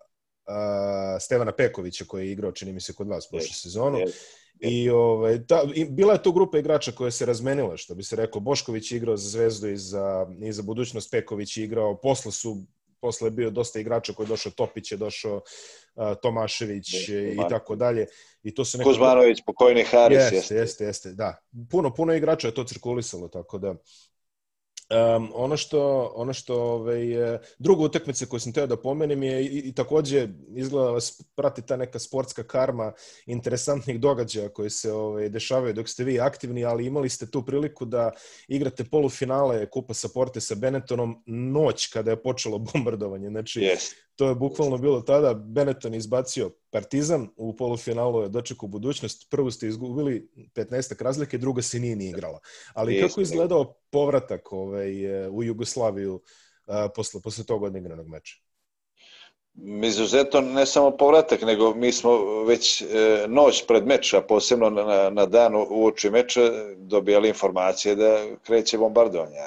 a, 0.45 1.17
Stevana 1.19 1.51
Pekovića 1.51 2.05
koji 2.05 2.25
je 2.25 2.31
igrao, 2.31 2.51
čini 2.51 2.73
mi 2.73 2.81
se, 2.81 2.93
kod 2.93 3.07
vas 3.07 3.29
prošle 3.29 3.53
sezonu. 3.53 3.97
Yes. 3.97 4.11
I, 4.59 4.89
ovaj, 4.89 5.45
ta, 5.45 5.63
i 5.73 5.85
bila 5.85 6.13
je 6.13 6.23
to 6.23 6.31
grupa 6.31 6.57
igrača 6.57 6.91
koja 6.91 7.11
se 7.11 7.25
razmenila, 7.25 7.77
što 7.77 7.95
bi 7.95 8.03
se 8.03 8.15
reklo. 8.15 8.41
Bošković 8.41 8.91
je 8.91 8.97
igrao 8.97 9.17
za 9.17 9.29
Zvezdu 9.29 9.69
i 9.69 9.77
za, 9.77 10.27
i 10.41 10.51
za 10.51 10.63
budućnost, 10.63 11.11
Peković 11.11 11.57
je 11.57 11.63
igrao, 11.63 11.97
posle 11.97 12.31
su 12.31 12.57
posle 13.05 13.27
je 13.27 13.31
bio 13.31 13.49
dosta 13.49 13.79
igrača 13.79 14.13
koji 14.13 14.25
je 14.25 14.29
došao, 14.29 14.51
Topić 14.51 14.91
je 14.91 14.97
došao, 14.97 15.35
uh, 15.35 16.13
Tomašević 16.21 17.09
i, 17.09 17.37
tako 17.49 17.75
dalje. 17.75 18.07
I 18.43 18.53
to 18.55 18.65
se 18.65 18.77
neko... 18.77 18.89
Kuzmanović, 18.89 19.43
pokojni 19.45 19.83
Haris. 19.83 20.31
Jeste, 20.31 20.55
jeste, 20.55 20.85
jeste, 20.85 21.13
da. 21.13 21.37
Puno, 21.71 21.93
puno 21.93 22.13
igrača 22.13 22.47
je 22.47 22.53
to 22.53 22.63
cirkulisalo, 22.63 23.27
tako 23.27 23.57
da 23.57 23.75
Um, 24.89 25.31
ono 25.33 25.57
što, 25.57 26.11
ono 26.15 26.33
što 26.33 26.55
ovaj, 26.55 27.33
e, 27.33 27.39
druga 27.59 27.83
utakmica 27.83 28.25
koju 28.25 28.39
sam 28.39 28.53
teo 28.53 28.67
da 28.67 28.77
pomenem 28.77 29.23
je 29.23 29.45
i, 29.45 29.57
i 29.57 29.73
takođe 29.75 30.27
izgleda 30.55 30.85
da 30.85 30.91
vas 30.91 31.21
prati 31.35 31.61
ta 31.65 31.77
neka 31.77 31.99
sportska 31.99 32.43
karma 32.43 32.93
interesantnih 33.25 33.99
događaja 33.99 34.49
koji 34.49 34.69
se 34.69 34.91
ovaj, 34.91 35.29
dešavaju 35.29 35.73
dok 35.73 35.89
ste 35.89 36.03
vi 36.03 36.19
aktivni, 36.19 36.65
ali 36.65 36.85
imali 36.85 37.09
ste 37.09 37.31
tu 37.31 37.45
priliku 37.45 37.85
da 37.85 38.11
igrate 38.47 38.83
polufinale 38.83 39.69
Kupa 39.69 39.93
Saporte 39.93 40.41
sa 40.41 40.55
Benettonom 40.55 41.23
noć 41.25 41.87
kada 41.87 42.11
je 42.11 42.23
počelo 42.23 42.57
bombardovanje. 42.73 43.29
Znači, 43.29 43.59
Yes. 43.59 44.04
To 44.15 44.29
je 44.29 44.35
bukvalno 44.35 44.77
bilo 44.77 45.01
tada. 45.01 45.33
Benetton 45.33 45.93
izbacio 45.93 46.49
Partizan, 46.69 47.27
u 47.35 47.55
polufinalu 47.55 48.21
je 48.21 48.29
dočekao 48.29 48.69
budućnost. 48.69 49.29
Prvu 49.29 49.51
ste 49.51 49.67
izgubili 49.67 50.29
15 50.55 51.03
razlike, 51.03 51.37
druga 51.37 51.61
se 51.61 51.79
nije 51.79 51.95
ni 51.95 52.09
igrala. 52.09 52.39
Ali 52.73 53.01
kako 53.01 53.19
je 53.19 53.23
izgledao 53.23 53.73
povratak 53.91 54.51
ovaj, 54.51 54.91
u 55.29 55.43
Jugoslaviju 55.43 56.21
a, 56.67 56.89
posle, 56.95 57.21
posle 57.21 57.43
tog 57.43 57.63
odigranog 57.63 58.07
meča? 58.07 58.35
Izuzetno 59.83 60.41
ne 60.41 60.65
samo 60.65 60.97
povratak, 60.97 61.41
nego 61.41 61.75
mi 61.75 61.91
smo 61.91 62.43
već 62.43 62.81
e, 62.81 62.85
noć 63.27 63.63
pred 63.67 63.85
meč, 63.87 64.13
a 64.13 64.21
posebno 64.21 64.69
na, 64.69 65.09
na 65.09 65.25
dan 65.25 65.55
u 65.55 65.85
oči 65.85 66.09
meča, 66.09 66.41
dobijali 66.77 67.27
informacije 67.27 67.95
da 67.95 68.17
kreće 68.43 68.77
bombardovanje. 68.77 69.37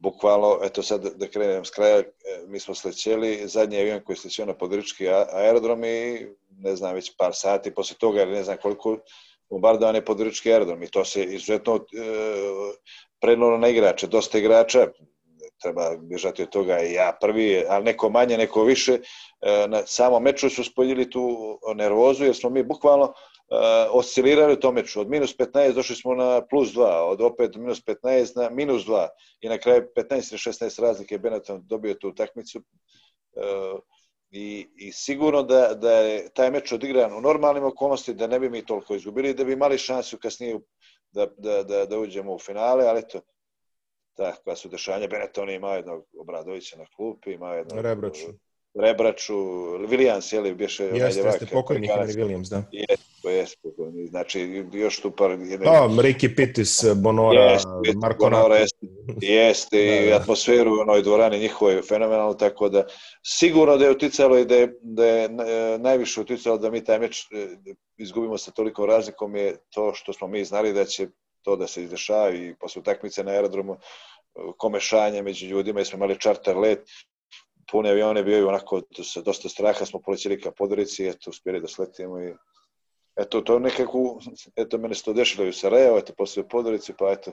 Bukvalno, 0.00 0.58
eto 0.62 0.82
sad 0.82 1.06
da 1.16 1.28
krenem 1.28 1.64
s 1.64 1.70
kraja, 1.70 1.98
e, 1.98 2.04
mi 2.46 2.60
smo 2.60 2.74
slećeli, 2.74 3.48
zadnji 3.48 3.80
avion 3.80 4.00
koji 4.04 4.14
je 4.14 4.20
slećeo 4.20 4.46
na 4.46 4.54
Podrički 4.54 5.08
aerodrom 5.08 5.84
i 5.84 6.26
ne 6.50 6.76
znam, 6.76 6.94
već 6.94 7.12
par 7.16 7.34
sati 7.34 7.74
posle 7.74 7.96
toga, 7.98 8.22
ili 8.22 8.32
ne 8.32 8.44
znam 8.44 8.56
koliko, 8.62 8.98
bombardovan 9.50 9.94
je 9.94 10.04
Podrički 10.04 10.52
aerodrom 10.52 10.82
i 10.82 10.90
to 10.90 11.04
se 11.04 11.24
izuzetno 11.24 11.76
e, 11.76 11.80
prenalo 13.20 13.58
na 13.58 13.68
igrače, 13.68 14.06
dosta 14.06 14.38
igrača, 14.38 14.86
treba 15.62 15.96
bježati 15.96 16.42
od 16.42 16.50
toga 16.50 16.80
i 16.82 16.92
ja 16.92 17.16
prvi, 17.20 17.64
ali 17.68 17.84
neko 17.84 18.10
manje, 18.10 18.38
neko 18.38 18.64
više. 18.64 18.98
E, 19.40 19.66
Na 19.68 19.86
samom 19.86 20.22
meču 20.22 20.50
su 20.50 20.64
spoljili 20.64 21.10
tu 21.10 21.58
nervozu 21.74 22.24
jer 22.24 22.36
smo 22.36 22.50
mi 22.50 22.62
bukvalno 22.62 23.12
oscilirali 23.90 24.52
u 24.52 24.60
tom 24.60 24.74
meču. 24.74 25.00
Od 25.00 25.10
minus 25.10 25.36
15 25.36 25.72
došli 25.72 25.96
smo 25.96 26.14
na 26.14 26.46
plus 26.46 26.68
2, 26.68 26.82
od 26.84 27.20
opet 27.20 27.56
minus 27.56 27.84
15 27.84 28.36
na 28.36 28.50
minus 28.50 28.82
2 28.82 29.08
i 29.40 29.48
na 29.48 29.58
kraju 29.58 29.86
15 29.96 30.12
ili 30.12 30.70
16 30.70 30.82
razlike 30.82 31.14
je 31.14 31.18
Benetton 31.18 31.62
dobio 31.66 31.94
tu 31.94 32.08
utakmicu. 32.08 32.58
Uh, 33.32 33.80
I, 34.30 34.68
I 34.76 34.92
sigurno 34.92 35.42
da, 35.42 35.74
da 35.74 35.92
je 35.92 36.28
taj 36.34 36.50
meč 36.50 36.72
odigran 36.72 37.12
u 37.12 37.20
normalnim 37.20 37.64
okolnosti, 37.64 38.14
da 38.14 38.26
ne 38.26 38.38
bi 38.40 38.50
mi 38.50 38.66
toliko 38.66 38.94
izgubili, 38.94 39.34
da 39.34 39.44
bi 39.44 39.52
imali 39.52 39.78
šansu 39.78 40.18
kasnije 40.18 40.60
da, 41.12 41.26
da, 41.38 41.62
da, 41.62 41.86
da 41.86 41.98
uđemo 41.98 42.34
u 42.34 42.38
finale, 42.38 42.86
ali 42.86 43.00
eto, 43.00 43.20
takva 44.16 44.56
su 44.56 44.68
dešanja. 44.68 45.08
Benetton 45.08 45.48
je 45.48 45.56
imao 45.56 45.74
jednog 45.74 46.04
Obradovića 46.20 46.76
na 46.76 46.86
klupi, 46.96 47.32
imao 47.32 47.54
jednog 47.54 47.80
Rebraču. 47.80 48.26
Rebraču, 48.74 49.34
Williams, 49.90 50.34
je 50.34 50.40
li, 50.40 50.54
bješe 50.54 50.84
Jeste, 50.84 51.20
jeste 51.20 51.46
pokojni 51.46 51.88
Henry 51.88 51.92
Amerikanac. 51.92 52.30
Williams, 52.30 52.50
da. 52.50 52.62
Jeste, 52.72 53.09
to 53.22 53.30
jeste 53.30 53.58
pokojni. 53.62 54.06
Znači, 54.06 54.64
još 54.72 55.00
tu 55.00 55.10
par... 55.10 55.30
Jedne, 55.30 55.66
Pa, 55.66 55.88
Ricky 55.88 56.36
Pittis, 56.36 56.84
Bonora, 56.96 57.42
Jeste, 57.42 57.68
Marko 58.02 58.24
Bonora, 58.24 58.56
jeste. 58.56 58.86
Jeste, 59.20 59.76
Da, 59.76 60.06
i 60.06 60.10
da. 60.10 60.16
atmosferu 60.16 60.70
u 60.76 60.80
onoj 60.80 61.02
dvorani 61.02 61.38
njihove 61.38 61.74
je 61.74 61.82
fenomenalno, 61.82 62.34
tako 62.34 62.68
da 62.68 62.84
sigurno 63.26 63.76
da 63.76 63.84
je 63.84 63.90
uticalo 63.90 64.38
i 64.38 64.44
da 64.44 64.54
je, 64.54 64.78
da 64.82 65.06
je 65.06 65.24
e, 65.24 65.78
najviše 65.78 66.20
uticalo 66.20 66.58
da 66.58 66.70
mi 66.70 66.84
taj 66.84 66.98
meč 66.98 67.26
e, 67.32 67.48
izgubimo 67.96 68.38
sa 68.38 68.50
tolikom 68.50 68.84
razlikom 68.84 69.36
je 69.36 69.56
to 69.70 69.94
što 69.94 70.12
smo 70.12 70.28
mi 70.28 70.44
znali 70.44 70.72
da 70.72 70.84
će 70.84 71.08
to 71.42 71.56
da 71.56 71.66
se 71.66 71.84
izdešava 71.84 72.30
i 72.30 72.54
posle 72.60 72.80
utakmice 72.80 73.24
na 73.24 73.30
aerodromu 73.32 73.72
e, 73.72 73.78
komešanje 74.58 75.22
među 75.22 75.46
ljudima, 75.46 75.80
jer 75.80 75.86
smo 75.86 75.96
imali 75.96 76.20
čarter 76.20 76.56
let, 76.56 76.88
pune 77.70 77.90
avione, 77.90 78.22
bio 78.22 78.36
je 78.36 78.46
onako 78.46 78.82
sa 79.04 79.20
dosta 79.20 79.48
straha, 79.48 79.84
smo 79.86 80.00
polećeli 80.00 80.40
ka 80.40 80.50
Podorici, 80.50 81.06
eto, 81.06 81.30
uspjeli 81.30 81.60
da 81.60 81.68
sletimo 81.68 82.20
i 82.22 82.32
eto, 83.16 83.40
to 83.40 83.58
nekako, 83.58 84.20
eto, 84.56 84.78
mene 84.78 84.94
se 84.94 85.04
to 85.04 85.12
dešilo 85.12 85.46
i 85.46 85.48
u 85.48 85.52
Sarajevo, 85.52 85.98
eto, 85.98 86.12
posle 86.18 86.42
u 86.42 86.48
Podorici, 86.48 86.92
pa 86.98 87.12
eto, 87.12 87.32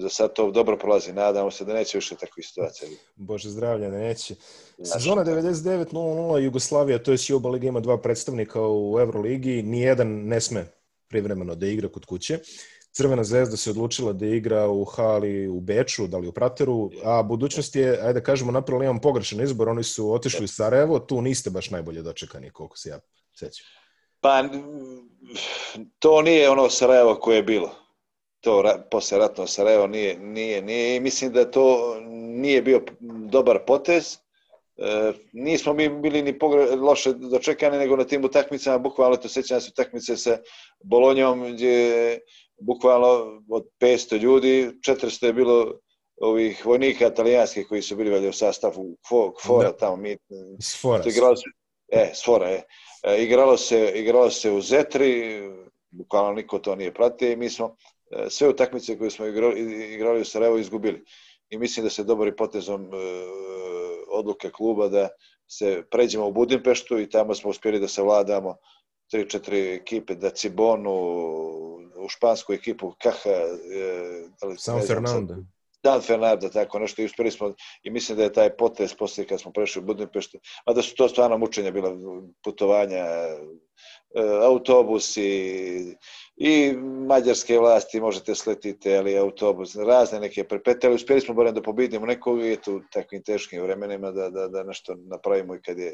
za 0.00 0.08
sad 0.08 0.32
to 0.32 0.50
dobro 0.50 0.76
prolazi, 0.76 1.12
nadamo 1.12 1.50
se 1.50 1.64
da 1.64 1.74
neće 1.74 1.98
više 1.98 2.14
takvih 2.14 2.46
situacija. 2.46 2.88
Bože 3.16 3.48
zdravlja, 3.48 3.90
neće. 3.90 4.34
Znaš, 4.78 5.02
Sezona 5.02 5.24
99-00 5.24 6.38
Jugoslavija, 6.38 7.02
to 7.02 7.12
je 7.12 7.18
Juba 7.28 7.48
Liga 7.48 7.68
ima 7.68 7.80
dva 7.80 7.98
predstavnika 7.98 8.60
u 8.68 8.96
Euroligi, 9.00 9.62
nijedan 9.62 10.08
ne 10.08 10.40
sme 10.40 10.66
privremeno 11.08 11.54
da 11.54 11.66
igra 11.66 11.88
kod 11.88 12.04
kuće. 12.04 12.38
Crvena 12.92 13.24
zvezda 13.24 13.56
se 13.56 13.70
odlučila 13.70 14.12
da 14.12 14.26
igra 14.26 14.68
u 14.68 14.84
hali 14.84 15.48
u 15.48 15.60
Beču, 15.60 16.06
da 16.06 16.18
li 16.18 16.28
u 16.28 16.32
Prateru, 16.32 16.90
a 17.04 17.22
budućnost 17.22 17.76
je, 17.76 17.98
ajde 18.02 18.12
da 18.12 18.22
kažemo, 18.22 18.52
napravila 18.52 18.84
jedan 18.84 19.00
pogrešan 19.00 19.40
izbor, 19.40 19.68
oni 19.68 19.82
su 19.82 20.12
otišli 20.12 20.44
u 20.44 20.48
Sarajevo, 20.48 20.98
tu 20.98 21.22
niste 21.22 21.50
baš 21.50 21.70
najbolje 21.70 22.02
dočekani, 22.02 22.50
koliko 22.50 22.76
se 22.76 22.88
ja 22.88 23.00
sećam. 23.34 23.79
Pa, 24.20 24.44
to 25.98 26.22
nije 26.22 26.50
ono 26.50 26.70
Sarajevo 26.70 27.14
koje 27.14 27.36
je 27.36 27.42
bilo. 27.42 27.70
To 28.40 28.62
ra, 28.62 28.86
posle 28.90 29.18
ratno 29.18 29.46
Sarajevo 29.46 29.86
nije, 29.86 30.18
nije, 30.18 30.62
nije 30.62 30.96
i 30.96 31.00
mislim 31.00 31.32
da 31.32 31.50
to 31.50 31.96
nije 32.12 32.62
bio 32.62 32.82
dobar 33.30 33.58
potez. 33.66 34.18
E, 34.76 35.12
nismo 35.32 35.72
mi 35.72 35.88
bili 35.90 36.22
ni 36.22 36.38
pogre, 36.38 36.66
loše 36.66 37.12
dočekani, 37.12 37.78
nego 37.78 37.96
na 37.96 38.04
tim 38.04 38.24
utakmicama, 38.24 38.78
bukvalno 38.78 39.16
to 39.16 39.28
sećam 39.28 39.60
se 39.60 39.68
utakmice 39.68 40.16
sa 40.16 40.38
Bolonjom, 40.80 41.52
gdje 41.52 41.68
je 41.68 42.20
bukvalno 42.58 43.08
od 43.48 43.64
500 43.80 44.18
ljudi, 44.18 44.70
400 44.80 45.26
je 45.26 45.32
bilo 45.32 45.78
ovih 46.16 46.66
vojnika 46.66 47.06
italijanskih 47.06 47.66
koji 47.68 47.82
su 47.82 47.96
bili 47.96 48.10
valjda 48.10 48.28
u 48.28 48.32
sastavu 48.32 48.96
Kvo- 49.10 49.32
Kvora 49.42 49.70
Da. 49.70 49.76
tamo, 49.76 49.96
mi, 49.96 50.16
Iz 50.58 50.80
Fora. 50.80 51.04
igralo 51.06 51.36
se, 51.36 51.42
e, 51.88 52.10
Sfora 52.14 52.48
je. 52.48 52.62
E, 53.02 53.22
igralo 53.22 53.56
se, 53.56 53.92
igralo 53.94 54.30
se 54.30 54.50
u 54.50 54.60
Zetri, 54.60 55.42
bukvalno 55.90 56.32
niko 56.32 56.58
to 56.58 56.76
nije 56.76 56.94
pratio 56.94 57.32
i 57.32 57.36
mi 57.36 57.50
smo 57.50 57.76
e, 58.10 58.30
sve 58.30 58.48
utakmice 58.48 58.98
koje 58.98 59.10
smo 59.10 59.26
igrali, 59.26 59.60
igrali 59.94 60.20
u 60.20 60.24
Sarajevo 60.24 60.58
izgubili. 60.58 61.04
I 61.50 61.58
mislim 61.58 61.84
da 61.84 61.90
se 61.90 62.04
dobrim 62.04 62.36
potezom 62.36 62.84
e, 62.84 62.88
odluke 64.10 64.50
kluba 64.50 64.88
da 64.88 65.08
se 65.48 65.82
pređemo 65.90 66.26
u 66.26 66.32
Budimpeštu 66.32 66.98
i 67.00 67.10
tamo 67.10 67.34
smo 67.34 67.50
uspjeli 67.50 67.80
da 67.80 67.88
se 67.88 68.02
vladamo 68.02 68.56
3-4 69.12 69.80
ekipe, 69.80 70.14
da 70.14 70.30
Cibonu, 70.30 70.92
u 71.96 72.08
špansku 72.08 72.52
ekipu 72.52 72.94
Kaha, 73.02 73.30
e, 73.30 73.48
da 74.40 74.46
li, 74.46 74.58
San 74.58 74.74
znam 74.74 74.80
sad, 74.80 74.88
Fernando. 74.88 75.36
Dan 75.82 76.00
Fernanda, 76.00 76.50
tako 76.50 76.78
nešto, 76.78 77.02
i 77.02 77.04
uspjeli 77.04 77.30
smo, 77.30 77.54
i 77.82 77.90
mislim 77.90 78.18
da 78.18 78.24
je 78.24 78.32
taj 78.32 78.56
potez 78.56 78.94
poslije 78.94 79.26
kad 79.26 79.40
smo 79.40 79.52
prešli 79.52 79.82
u 79.82 79.84
Budimpeštu, 79.84 80.38
a 80.64 80.72
da 80.72 80.82
su 80.82 80.94
to 80.94 81.08
stvarno 81.08 81.38
mučenja 81.38 81.70
bila, 81.70 81.96
putovanja, 82.44 83.04
e, 83.04 83.38
autobusi 84.42 85.96
i 86.42 86.74
mađarske 87.06 87.58
vlasti 87.58 88.00
možete 88.00 88.34
sletiti, 88.34 88.94
ali 88.94 89.18
autobus, 89.18 89.76
razne 89.76 90.20
neke 90.20 90.44
prepete, 90.44 90.86
ali 90.86 90.96
uspjeli 90.96 91.20
smo 91.20 91.34
barem 91.34 91.54
da 91.54 91.62
pobedimo 91.62 92.06
nekog 92.06 92.40
i 92.40 92.52
eto 92.52 92.74
u 92.74 92.80
takvim 92.92 93.22
teškim 93.22 93.62
vremenima 93.62 94.10
da, 94.10 94.30
da, 94.30 94.48
da 94.48 94.62
nešto 94.62 94.94
napravimo 95.10 95.54
i 95.54 95.60
kad 95.60 95.78
je 95.78 95.92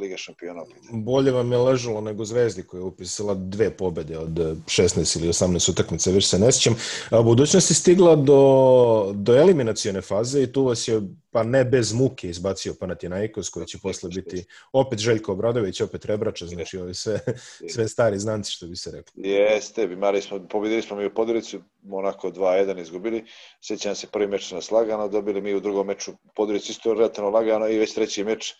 Liga 0.00 0.16
šampiona 0.16 0.62
opet. 0.62 0.76
Bolje 0.92 1.32
vam 1.32 1.52
je 1.52 1.58
ležalo 1.58 2.00
nego 2.00 2.24
Zvezdi 2.24 2.62
koja 2.62 2.78
je 2.78 2.84
upisala 2.84 3.34
dve 3.34 3.70
pobede 3.70 4.18
od 4.18 4.38
eh, 4.38 4.54
16 4.66 5.18
ili 5.18 5.28
18 5.28 5.70
utakmica, 5.70 6.10
više 6.10 6.28
se 6.28 6.38
ne 6.38 6.52
sjećam. 6.52 6.76
Budućnost 7.24 7.70
je 7.70 7.74
stigla 7.74 8.16
do, 8.16 9.12
do 9.14 9.36
eliminacione 9.36 10.00
faze 10.00 10.42
i 10.42 10.52
tu 10.52 10.64
vas 10.64 10.88
je, 10.88 11.02
pa 11.30 11.42
ne 11.42 11.64
bez 11.64 11.92
muke, 11.92 12.28
izbacio 12.28 12.74
Panathinaikos 12.80 13.50
koji 13.50 13.66
će 13.66 13.78
posle 13.82 14.10
biti 14.14 14.44
opet 14.72 14.98
Željko 14.98 15.32
Obradović, 15.32 15.80
opet 15.80 16.04
Rebrača, 16.04 16.46
znači 16.46 16.78
ovi 16.78 16.94
sve, 16.94 17.20
sve 17.68 17.88
stari 17.88 18.18
znanci 18.18 18.52
što 18.52 18.66
bi 18.66 18.76
se 18.76 18.90
reklo. 18.90 19.12
Jeste, 19.16 19.82
imali 19.82 20.22
smo, 20.22 20.46
pobedili 20.48 20.82
smo 20.82 20.96
mi 20.96 21.06
u 21.06 21.14
Podgorici, 21.14 21.58
onako 21.90 22.30
2-1 22.30 22.80
izgubili. 22.80 23.24
Sjećam 23.60 23.94
se, 23.94 24.06
prvi 24.06 24.26
meč 24.26 24.48
su 24.48 24.54
nas 24.54 24.70
lagano 24.70 25.08
dobili, 25.08 25.40
mi 25.40 25.54
u 25.54 25.60
drugom 25.60 25.86
meču 25.86 26.12
u 26.12 26.28
Podgorici 26.34 26.72
isto 26.72 26.94
relativno 26.94 27.30
lagano 27.30 27.68
i 27.68 27.78
već 27.78 27.94
treći 27.94 28.24
meč 28.24 28.54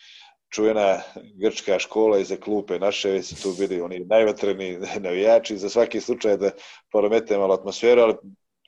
čuvena 0.50 1.00
grčka 1.34 1.78
škola 1.78 2.18
iza 2.18 2.36
klupe 2.36 2.78
naše, 2.78 3.10
već 3.10 3.26
su 3.26 3.42
tu 3.42 3.54
bili 3.58 3.80
oni 3.80 3.98
najvatreni 3.98 4.78
navijači, 5.00 5.58
za 5.58 5.68
svaki 5.68 6.00
slučaj 6.00 6.36
da 6.36 6.50
poromete 6.92 7.38
malo 7.38 7.54
atmosferu, 7.54 8.02
ali 8.02 8.14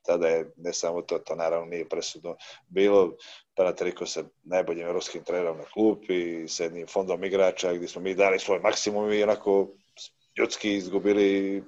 tada 0.03 0.29
je 0.29 0.53
ne 0.57 0.73
samo 0.73 1.03
to, 1.03 1.19
to 1.19 1.35
naravno 1.35 1.67
nije 1.67 1.89
presudno 1.89 2.37
bilo, 2.69 3.13
Panatriko 3.55 4.07
sa 4.07 4.25
najboljim 4.43 4.87
evropskim 4.87 5.25
trenerom 5.25 5.59
na 5.59 5.65
klupi, 5.65 6.49
sa 6.49 6.63
jednim 6.63 6.87
fondom 6.87 7.25
igrača 7.25 7.73
gdje 7.73 7.89
smo 7.89 8.03
mi 8.03 8.15
dali 8.15 8.39
svoj 8.39 8.59
maksimum 8.59 9.13
i 9.13 9.23
onako 9.23 9.69
ljudski 10.39 10.75
izgubili, 10.75 11.63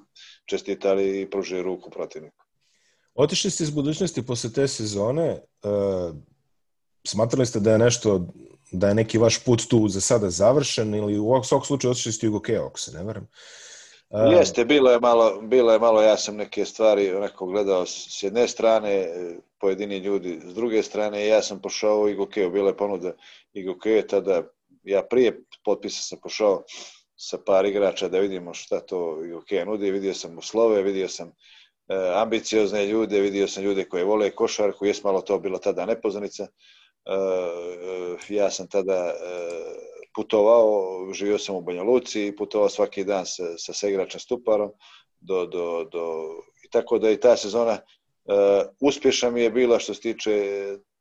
čestitali 0.47 1.21
i 1.21 1.31
pružili 1.31 1.62
ruku 1.62 1.90
protivniku. 1.90 2.45
Otišli 3.14 3.51
ste 3.51 3.64
iz 3.64 3.71
budućnosti 3.71 4.27
posle 4.27 4.53
te 4.53 4.68
sezone, 4.68 5.31
uh, 5.33 6.16
smatrali 7.05 7.47
ste 7.47 7.61
da 7.61 7.73
je 7.73 7.79
nešto, 7.79 8.27
da 8.72 8.89
je 8.89 8.95
neki 8.95 9.18
vaš 9.18 9.45
put 9.45 9.66
tu 9.68 9.89
za 9.89 10.01
sada 10.01 10.30
završen 10.30 10.95
ili 10.95 11.18
u 11.18 11.26
ovog 11.26 11.66
slučaju 11.66 11.91
otišli 11.91 12.12
ste 12.12 12.26
u 12.26 12.28
Jugoke, 12.28 12.57
ako 12.57 12.78
se 12.80 12.93
ne 12.93 13.03
varam. 13.03 13.28
Jeste, 14.13 14.65
bilo 14.65 14.91
je 14.91 15.01
malo, 15.01 15.41
bilo 15.43 15.73
je 15.73 15.79
malo, 15.79 16.03
ja 16.03 16.17
sam 16.17 16.37
neke 16.37 16.65
stvari 16.65 17.15
onako 17.15 17.47
gledao 17.47 17.87
s 17.87 18.23
jedne 18.23 18.49
strane, 18.49 19.09
pojedini 19.61 19.99
ljudi 19.99 20.41
s 20.45 20.55
druge 20.55 20.83
strane, 20.83 21.27
ja 21.27 21.43
sam 21.43 21.61
pošao 21.63 22.01
u 22.01 22.09
Igokeo, 22.09 22.51
bila 22.51 22.69
je 22.69 22.77
ponuda 22.77 23.13
Igokeo, 23.53 24.03
tada 24.03 24.43
ja 24.85 25.03
prije 25.03 25.45
potpisa 25.65 26.03
sam 26.03 26.19
pošao 26.23 26.63
sa 27.17 27.39
par 27.47 27.67
igrača 27.67 28.09
da 28.09 28.19
vidimo 28.19 28.55
šta 28.55 28.81
to 28.81 29.25
Igokeo 29.25 29.65
nudi, 29.65 29.91
vidio 29.91 30.15
sam 30.15 30.39
uslove, 30.39 30.83
vidio 30.83 31.09
sam 31.09 31.29
e, 31.29 31.33
ambiciozne 32.15 32.87
ljude, 32.87 33.21
vidio 33.21 33.49
sam 33.49 33.65
ljude 33.65 33.85
koje 33.85 34.05
vole 34.05 34.31
košarku, 34.31 34.87
jes 34.87 35.05
malo 35.05 35.21
to 35.21 35.39
bilo 35.39 35.59
tada 35.59 35.87
nepoznanica, 35.87 36.43
e, 36.43 37.15
e, 38.29 38.35
ja 38.35 38.51
sam 38.51 38.69
tada 38.69 39.15
putovao, 40.15 41.13
živio 41.13 41.39
sam 41.39 41.57
u 41.57 41.61
Banja 41.61 41.83
Luci 41.83 42.27
i 42.27 42.37
putovao 42.37 42.69
svaki 42.69 43.05
dan 43.05 43.27
sa, 43.27 43.59
sa 43.59 43.73
saigračem 43.73 44.21
Stuparom 44.21 44.71
do, 45.21 45.47
do, 45.47 45.85
do, 45.93 46.29
i 46.65 46.71
tako 46.71 46.99
da 46.99 47.11
i 47.11 47.21
ta 47.21 47.37
sezona 47.37 47.73
uh, 47.73 48.35
uspješna 48.81 49.31
mi 49.31 49.43
je 49.43 49.51
bila 49.51 49.79
što 49.79 49.95
se 49.95 50.01
tiče 50.01 50.33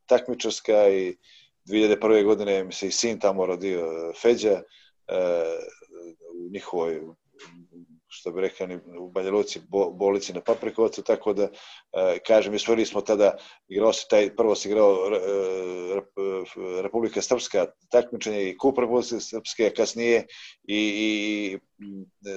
takmičarska 0.05 0.89
i 0.89 1.18
2001. 1.66 2.26
godine 2.26 2.64
mi 2.64 2.74
se 2.74 2.88
i 2.88 2.91
sin 2.91 3.20
tamo 3.20 3.45
rodio 3.45 4.14
Feđa 4.22 4.53
uh, 4.53 4.64
u 6.34 6.49
njihovoj 6.51 7.01
što 8.14 8.32
bi 8.32 8.41
rekao 8.41 8.68
u 8.99 9.09
Banja 9.09 9.32
Luci, 9.32 9.59
bolici 9.93 10.34
na 10.34 10.41
Paprikovcu, 10.41 11.03
tako 11.03 11.34
da, 11.34 11.43
e, 11.43 12.20
kažem, 12.28 12.53
isvorili 12.53 12.86
smo 12.86 13.01
tada, 13.01 13.38
igrao 13.68 13.93
se 13.93 14.05
taj, 14.09 14.36
prvo 14.36 14.55
se 14.55 14.70
igrao 14.70 14.91
e, 14.91 15.22
Republika 16.82 17.22
Srpska 17.22 17.66
takmičenje 17.89 18.49
i 18.49 18.57
Kup 18.57 18.78
Republike 18.78 19.20
Srpske, 19.20 19.68
a 19.68 19.74
kasnije 19.74 20.26
i, 20.64 20.78
i 20.78 21.57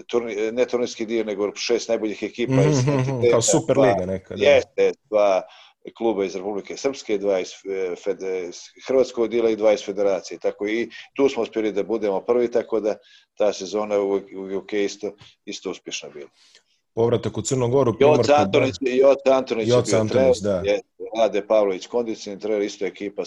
turni, 0.06 0.52
ne 0.52 0.66
turnirski 0.66 1.06
dio, 1.06 1.24
nego 1.24 1.56
šest 1.56 1.88
najboljih 1.88 2.22
ekipa. 2.22 2.52
Mm 2.52 2.56
-hmm, 2.56 3.30
kao 3.30 3.42
Super 3.42 3.78
Liga 3.78 4.06
neka. 4.06 4.36
Da. 4.36 4.44
Jeste, 4.44 4.92
dva, 5.10 5.42
kluba 5.92 6.24
iz 6.24 6.36
Republike 6.36 6.76
Srpske, 6.76 7.18
dva 7.18 7.40
iz, 7.40 7.52
e, 7.68 7.94
fede, 7.96 8.50
Hrvatskog 8.86 9.28
dila 9.28 9.50
i 9.50 9.56
dva 9.56 9.72
iz 9.72 9.84
Federacije. 9.84 10.38
Tako 10.38 10.66
i 10.68 10.88
tu 11.16 11.28
smo 11.28 11.42
uspjeli 11.42 11.72
da 11.72 11.82
budemo 11.82 12.20
prvi, 12.20 12.50
tako 12.50 12.80
da 12.80 12.96
ta 13.38 13.52
sezona 13.52 14.00
u 14.00 14.20
UK 14.58 14.72
isto, 14.72 15.12
isto 15.44 15.70
uspješna 15.70 16.08
bila. 16.08 16.30
Povratak 16.94 17.38
u 17.38 17.42
Crnogoru. 17.42 17.96
Joca 18.00 18.34
Antonić, 18.36 18.74
Joca 18.80 19.36
Antonić, 19.36 19.68
Joca 19.68 20.00
Antonić, 20.00 20.38
da. 20.38 20.62
Je, 20.64 20.80
Rade 21.18 21.46
Pavlović, 21.46 21.86
kondicioni 21.86 22.40
trener, 22.40 22.62
isto 22.62 22.84
ekipa 22.86 23.22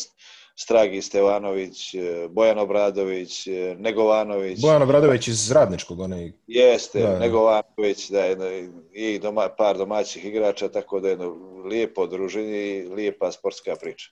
Stragi 0.56 1.02
Stevanović, 1.02 1.94
e, 1.94 2.28
Bojan 2.30 2.60
Obradović, 2.60 3.48
e, 3.48 3.76
Negovanović. 3.80 4.62
Bojan 4.62 4.82
Obradović 4.82 5.28
iz 5.28 5.52
Radničkog, 5.52 6.00
onaj... 6.00 6.32
Jeste, 6.48 7.00
da, 7.00 7.20
Negovanović, 7.20 8.10
da, 8.10 8.20
jedno, 8.20 8.46
i 8.94 9.20
doma, 9.20 9.50
par 9.58 9.78
domaćih 9.78 10.26
igrača, 10.26 10.68
tako 10.68 11.00
da 11.00 11.08
je 11.08 11.12
jedno 11.12 11.36
lijepo 11.66 12.08
druženje 12.08 12.78
i 12.78 12.88
lijepa 12.88 13.32
sportska 13.32 13.76
priča. 13.82 14.10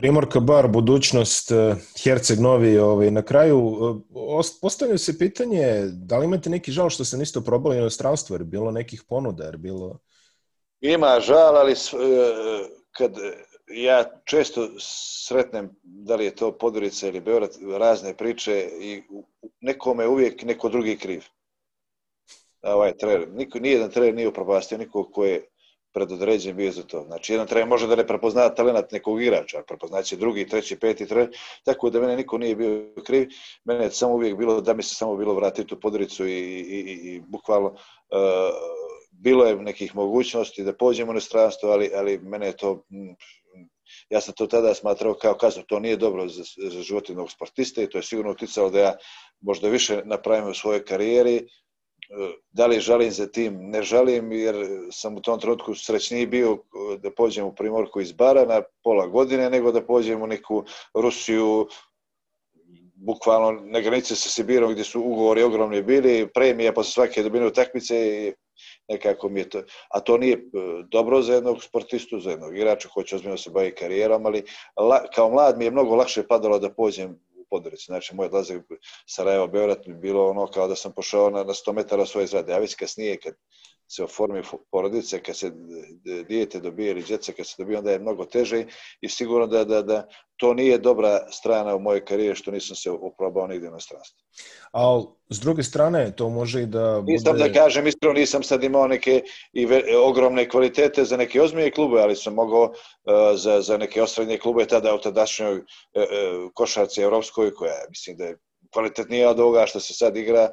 Primorka 0.00 0.40
bar, 0.40 0.68
budućnost, 0.68 1.50
e, 1.50 1.74
Herceg 2.02 2.38
Novi, 2.40 2.78
ovaj, 2.78 3.10
na 3.10 3.22
kraju 3.22 3.78
postavljaju 4.60 4.98
se 4.98 5.18
pitanje 5.18 5.82
da 5.92 6.18
li 6.18 6.24
imate 6.24 6.50
neki 6.50 6.72
žal 6.72 6.90
što 6.90 7.04
se 7.04 7.18
niste 7.18 7.40
probali 7.40 7.76
u 7.76 7.78
inostranstvo, 7.78 8.34
jer 8.34 8.44
bilo 8.44 8.70
nekih 8.70 9.02
ponuda, 9.08 9.44
jer 9.44 9.56
bilo... 9.56 9.98
Ima 10.80 11.20
žal, 11.20 11.56
ali 11.56 11.74
kad 12.90 13.12
ja 13.68 14.04
često 14.24 14.68
sretnem, 15.28 15.70
da 15.82 16.16
li 16.16 16.24
je 16.24 16.36
to 16.36 16.52
Podorica 16.52 17.08
ili 17.08 17.20
Beograd, 17.20 17.50
razne 17.78 18.16
priče 18.16 18.68
i 18.80 19.02
nekome 19.60 20.06
uvijek 20.06 20.42
neko 20.42 20.68
drugi 20.68 20.96
kriv. 20.96 21.24
Ovaj 22.62 22.96
trener, 22.96 23.28
niko, 23.28 23.58
nijedan 23.58 23.90
trener 23.90 24.14
nije 24.14 24.28
upropastio 24.28 24.78
nikog 24.78 25.12
ko 25.12 25.24
je 25.24 25.46
predodređen 25.92 26.56
bio 26.56 26.72
za 26.72 26.82
to. 26.82 27.02
Znači, 27.02 27.32
jedan 27.32 27.46
trener 27.46 27.68
može 27.68 27.86
da 27.86 27.96
ne 27.96 28.06
prepozna 28.06 28.48
talent 28.48 28.92
nekog 28.92 29.22
igrača, 29.22 29.58
a 29.58 29.62
prepoznaće 29.68 30.16
drugi, 30.16 30.48
treći, 30.48 30.78
peti 30.80 31.06
trener, 31.06 31.36
tako 31.64 31.90
da 31.90 32.00
mene 32.00 32.16
niko 32.16 32.38
nije 32.38 32.56
bio 32.56 32.92
kriv. 33.06 33.28
Mene 33.64 33.84
je 33.84 33.90
samo 33.90 34.14
uvijek 34.14 34.36
bilo, 34.36 34.60
da 34.60 34.74
mi 34.74 34.82
se 34.82 34.94
samo 34.94 35.16
bilo 35.16 35.34
vratiti 35.34 35.74
u 35.74 35.80
Podoricu 35.80 36.26
i, 36.26 36.32
i, 36.32 36.80
i, 36.80 37.14
i 37.14 37.20
bukvalno 37.20 37.68
uh, 37.68 37.78
bilo 39.10 39.44
je 39.44 39.56
nekih 39.56 39.94
mogućnosti 39.96 40.62
da 40.62 40.72
pođemo 40.72 41.12
na 41.12 41.20
stranstvo, 41.20 41.70
ali, 41.70 41.90
ali 41.94 42.18
mene 42.18 42.46
je 42.46 42.56
to 42.56 42.84
ja 44.10 44.20
sam 44.20 44.34
to 44.34 44.46
tada 44.46 44.74
smatrao 44.74 45.14
kao 45.14 45.34
kaznu, 45.34 45.62
to 45.68 45.80
nije 45.80 45.96
dobro 45.96 46.28
za, 46.28 46.42
za 46.70 46.82
život 46.82 47.08
jednog 47.08 47.30
sportista 47.30 47.82
i 47.82 47.88
to 47.88 47.98
je 47.98 48.02
sigurno 48.02 48.30
uticalo 48.30 48.70
da 48.70 48.80
ja 48.80 48.96
možda 49.40 49.68
više 49.68 50.02
napravim 50.04 50.48
u 50.48 50.54
svojoj 50.54 50.84
karijeri. 50.84 51.48
Da 52.50 52.66
li 52.66 52.80
žalim 52.80 53.10
za 53.10 53.26
tim? 53.26 53.70
Ne 53.70 53.82
žalim 53.82 54.32
jer 54.32 54.56
sam 54.92 55.16
u 55.16 55.20
tom 55.20 55.40
trenutku 55.40 55.74
srećniji 55.74 56.26
bio 56.26 56.52
e, 56.52 56.98
da 56.98 57.10
pođem 57.10 57.46
u 57.46 57.54
Primorku 57.54 58.00
iz 58.00 58.12
bara 58.12 58.44
na 58.44 58.62
pola 58.82 59.06
godine 59.06 59.50
nego 59.50 59.72
da 59.72 59.86
pođem 59.86 60.22
u 60.22 60.26
neku 60.26 60.64
Rusiju, 60.94 61.68
bukvalno 62.94 63.60
na 63.64 63.80
granici 63.80 64.16
sa 64.16 64.28
Sibirom 64.28 64.72
gdje 64.72 64.84
su 64.84 65.00
ugovori 65.00 65.42
ogromni 65.42 65.82
bili, 65.82 66.28
premija 66.34 66.72
posle 66.72 66.90
svake 66.90 67.22
dobine 67.22 67.46
utakmice 67.46 67.96
i 67.96 68.32
nekako 68.88 69.28
mi 69.28 69.40
je 69.40 69.48
to, 69.48 69.62
a 69.90 70.00
to 70.00 70.18
nije 70.18 70.34
e, 70.34 70.40
dobro 70.90 71.22
za 71.22 71.34
jednog 71.34 71.62
sportistu, 71.62 72.20
za 72.20 72.30
jednog 72.30 72.56
igrača 72.56 72.88
koji 72.88 73.06
će 73.06 73.16
ozbiljno 73.16 73.36
se 73.36 73.50
bavi 73.50 73.74
karijerom, 73.74 74.26
ali 74.26 74.44
la, 74.76 75.06
kao 75.14 75.30
mlad 75.30 75.58
mi 75.58 75.64
je 75.64 75.70
mnogo 75.70 75.94
lakše 75.94 76.26
padalo 76.26 76.58
da 76.58 76.74
pođem 76.74 77.18
Podoricu. 77.50 77.84
Znači, 77.86 78.14
moj 78.14 78.26
odlazak 78.26 78.62
Sarajevo, 79.06 79.46
Beograd 79.46 79.82
mi 79.86 79.94
bilo 79.94 80.30
ono 80.30 80.46
kao 80.46 80.68
da 80.68 80.76
sam 80.76 80.92
pošao 80.92 81.30
na, 81.30 81.44
na 81.44 81.52
100 81.52 81.72
metara 81.72 82.06
svoje 82.06 82.26
zrade. 82.26 82.52
A 82.54 82.58
već 82.58 82.74
kasnije, 82.74 83.20
kad 83.20 83.34
se 83.90 84.04
oformi 84.04 84.42
porodice, 84.70 85.22
kad 85.22 85.36
se 85.36 85.52
dijete 86.28 86.60
dobije 86.60 86.90
ili 86.90 87.02
djeca 87.02 87.32
kad 87.32 87.46
se 87.46 87.54
dobije, 87.58 87.78
onda 87.78 87.90
je 87.90 87.98
mnogo 87.98 88.24
teže 88.24 88.64
i 89.00 89.08
sigurno 89.08 89.46
da, 89.46 89.64
da, 89.64 89.82
da 89.82 90.06
to 90.36 90.54
nije 90.54 90.78
dobra 90.78 91.26
strana 91.30 91.74
u 91.74 91.80
mojoj 91.80 92.04
karijeri 92.04 92.36
što 92.36 92.50
nisam 92.50 92.76
se 92.76 92.90
uprobao 92.90 93.46
nigde 93.46 93.70
na 93.70 93.80
stranstvu. 93.80 94.24
Ali 94.72 95.04
s 95.30 95.40
druge 95.40 95.62
strane, 95.62 96.16
to 96.16 96.28
može 96.28 96.62
i 96.62 96.66
da 96.66 97.00
bude... 97.00 97.12
Nisam 97.12 97.38
da 97.38 97.52
kažem, 97.52 97.86
iskreno 97.86 98.12
nisam 98.12 98.42
sad 98.42 98.64
imao 98.64 98.86
neke 98.86 99.22
i 99.52 99.66
ve, 99.66 99.82
ogromne 100.04 100.48
kvalitete 100.48 101.04
za 101.04 101.16
neke 101.16 101.42
ozbiljne 101.42 101.70
klube, 101.70 102.00
ali 102.00 102.16
sam 102.16 102.34
mogao 102.34 102.64
uh, 102.64 102.74
za, 103.34 103.60
za 103.60 103.76
neke 103.76 104.02
osrednje 104.02 104.38
klube 104.38 104.66
tada 104.66 104.94
u 104.94 105.00
tadašnjoj 105.00 105.56
uh, 105.56 105.62
košarci 106.54 107.02
evropskoj, 107.02 107.54
koja 107.54 107.74
mislim 107.88 108.16
da 108.16 108.24
je 108.24 108.38
kvalitetnija 108.72 109.30
od 109.30 109.40
ovoga 109.40 109.66
što 109.66 109.80
se 109.80 109.94
sad 109.94 110.16
igra, 110.16 110.48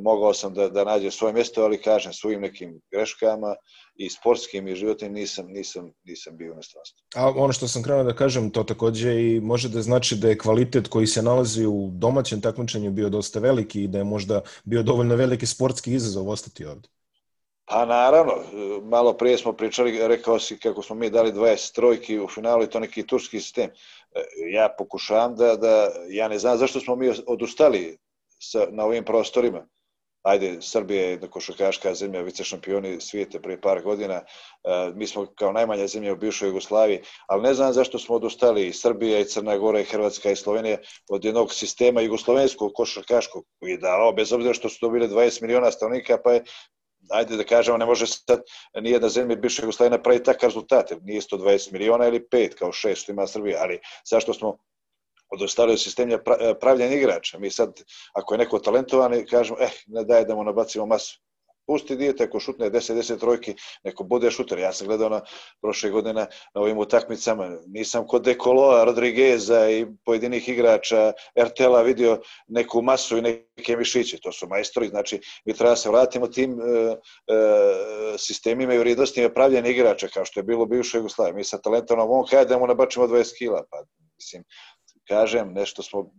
mogao 0.00 0.34
sam 0.34 0.54
da, 0.54 0.68
da 0.68 0.84
nađem 0.84 1.10
svoje 1.10 1.34
mjesto, 1.34 1.62
ali 1.62 1.82
kažem 1.82 2.12
svojim 2.12 2.40
nekim 2.40 2.80
greškama 2.92 3.54
i 3.96 4.10
sportskim 4.10 4.68
i 4.68 4.74
životnim 4.74 5.12
nisam, 5.12 5.46
nisam, 5.48 5.92
nisam 6.04 6.36
bio 6.36 6.54
na 6.54 6.62
stranstvu. 6.62 7.04
A 7.14 7.30
ono 7.30 7.52
što 7.52 7.68
sam 7.68 7.82
krenuo 7.82 8.04
da 8.04 8.14
kažem, 8.14 8.50
to 8.50 8.64
takođe 8.64 9.20
i 9.22 9.40
može 9.40 9.68
da 9.68 9.82
znači 9.82 10.16
da 10.16 10.28
je 10.28 10.38
kvalitet 10.38 10.88
koji 10.88 11.06
se 11.06 11.22
nalazi 11.22 11.66
u 11.66 11.90
domaćem 11.92 12.40
takmičenju 12.40 12.90
bio 12.90 13.08
dosta 13.08 13.40
veliki 13.40 13.82
i 13.82 13.88
da 13.88 13.98
je 13.98 14.04
možda 14.04 14.40
bio 14.64 14.82
dovoljno 14.82 15.16
veliki 15.16 15.46
sportski 15.46 15.92
izazov 15.92 16.28
ostati 16.28 16.64
ovde. 16.64 16.88
Pa 17.66 17.86
naravno, 17.86 18.32
malo 18.82 19.12
prije 19.12 19.38
smo 19.38 19.52
pričali, 19.52 20.08
rekao 20.08 20.38
si 20.38 20.58
kako 20.58 20.82
smo 20.82 20.96
mi 20.96 21.10
dali 21.10 21.32
20 21.32 21.74
trojki 21.74 22.18
u 22.20 22.28
finalu 22.28 22.62
i 22.62 22.70
to 22.70 22.80
neki 22.80 23.06
turski 23.06 23.40
sistem. 23.40 23.70
Ja 24.52 24.74
pokušavam 24.78 25.36
da, 25.36 25.56
da 25.56 25.90
ja 26.08 26.28
ne 26.28 26.38
znam 26.38 26.58
zašto 26.58 26.80
smo 26.80 26.96
mi 26.96 27.10
odustali 27.26 27.98
sa, 28.38 28.66
na 28.70 28.84
ovim 28.84 29.04
prostorima 29.04 29.66
ajde, 30.24 30.56
Srbija 30.60 31.02
je 31.02 31.20
košarkaška 31.30 31.94
zemlja, 31.94 32.22
vice 32.22 32.44
šampioni 32.44 33.00
svijete 33.00 33.40
prije 33.42 33.60
par 33.60 33.82
godina, 33.82 34.14
e, 34.14 34.24
mi 34.94 35.06
smo 35.06 35.26
kao 35.26 35.52
najmanja 35.52 35.86
zemlja 35.86 36.12
u 36.12 36.16
bivšoj 36.16 36.48
Jugoslaviji, 36.48 37.02
ali 37.26 37.42
ne 37.42 37.54
znam 37.54 37.72
zašto 37.72 37.98
smo 37.98 38.14
odustali 38.14 38.66
i 38.66 38.72
Srbija 38.72 39.18
i 39.20 39.24
Crna 39.24 39.56
Gora 39.58 39.80
i 39.80 39.84
Hrvatska 39.84 40.30
i 40.30 40.36
Slovenija 40.36 40.78
od 41.08 41.24
jednog 41.24 41.52
sistema 41.52 42.00
jugoslovenskog 42.00 42.72
košarkaškog 42.74 43.44
koji 43.60 43.70
je 43.70 43.78
dao, 43.78 44.12
bez 44.12 44.32
obzira 44.32 44.54
što 44.54 44.68
su 44.68 44.78
dobili 44.80 45.08
20 45.08 45.42
miliona 45.42 45.70
stanovnika, 45.70 46.18
pa 46.24 46.32
je 46.32 46.44
ajde 47.10 47.36
da 47.36 47.44
kažemo, 47.44 47.78
ne 47.78 47.86
može 47.86 48.06
sad 48.06 48.42
nijedna 48.80 49.08
zemlja 49.08 49.36
bivše 49.36 49.62
Jugoslavije 49.62 49.90
napraviti 49.90 50.24
takav 50.24 50.48
rezultat, 50.48 50.90
jer 50.90 51.00
nije 51.02 51.20
120 51.20 51.72
miliona 51.72 52.06
ili 52.06 52.26
5 52.32 52.54
kao 52.54 52.72
6 52.72 52.94
što 52.94 53.12
ima 53.12 53.26
Srbija, 53.26 53.58
ali 53.62 53.80
zašto 54.10 54.34
smo 54.34 54.58
od 55.34 55.42
ostalih 55.42 55.78
sistemlja 55.80 56.18
e, 56.40 56.54
pravljanja 56.60 56.96
igrača. 56.96 57.38
Mi 57.38 57.50
sad, 57.50 57.82
ako 58.12 58.34
je 58.34 58.38
neko 58.38 58.58
talentovan, 58.58 59.26
kažemo, 59.30 59.58
eh, 59.60 59.70
ne 59.86 60.04
daje 60.04 60.24
da 60.24 60.34
mu 60.34 60.44
nabacimo 60.44 60.86
masu. 60.86 61.20
Pusti 61.66 61.96
dijete, 61.96 62.24
ako 62.24 62.40
šutne 62.40 62.70
10-10 62.70 63.20
trojki, 63.20 63.54
neko 63.84 64.04
bude 64.04 64.30
šuter. 64.30 64.58
Ja 64.58 64.72
sam 64.72 64.86
gledao 64.86 65.08
na 65.08 65.20
prošle 65.62 65.90
godine 65.90 66.12
na, 66.12 66.26
ovim 66.60 66.78
utakmicama, 66.78 67.58
nisam 67.66 68.06
kod 68.06 68.22
Dekoloa, 68.22 68.84
Rodrigueza 68.84 69.70
i 69.70 69.86
pojedinih 70.04 70.48
igrača 70.48 71.12
RTL-a 71.40 71.82
vidio 71.82 72.20
neku 72.48 72.82
masu 72.82 73.18
i 73.18 73.22
neke 73.22 73.76
mišiće. 73.76 74.18
To 74.22 74.32
su 74.32 74.48
majstori, 74.48 74.88
znači 74.88 75.20
mi 75.44 75.54
treba 75.54 75.70
da 75.70 75.76
se 75.76 75.88
vratimo 75.88 76.26
tim 76.26 76.60
e, 76.60 76.64
e, 76.64 76.96
sistemima 78.18 78.74
i 78.74 78.78
vrijednostima 78.78 79.28
pravljanja 79.28 79.68
igrača, 79.68 80.08
kao 80.08 80.24
što 80.24 80.40
je 80.40 80.44
bilo 80.44 80.66
bivšoj 80.66 80.98
Jugoslavije. 80.98 81.34
Mi 81.34 81.44
sa 81.44 81.58
talentom 81.58 81.98
on 82.00 82.26
kada 82.30 82.44
da 82.44 82.58
mu 82.58 82.66
nabačimo 82.66 83.06
20 83.06 83.38
kila, 83.38 83.64
pa 83.70 83.84
mislim, 84.16 84.44
kažem, 85.08 85.52
nešto 85.52 85.82
smo 85.82 86.10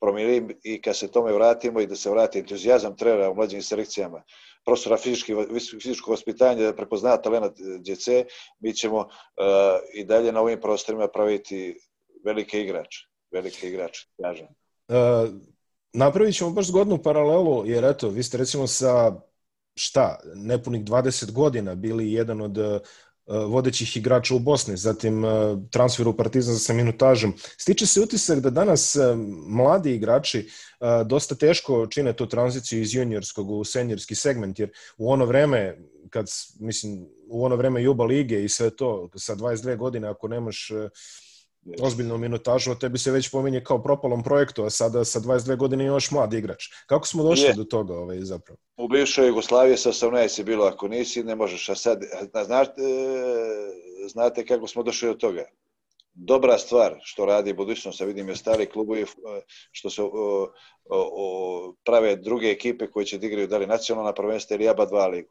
promijenili 0.00 0.56
i 0.62 0.80
kad 0.80 0.96
se 0.96 1.10
tome 1.10 1.32
vratimo 1.32 1.80
i 1.80 1.86
da 1.86 1.96
se 1.96 2.10
vrati 2.10 2.38
entuzijazam 2.38 2.96
trenera 2.96 3.30
u 3.30 3.34
mlađim 3.34 3.62
selekcijama, 3.62 4.22
profesora 4.64 4.96
fizički, 4.96 5.34
fizičkog 5.82 6.10
vaspitanja 6.10 6.62
da 6.62 6.76
prepozna 6.76 7.16
talent 7.16 7.56
djece, 7.80 8.24
mi 8.60 8.74
ćemo 8.74 8.98
uh, 8.98 9.06
i 9.94 10.04
dalje 10.04 10.32
na 10.32 10.40
ovim 10.40 10.60
prostorima 10.60 11.08
praviti 11.08 11.78
velike 12.24 12.62
igrače. 12.62 12.98
Velike 13.30 13.68
igrače, 13.68 14.06
kažem. 14.22 14.46
Uh, 14.88 15.30
napravit 15.92 16.36
ćemo 16.36 16.50
baš 16.50 16.66
zgodnu 16.66 17.02
paralelu, 17.02 17.66
jer 17.66 17.84
eto, 17.84 18.08
vi 18.08 18.22
ste 18.22 18.38
recimo 18.38 18.66
sa 18.66 19.12
šta, 19.74 20.20
nepunih 20.34 20.84
20 20.84 21.32
godina 21.32 21.74
bili 21.74 22.12
jedan 22.12 22.40
od 22.40 22.82
vodećih 23.28 23.96
igrača 23.96 24.34
u 24.34 24.38
Bosni, 24.38 24.76
zatim 24.76 25.24
uh, 25.24 25.30
transfer 25.70 26.08
u 26.08 26.16
Partizan 26.16 26.58
sa 26.58 26.72
minutažom. 26.72 27.34
Stiče 27.56 27.86
se 27.86 28.00
utisak 28.00 28.40
da 28.40 28.50
danas 28.50 28.96
uh, 28.96 29.02
mladi 29.48 29.94
igrači 29.94 30.48
dosta 31.06 31.34
teško 31.34 31.86
čine 31.86 32.12
tu 32.12 32.26
tranziciju 32.26 32.80
iz 32.80 32.94
juniorskog 32.94 33.50
u 33.50 33.64
seniorski 33.64 34.14
segment, 34.14 34.58
jer 34.58 34.70
u 34.98 35.12
ono 35.12 35.24
vreme, 35.24 35.78
kad, 36.10 36.26
mislim, 36.60 37.06
u 37.28 37.44
ono 37.44 37.56
vreme 37.56 37.82
Juba 37.82 38.04
lige 38.04 38.44
i 38.44 38.48
sve 38.48 38.70
to, 38.70 39.08
sa 39.16 39.36
22 39.36 39.76
godine, 39.76 40.08
ako 40.08 40.28
nemaš 40.28 40.70
ozbiljnu 41.80 42.18
minutažu, 42.18 42.70
a 42.70 42.74
tebi 42.74 42.98
se 42.98 43.10
već 43.10 43.30
pominje 43.30 43.64
kao 43.64 43.82
propalom 43.82 44.22
projektu, 44.22 44.64
a 44.64 44.70
sada 44.70 45.04
sa 45.04 45.20
22 45.20 45.56
godine 45.56 45.84
još 45.84 46.10
mlad 46.10 46.32
igrač. 46.32 46.64
Kako 46.86 47.06
smo 47.06 47.22
došli 47.22 47.46
je. 47.46 47.54
do 47.54 47.64
toga 47.64 47.94
ovaj, 47.94 48.20
zapravo? 48.20 48.58
U 48.76 48.88
bivšoj 48.88 49.26
Jugoslaviji 49.26 49.76
sa 49.76 49.92
18 49.92 50.38
je 50.38 50.44
bilo, 50.44 50.64
ako 50.64 50.88
nisi, 50.88 51.24
ne 51.24 51.36
možeš, 51.36 51.68
a 51.68 51.74
sad, 51.74 52.00
znate, 52.46 52.82
znate 54.12 54.46
kako 54.46 54.66
smo 54.66 54.82
došli 54.82 55.08
do 55.08 55.14
toga? 55.14 55.44
Dobra 56.14 56.58
stvar 56.58 56.98
što 57.02 57.26
radi 57.26 57.52
budućnost, 57.52 58.00
a 58.00 58.04
vidim 58.04 58.28
je 58.28 58.36
stari 58.36 58.66
klubovi 58.66 59.04
što 59.72 59.90
se 59.90 60.02
o, 60.02 60.08
o, 60.08 60.48
o, 60.90 61.74
prave 61.84 62.16
druge 62.16 62.46
ekipe 62.46 62.90
koje 62.90 63.06
će 63.06 63.18
da 63.18 63.26
igraju 63.26 63.46
da 63.46 63.58
li 63.58 63.66
nacionalna 63.66 64.12
prvenstva 64.12 64.56
ili 64.56 64.68
ABA 64.68 64.86
2 64.86 65.10
ligu. 65.10 65.28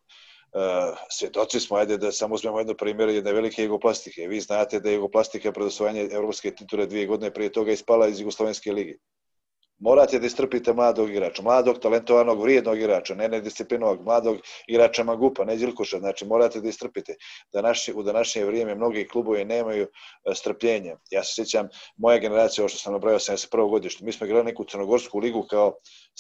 Uh, 0.54 0.98
svjedoci 1.10 1.60
smo, 1.60 1.78
ajde 1.78 1.98
da 1.98 2.12
samo 2.12 2.36
uzmemo 2.36 2.60
jedno 2.60 2.74
primjer 2.74 3.10
jedne 3.10 3.34
velike 3.34 3.64
jugoplastike. 3.64 4.28
Vi 4.28 4.40
znate 4.40 4.80
da 4.80 4.90
je 4.90 4.96
jugoplastika 4.96 5.52
pred 5.52 5.68
osvajanje 5.68 6.08
evropske 6.12 6.52
titule 6.52 6.86
dvije 6.86 7.06
godine 7.06 7.34
prije 7.34 7.52
toga 7.52 7.72
ispala 7.72 8.08
iz 8.08 8.20
Jugoslovenske 8.20 8.72
lige 8.72 8.94
morate 9.80 10.20
da 10.20 10.26
istrpite 10.26 10.74
mladog 10.74 11.10
igrača, 11.10 11.42
mladog, 11.42 11.80
talentovanog, 11.80 12.42
vrijednog 12.42 12.78
igrača, 12.78 13.16
ne 13.16 13.28
nedisciplinovog, 13.28 14.06
mladog 14.06 14.38
igrača 14.68 15.04
Magupa, 15.04 15.46
ne 15.46 15.56
Đilkuša, 15.56 16.00
znači 16.00 16.26
morate 16.26 16.62
da 16.62 16.70
istrpite. 16.70 17.16
Da 17.54 17.62
naši, 17.62 17.94
u 17.94 18.04
današnje 18.04 18.46
vrijeme 18.46 18.76
mnogi 18.76 19.08
klubovi 19.08 19.46
nemaju 19.46 19.84
e, 19.84 20.36
strpljenja. 20.36 20.98
Ja 21.12 21.24
se 21.24 21.34
sjećam, 21.36 21.68
moja 21.98 22.18
generacija, 22.20 22.64
ovo 22.64 22.70
što 22.70 22.78
sam 22.78 22.94
nabrao, 22.94 23.20
71. 23.20 23.70
godišnje, 23.70 24.06
mi 24.06 24.12
smo 24.12 24.26
igrali 24.26 24.46
neku 24.46 24.64
crnogorsku 24.64 25.20
ligu 25.20 25.46
kao 25.50 25.74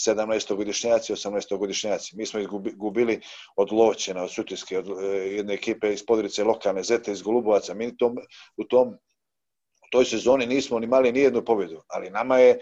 17-godišnjaci, 0.08 1.14
18-godišnjaci. 1.14 2.16
Mi 2.18 2.26
smo 2.26 2.39
izgubili 2.39 3.22
od 3.55 3.72
Lovćena, 3.72 4.24
od 4.24 4.32
Sutiske, 4.32 4.78
od 4.78 4.88
e, 4.88 5.05
jedne 5.08 5.53
ekipe 5.53 5.93
iz 5.93 6.05
Podrice 6.05 6.43
lokalne, 6.43 6.84
Zete 6.84 7.12
iz 7.12 7.22
Golubovaca. 7.22 7.74
Mi 7.74 7.97
tom, 7.97 8.18
u 8.58 8.64
tom 8.64 8.97
toj 9.90 10.06
sezoni 10.06 10.46
nismo 10.46 10.80
ni 10.80 10.88
mali 10.88 11.12
ni 11.12 11.20
jednu 11.20 11.42
pobedu, 11.46 11.82
ali 11.88 12.10
nama 12.10 12.38
je 12.38 12.50
e, 12.52 12.60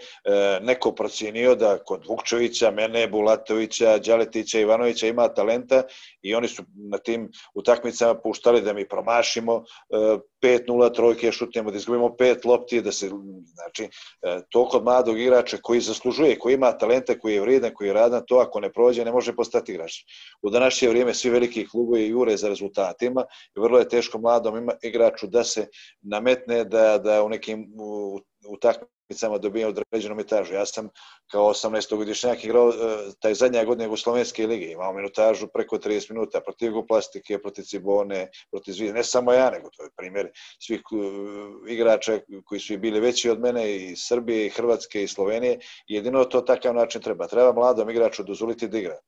neko 0.62 0.92
procijenio 0.92 1.54
da 1.54 1.78
kod 1.78 2.06
Vukčevića, 2.08 2.70
mene, 2.70 3.08
Bulatovića, 3.08 3.98
Đaletića, 3.98 4.60
Ivanovića 4.60 5.06
ima 5.06 5.28
talenta 5.28 5.82
i 6.22 6.34
oni 6.34 6.48
su 6.48 6.62
na 6.90 6.98
tim 6.98 7.30
utakmicama 7.54 8.14
puštali 8.14 8.60
da 8.60 8.72
mi 8.72 8.88
promašimo 8.88 9.64
e, 9.90 10.18
5-0 10.42 10.94
trojke, 10.94 11.32
šutnemo, 11.32 11.70
da 11.70 11.76
izgubimo 11.76 12.16
pet 12.16 12.44
lopti, 12.44 12.80
da 12.82 12.92
se, 12.92 13.10
znači, 13.44 13.84
e, 14.22 14.40
to 14.50 14.68
kod 14.68 14.84
mladog 14.84 15.20
igrača 15.20 15.56
koji 15.62 15.80
zaslužuje, 15.80 16.38
koji 16.38 16.54
ima 16.54 16.72
talenta, 16.72 17.18
koji 17.18 17.34
je 17.34 17.40
vrijedan, 17.40 17.74
koji 17.74 17.88
je 17.88 17.94
radan, 17.94 18.22
to 18.26 18.36
ako 18.36 18.60
ne 18.60 18.72
prođe 18.72 19.04
ne 19.04 19.12
može 19.12 19.36
postati 19.36 19.72
igrač. 19.72 19.92
U 20.42 20.50
današnje 20.50 20.88
vrijeme 20.88 21.14
svi 21.14 21.30
veliki 21.30 21.68
klubovi 21.68 22.06
jure 22.06 22.36
za 22.36 22.48
rezultatima 22.48 23.24
i 23.56 23.60
vrlo 23.60 23.78
je 23.78 23.88
teško 23.88 24.18
mladom 24.18 24.68
igraču 24.82 25.26
da 25.26 25.44
se 25.44 25.66
nametne 26.02 26.64
da, 26.64 26.98
da 26.98 27.15
u 27.22 27.28
nekim 27.28 27.66
utakmicama 28.48 29.38
dobijao 29.38 29.70
određenu 29.70 30.14
minutažu. 30.14 30.54
Ja 30.54 30.66
sam 30.66 30.88
kao 31.30 31.48
18-godišnjak 31.48 32.44
igrao 32.44 32.68
e, 32.68 32.72
taj 33.20 33.34
zadnja 33.34 33.64
godina 33.64 33.84
Jugoslovenske 33.84 34.46
lige. 34.46 34.66
Imao 34.66 34.92
minutažu 34.92 35.46
preko 35.54 35.76
30 35.76 36.10
minuta 36.10 36.40
protiv 36.40 36.66
Jugoplastike, 36.66 37.38
protiv 37.38 37.62
Cibone, 37.62 38.28
protiv 38.50 38.72
Zvije. 38.72 38.92
Ne 38.92 39.04
samo 39.04 39.32
ja, 39.32 39.50
nego 39.50 39.68
to 39.76 39.82
je 39.82 39.90
primjer 39.96 40.30
svih 40.66 40.80
e, 40.80 41.72
igrača 41.72 42.18
koji 42.44 42.60
su 42.60 42.72
i 42.72 42.78
bili 42.78 43.00
veći 43.00 43.30
od 43.30 43.40
mene 43.40 43.76
i 43.76 43.96
Srbije, 43.96 44.46
i 44.46 44.50
Hrvatske, 44.50 45.02
i 45.02 45.08
Slovenije. 45.08 45.58
Jedino 45.88 46.24
to 46.24 46.40
takav 46.40 46.74
način 46.74 47.02
treba. 47.02 47.26
Treba 47.26 47.52
mladom 47.52 47.90
igraču 47.90 48.22
dozvoliti 48.22 48.68
da 48.68 48.78
igra 48.78 48.98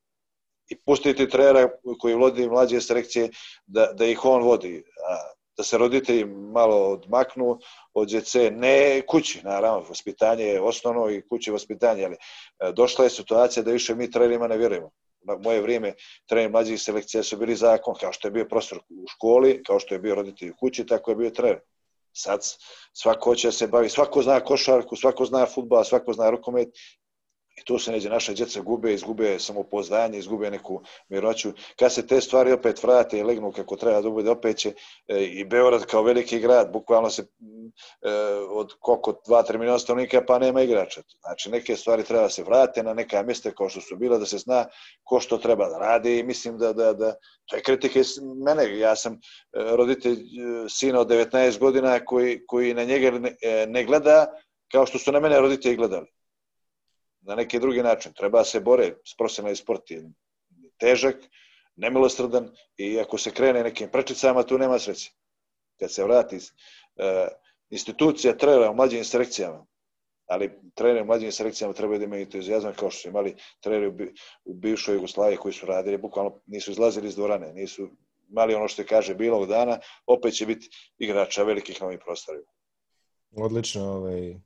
i 0.69 0.77
pustiti 0.87 1.29
trenera 1.29 1.69
koji 2.01 2.15
vodi 2.15 2.49
mlađe 2.49 2.81
selekcije 2.81 3.31
da, 3.67 3.93
da 3.93 4.07
ih 4.07 4.25
on 4.25 4.43
vodi. 4.43 4.83
A 5.09 5.38
da 5.59 5.65
se 5.65 5.79
roditelji 5.79 6.25
malo 6.25 6.77
odmaknu 6.77 7.59
od 7.95 8.09
djece, 8.09 8.51
ne 8.51 9.03
kući, 9.07 9.41
naravno, 9.45 9.85
vaspitanje 9.89 10.45
je 10.45 10.61
osnovno 10.61 11.11
i 11.11 11.23
kući 11.29 11.51
vaspitanje, 11.51 12.05
ali 12.05 12.15
e, 12.15 12.73
došla 12.73 13.05
je 13.05 13.11
situacija 13.11 13.63
da 13.63 13.73
više 13.73 13.95
mi 13.95 14.11
trenerima 14.11 14.49
ne 14.49 14.57
vjerujemo. 14.57 14.91
Na 15.21 15.37
moje 15.37 15.61
vrijeme 15.61 15.95
trener 16.27 16.51
mlađih 16.51 16.83
selekcija 16.83 17.23
su 17.23 17.37
bili 17.37 17.57
zakon, 17.57 17.95
kao 18.01 18.13
što 18.13 18.29
je 18.29 18.33
bio 18.33 18.45
profesor 18.45 18.79
u 18.79 19.07
školi, 19.09 19.63
kao 19.63 19.81
što 19.81 19.95
je 19.95 19.99
bio 19.99 20.15
roditelj 20.15 20.51
u 20.51 20.57
kući, 20.61 20.87
tako 20.87 21.11
je 21.11 21.17
bio 21.17 21.31
trener. 21.31 21.61
Sad 22.13 22.41
svako 22.93 23.35
će 23.35 23.49
da 23.49 23.53
se 23.53 23.67
bavi, 23.67 23.89
svako 23.89 24.23
zna 24.23 24.41
košarku, 24.41 24.97
svako 24.97 25.25
zna 25.25 25.47
futbol, 25.47 25.85
svako 25.85 26.13
zna 26.13 26.31
rukomet 26.31 26.69
I 27.61 27.65
tu 27.65 27.79
se 27.79 27.93
neđe 27.93 28.09
naše 28.09 28.35
djeca 28.35 28.61
gube, 28.61 28.93
izgube 28.95 29.39
samopoznanje, 29.39 30.19
izgube 30.19 30.51
neku 30.51 30.83
miroću. 31.09 31.53
Kad 31.77 31.93
se 31.93 32.07
te 32.07 32.21
stvari 32.21 32.53
opet 32.53 32.83
vrate 32.83 33.19
i 33.19 33.23
legnu 33.23 33.53
kako 33.53 33.77
treba 33.77 34.01
da 34.01 34.11
bude, 34.11 34.31
opet 34.31 34.57
će 34.57 34.73
e, 35.09 35.25
i 35.25 35.45
Beograd 35.45 35.87
kao 35.87 36.03
veliki 36.03 36.41
grad, 36.41 36.73
bukvalno 36.73 37.11
se 37.11 37.23
e, 37.23 37.27
od 38.51 38.73
koliko, 38.81 39.21
dva, 39.27 39.43
tri 39.43 39.59
miliona 39.59 39.79
stanovnika, 39.79 40.25
pa 40.27 40.39
nema 40.39 40.63
igrača. 40.63 41.03
Znači, 41.21 41.51
neke 41.51 41.77
stvari 41.77 42.05
treba 42.05 42.23
da 42.23 42.29
se 42.29 42.43
vrate 42.43 42.83
na 42.83 42.95
neka 42.95 43.23
mjesta 43.23 43.51
kao 43.51 43.69
što 43.69 43.81
su 43.81 43.97
bila, 43.97 44.19
da 44.19 44.27
se 44.27 44.39
zna 44.39 44.67
ko 45.05 45.21
što 45.21 45.39
treba 45.39 45.69
da 45.69 45.79
radi 45.79 46.19
i 46.19 46.23
mislim 46.23 46.59
da, 46.59 46.73
da, 46.73 46.93
da 46.93 47.15
to 47.47 47.57
je 47.57 47.63
kritike 47.63 48.03
mene. 48.47 48.79
Ja 48.79 48.97
sam 48.97 49.13
e, 49.13 49.19
roditelj 49.53 50.19
sina 50.69 51.01
od 51.01 51.09
19 51.09 51.59
godina 51.59 52.05
koji, 52.05 52.47
koji 52.47 52.75
na 52.75 52.85
njega 52.85 53.11
ne, 53.11 53.37
ne 53.69 53.85
gleda 53.85 54.27
kao 54.73 54.87
što 54.87 54.99
su 54.99 55.13
na 55.13 55.21
mene 55.21 55.41
roditelji 55.41 55.77
gledali 55.77 56.18
na 57.21 57.35
neki 57.35 57.59
drugi 57.59 57.83
način. 57.83 58.13
Treba 58.13 58.45
se 58.45 58.61
bore, 58.61 58.95
profesionalni 59.19 59.57
sport 59.57 59.91
je 59.91 60.11
težak, 60.79 61.17
nemilosrdan 61.77 62.51
i 62.77 63.01
ako 63.01 63.19
se 63.19 63.31
krene 63.31 63.63
nekim 63.63 63.89
prečicama, 63.93 64.43
tu 64.43 64.59
nema 64.59 64.79
sreće. 64.79 65.13
Kad 65.81 65.93
se 65.93 66.05
vrati 66.05 66.37
uh, 66.37 66.43
institucija 67.71 68.37
trenera 68.37 68.71
u 68.71 68.75
mlađim 68.75 69.05
selekcijama, 69.05 69.67
ali 70.27 70.51
treneri 70.75 71.03
u 71.03 71.07
mlađim 71.07 71.33
selekcijama 71.33 71.75
trebaju 71.75 71.99
da 71.99 72.05
imaju 72.05 72.23
entuzijazam 72.23 72.75
kao 72.75 72.91
što 72.91 73.01
su 73.01 73.09
imali 73.09 73.35
treneri 73.61 73.87
u, 73.87 73.95
u 74.45 74.55
bivšoj 74.55 74.95
Jugoslaviji 74.95 75.37
koji 75.37 75.53
su 75.53 75.67
radili, 75.67 75.99
bukvalno 75.99 76.41
nisu 76.47 76.71
izlazili 76.71 77.09
iz 77.09 77.17
dvorane, 77.17 77.53
nisu 77.53 77.89
imali 78.31 78.55
ono 78.55 78.69
što 78.69 78.83
je 78.83 78.87
kaže 78.87 79.15
bilog 79.15 79.47
dana, 79.47 79.79
opet 80.07 80.35
će 80.35 80.47
biti 80.47 80.69
igrača 80.99 81.43
velikih 81.43 81.81
novih 81.83 81.99
prostorima. 82.05 82.47
Odlično, 83.37 83.83
ovaj, 83.83 84.41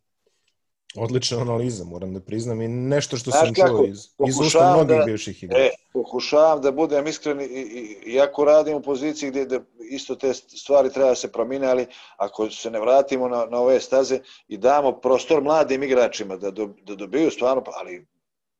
Odlična 0.96 1.40
analiza, 1.40 1.84
moram 1.84 2.14
da 2.14 2.20
priznam, 2.20 2.62
i 2.62 2.68
nešto 2.68 3.16
što 3.16 3.30
Znaš 3.30 3.44
sam 3.44 3.54
kako, 3.54 3.68
čuo 3.68 3.84
iz, 3.84 3.98
iz 4.28 4.40
usta 4.40 4.74
mnogih 4.74 4.98
da, 4.98 5.04
bivših 5.04 5.42
igrača. 5.42 5.64
E, 5.64 5.70
pokušavam 5.92 6.60
da 6.60 6.72
budem 6.72 7.06
iskren, 7.06 7.40
i, 7.40 7.44
i, 7.44 8.12
iako 8.12 8.44
radim 8.44 8.76
u 8.76 8.82
poziciji 8.82 9.30
gdje 9.30 9.44
da 9.44 9.60
isto 9.90 10.14
te 10.14 10.34
stvari 10.34 10.92
treba 10.92 11.08
da 11.08 11.14
se 11.14 11.32
promine, 11.32 11.66
ali 11.66 11.86
ako 12.16 12.50
se 12.50 12.70
ne 12.70 12.80
vratimo 12.80 13.28
na, 13.28 13.46
na 13.50 13.58
ove 13.58 13.80
staze 13.80 14.20
i 14.48 14.58
damo 14.58 14.92
prostor 14.92 15.42
mladim 15.42 15.82
igračima 15.82 16.36
da, 16.36 16.50
do, 16.50 16.68
da 16.82 16.94
dobiju 16.94 17.30
stvarno, 17.30 17.64
pa, 17.64 17.72
ali 17.80 18.06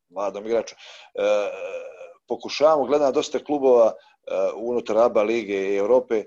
mladom 0.09 0.47
igraču, 0.47 0.75
e, 0.75 1.21
pokušavamo, 2.29 2.85
gledam 2.85 3.13
dosta 3.13 3.45
klubova 3.45 3.93
e, 3.93 4.33
unutar 4.57 4.99
ABA 4.99 5.23
lige 5.23 5.55
i 5.55 5.77
Europe, 5.77 6.15
e, 6.15 6.27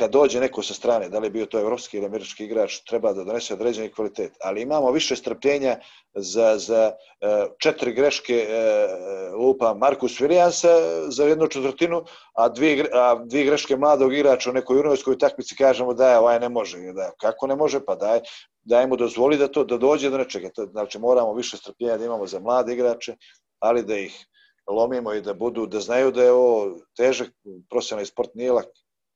kad 0.00 0.10
dođe 0.10 0.40
neko 0.40 0.62
sa 0.62 0.74
strane, 0.74 1.08
da 1.08 1.18
li 1.18 1.26
je 1.26 1.30
bio 1.30 1.46
to 1.46 1.58
evropski 1.60 1.96
ili 1.96 2.06
američki 2.06 2.44
igrač, 2.44 2.78
treba 2.88 3.12
da 3.12 3.24
donese 3.24 3.54
određeni 3.54 3.92
kvalitet. 3.92 4.32
Ali 4.40 4.62
imamo 4.62 4.90
više 4.90 5.16
strpljenja 5.16 5.76
za, 6.14 6.58
za 6.58 6.92
e, 7.20 7.46
četiri 7.58 7.92
greške 7.92 8.34
e, 8.34 8.88
lupa 9.36 9.74
Markus 9.74 10.20
Vilijansa 10.20 10.68
za 11.08 11.24
jednu 11.24 11.48
četvrtinu, 11.48 12.04
a 12.32 12.48
dvije, 12.48 12.86
a 12.92 13.14
dvije 13.24 13.44
greške 13.44 13.76
mladog 13.76 14.14
igrača 14.14 14.50
u 14.50 14.52
nekoj 14.52 14.76
juniorskoj 14.76 15.18
takmici 15.18 15.56
kažemo 15.56 15.94
da 15.94 16.10
je 16.10 16.18
ovaj 16.18 16.40
ne 16.40 16.48
može. 16.48 16.78
Da, 16.92 17.10
kako 17.20 17.46
ne 17.46 17.56
može? 17.56 17.84
Pa 17.84 17.94
daj, 17.94 18.20
daj 18.64 18.86
mu 18.86 18.96
dozvoli 18.96 19.36
da, 19.36 19.48
to, 19.48 19.64
da 19.64 19.76
dođe 19.76 20.10
do 20.10 20.18
nečega. 20.18 20.48
Znači 20.70 20.98
moramo 20.98 21.34
više 21.34 21.56
strpljenja 21.56 21.98
da 21.98 22.04
imamo 22.04 22.26
za 22.26 22.40
mlade 22.40 22.72
igrače, 22.72 23.16
ali 23.58 23.84
da 23.84 23.96
ih 23.96 24.26
lomimo 24.70 25.12
i 25.12 25.20
da 25.20 25.34
budu, 25.34 25.66
da 25.66 25.80
znaju 25.80 26.10
da 26.10 26.22
je 26.22 26.32
ovo 26.32 26.76
težak 26.96 27.28
profesionalni 27.70 28.06
sport 28.06 28.34
nije 28.34 28.52
lak. 28.52 28.68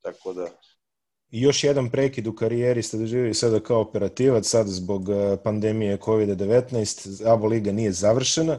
Tako 0.05 0.32
da 0.32 0.49
i 1.35 1.41
još 1.41 1.64
jedan 1.64 1.91
prekid 1.91 2.26
u 2.26 2.32
karijeri 2.32 2.82
ste 2.82 2.97
doživjeli 2.97 3.35
sada 3.35 3.61
kao 3.61 3.80
operativac, 3.80 4.47
sad 4.47 4.66
zbog 4.66 5.09
e, 5.09 5.37
pandemije 5.45 5.99
COVID-19, 5.99 7.32
ABA 7.32 7.47
liga 7.47 7.72
nije 7.72 7.93
završena. 7.93 8.59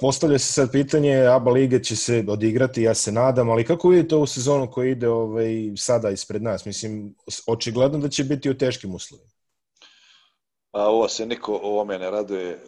Postavlja 0.00 0.38
se 0.38 0.52
sad 0.52 0.72
pitanje, 0.72 1.26
ABA 1.26 1.50
liga 1.50 1.78
će 1.78 1.96
se 1.96 2.24
odigrati, 2.28 2.82
ja 2.82 2.94
se 2.94 3.12
nadam, 3.12 3.50
ali 3.50 3.64
kako 3.64 3.88
vidite 3.88 4.14
ovu 4.14 4.26
sezonu 4.26 4.70
koja 4.70 4.90
ide 4.90 5.08
ovaj, 5.08 5.72
sada 5.76 6.10
ispred 6.10 6.42
nas? 6.42 6.64
Mislim, 6.64 7.14
očigledno 7.46 7.98
da 7.98 8.08
će 8.08 8.24
biti 8.24 8.50
u 8.50 8.58
teškim 8.58 8.94
uslovima. 8.94 9.30
A 10.72 10.88
ovo 10.88 11.08
se 11.08 11.26
niko 11.26 11.60
ovome 11.62 11.98
ne 11.98 12.10
raduje. 12.10 12.58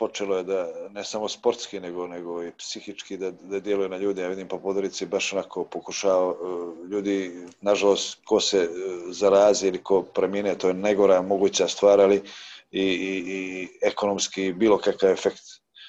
Počelo 0.00 0.36
je 0.36 0.44
da 0.44 0.68
ne 0.90 1.04
samo 1.04 1.28
sportski, 1.28 1.80
nego, 1.80 2.06
nego 2.06 2.44
i 2.44 2.52
psihički 2.58 3.16
da, 3.16 3.30
da 3.30 3.60
djeluje 3.60 3.88
na 3.88 3.96
ljude. 3.96 4.22
Ja 4.22 4.28
vidim 4.28 4.48
po 4.48 4.58
Podorici 4.58 5.06
baš 5.06 5.32
onako 5.32 5.64
pokušao 5.64 6.30
e, 6.30 6.88
ljudi, 6.88 7.32
nažalost, 7.60 8.18
ko 8.24 8.40
se 8.40 8.58
e, 8.58 8.68
zarazi 9.10 9.68
ili 9.68 9.82
ko 9.82 10.02
premine, 10.02 10.54
to 10.58 10.68
je 10.68 10.74
najgora 10.74 11.22
moguća 11.22 11.68
stvar, 11.68 12.00
ali 12.00 12.22
i, 12.70 12.82
i, 12.82 13.24
i 13.26 13.68
ekonomski 13.82 14.52
bilo 14.52 14.78
kakav 14.78 15.10
efekt. 15.10 15.42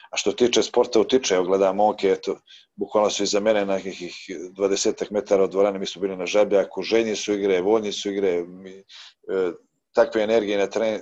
A 0.09 0.18
što 0.18 0.32
tiče 0.32 0.64
sporta 0.64 0.99
utiče, 0.99 1.36
evo 1.36 1.45
gledam 1.45 1.76
momke, 1.76 2.09
eto, 2.09 2.36
bukvalno 2.76 3.09
su 3.09 3.24
iza 3.24 3.39
mene 3.39 3.66
na 3.66 3.74
nekih 3.74 4.16
20 4.30 5.12
metara 5.12 5.43
od 5.43 5.51
dvorane, 5.51 5.80
mi 5.80 5.86
su 5.86 5.99
bili 5.99 6.18
na 6.18 6.26
žabljaku, 6.26 6.84
ženji 6.84 7.16
su 7.16 7.34
igre, 7.34 7.62
voljni 7.62 7.91
su 7.91 8.12
igre, 8.12 8.43
mi, 8.43 8.72
e, 8.72 9.51
takve 9.93 10.24
energije 10.24 10.57
na 10.57 10.68
tren, 10.68 10.99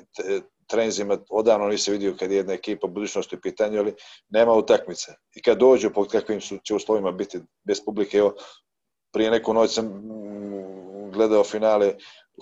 trenzima 0.69 1.17
odavno 1.29 1.67
nisi 1.67 1.91
vidio 1.91 2.15
kad 2.19 2.31
je 2.31 2.37
jedna 2.37 2.53
ekipa 2.53 2.87
budućnosti 2.87 3.35
u 3.35 3.41
pitanju, 3.41 3.79
ali 3.79 3.93
nema 4.29 4.53
utakmice. 4.53 5.11
I 5.35 5.41
kad 5.41 5.57
dođu, 5.57 5.89
pod 5.89 6.07
kakvim 6.07 6.41
su 6.41 6.57
će 6.63 6.75
uslovima 6.75 7.11
biti 7.11 7.39
bez 7.63 7.85
publike, 7.85 8.17
evo, 8.17 8.35
prije 9.13 9.31
neku 9.31 9.53
noć 9.53 9.73
sam 9.73 9.85
mm, 9.85 11.11
gledao 11.11 11.43
finale 11.43 11.93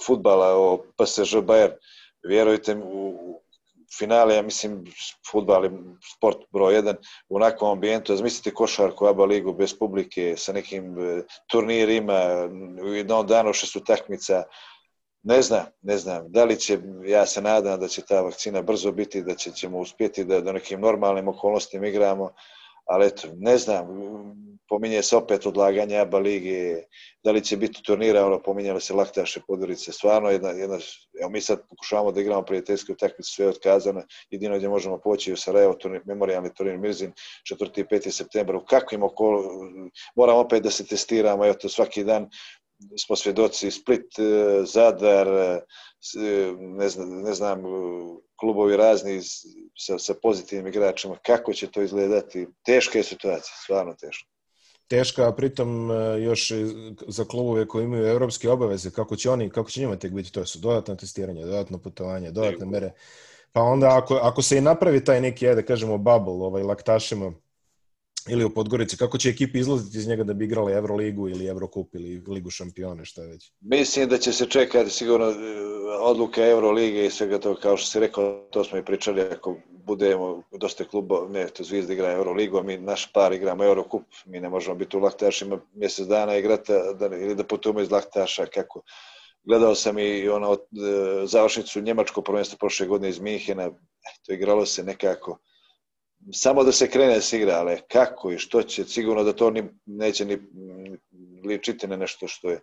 futbala 0.05 0.55
o 0.55 0.77
PSG 0.77 1.35
Bayern, 1.35 1.73
vjerujte 2.23 2.75
u 2.75 3.41
finale, 3.97 4.35
ja 4.35 4.41
mislim, 4.41 4.85
futbal 5.31 5.63
je 5.63 5.71
sport 6.15 6.37
broj 6.51 6.75
jedan, 6.75 6.95
u 7.29 7.35
onakvom 7.35 7.71
ambijentu, 7.71 8.11
razmislite 8.11 8.53
košarku, 8.53 9.05
ABA 9.05 9.25
ligu 9.25 9.53
bez 9.53 9.77
publike, 9.79 10.33
sa 10.37 10.53
nekim 10.53 10.99
e, 10.99 11.23
turnirima, 11.47 12.49
u 12.83 12.93
jednom 12.93 13.27
danu 13.27 13.53
što 13.53 13.67
su 13.67 13.83
takmica, 13.83 14.43
Ne 15.23 15.41
znam, 15.41 15.65
ne 15.81 15.97
znam. 15.97 16.31
Da 16.31 16.43
li 16.43 16.59
će, 16.59 16.79
ja 17.05 17.25
se 17.25 17.41
nadam 17.41 17.79
da 17.79 17.87
će 17.87 18.01
ta 18.01 18.21
vakcina 18.21 18.61
brzo 18.61 18.91
biti, 18.91 19.23
da 19.23 19.35
će, 19.35 19.51
ćemo 19.51 19.79
uspjeti 19.79 20.25
da 20.25 20.41
do 20.41 20.53
nekim 20.53 20.81
normalnim 20.81 21.27
okolnostima 21.27 21.87
igramo, 21.87 22.31
ali 22.85 23.07
eto, 23.07 23.27
ne 23.35 23.57
znam, 23.57 23.87
pominje 24.69 25.01
se 25.03 25.17
opet 25.17 25.45
odlaganje 25.45 25.97
ABA 25.99 26.19
lige, 26.19 26.75
da 27.23 27.31
li 27.31 27.43
će 27.43 27.57
biti 27.57 27.83
turnira, 27.83 28.25
ono, 28.25 28.41
pominjalo 28.43 28.79
se 28.79 28.93
Laktaše, 28.93 29.41
Podorice, 29.47 29.91
stvarno 29.91 30.29
jedna, 30.29 30.49
jedna, 30.49 30.77
evo 31.21 31.29
mi 31.29 31.41
sad 31.41 31.67
pokušavamo 31.69 32.11
da 32.11 32.21
igramo 32.21 32.45
prijateljske 32.45 32.91
utakmice, 32.91 33.31
sve 33.31 33.45
je 33.45 33.49
otkazano, 33.49 34.03
jedino 34.29 34.57
gdje 34.57 34.69
možemo 34.69 34.99
poći 35.03 35.33
u 35.33 35.37
Sarajevo, 35.37 35.73
turnir, 35.73 36.01
memorialni 36.05 36.53
turnir 36.53 36.77
Mirzin, 36.77 37.13
4. 37.51 37.79
i 37.79 37.83
5. 37.83 38.11
septembra, 38.11 38.57
u 38.57 38.65
kakvim 38.65 39.03
okolo, 39.03 39.43
moramo 40.15 40.39
opet 40.39 40.63
da 40.63 40.71
se 40.71 40.85
testiramo, 40.85 41.45
evo 41.45 41.53
to 41.53 41.69
svaki 41.69 42.03
dan, 42.03 42.29
smo 43.05 43.15
svjedoci 43.15 43.71
Split, 43.71 44.19
e, 44.19 44.63
Zadar, 44.65 45.27
e, 45.27 45.61
ne 46.59 46.89
znam, 46.89 47.21
ne 47.21 47.33
znam 47.33 47.63
klubovi 48.39 48.77
razni 48.77 49.21
sa, 49.77 49.99
sa 49.99 50.13
pozitivnim 50.21 50.67
igračima, 50.67 51.17
kako 51.25 51.53
će 51.53 51.71
to 51.71 51.81
izgledati? 51.81 52.47
Teška 52.65 52.97
je 52.97 53.03
situacija, 53.03 53.55
stvarno 53.63 53.93
teška. 53.93 54.29
Teška, 54.87 55.27
a 55.27 55.35
pritom 55.35 55.91
e, 55.91 56.21
još 56.21 56.51
za 57.07 57.25
klubove 57.25 57.67
koji 57.67 57.83
imaju 57.83 58.07
evropske 58.07 58.49
obaveze, 58.49 58.91
kako 58.91 59.15
će 59.15 59.29
oni, 59.29 59.49
kako 59.49 59.69
će 59.69 59.81
njima 59.81 59.95
tek 59.95 60.11
biti, 60.11 60.31
to 60.31 60.45
su 60.45 60.59
dodatno 60.59 60.95
testiranje, 60.95 61.45
dodatno 61.45 61.77
putovanje, 61.77 62.31
dodatne 62.31 62.65
mere. 62.65 62.91
Pa 63.51 63.61
onda 63.61 63.97
ako, 63.97 64.15
ako 64.15 64.41
se 64.41 64.57
i 64.57 64.61
napravi 64.61 65.03
taj 65.03 65.21
neki, 65.21 65.47
ajde 65.47 65.61
da 65.61 65.67
kažemo, 65.67 65.97
bubble 65.97 66.33
ovaj, 66.33 66.63
laktašima, 66.63 67.33
ili 68.29 68.45
u 68.45 68.49
Podgorici, 68.49 68.97
kako 68.97 69.17
će 69.17 69.29
ekipi 69.29 69.59
izlaziti 69.59 69.97
iz 69.97 70.07
njega 70.07 70.23
da 70.23 70.33
bi 70.33 70.45
igrali 70.45 70.73
Euroligu 70.73 71.29
ili 71.29 71.47
Eurokup 71.47 71.95
ili 71.95 72.23
Ligu 72.27 72.49
šampione, 72.49 73.05
šta 73.05 73.21
već? 73.21 73.51
Mislim 73.61 74.09
da 74.09 74.17
će 74.17 74.33
se 74.33 74.45
čekati 74.45 74.89
sigurno 74.89 75.25
e, 75.25 75.35
odluke 75.99 76.41
Eurolige 76.41 77.05
i 77.05 77.09
svega 77.09 77.39
to, 77.39 77.55
kao 77.55 77.77
što 77.77 77.91
si 77.91 77.99
rekao, 77.99 78.47
to 78.51 78.63
smo 78.63 78.77
i 78.77 78.85
pričali, 78.85 79.21
ako 79.21 79.57
budemo 79.69 80.43
dosta 80.51 80.83
kluba, 80.83 81.27
ne, 81.29 81.47
to 81.47 81.63
Zvijezda 81.63 81.93
igra 81.93 82.11
Euroligu, 82.11 82.57
a 82.57 82.63
mi 82.63 82.77
naš 82.77 83.11
par 83.13 83.33
igramo 83.33 83.63
Eurokup, 83.63 84.03
mi 84.25 84.39
ne 84.39 84.49
možemo 84.49 84.75
biti 84.75 84.97
u 84.97 84.99
Laktašima 84.99 85.59
mjesec 85.73 86.07
dana 86.07 86.37
igrati 86.37 86.71
da, 86.99 87.05
ili 87.05 87.35
da 87.35 87.43
putujemo 87.43 87.81
iz 87.81 87.91
Laktaša, 87.91 88.45
kako. 88.45 88.81
Gledao 89.43 89.75
sam 89.75 89.99
i 89.99 90.29
ono, 90.29 90.53
e, 90.53 90.57
završnicu 91.25 91.81
Njemačko 91.81 92.21
prvenstvo 92.21 92.57
prošle 92.57 92.87
godine 92.87 93.09
iz 93.09 93.19
Minhena, 93.19 93.69
to 94.25 94.33
igralo 94.33 94.65
se 94.65 94.83
nekako, 94.83 95.37
samo 96.33 96.63
da 96.63 96.71
se 96.71 96.89
krene 96.89 97.21
s 97.21 97.33
igra, 97.33 97.53
ali 97.53 97.77
kako 97.91 98.31
i 98.31 98.37
što 98.37 98.63
će, 98.63 98.83
sigurno 98.83 99.23
da 99.23 99.33
to 99.33 99.49
ni, 99.51 99.63
neće 99.85 100.25
ni 100.25 100.37
ličiti 101.45 101.87
na 101.87 101.95
nešto 101.95 102.27
što 102.27 102.49
je. 102.49 102.59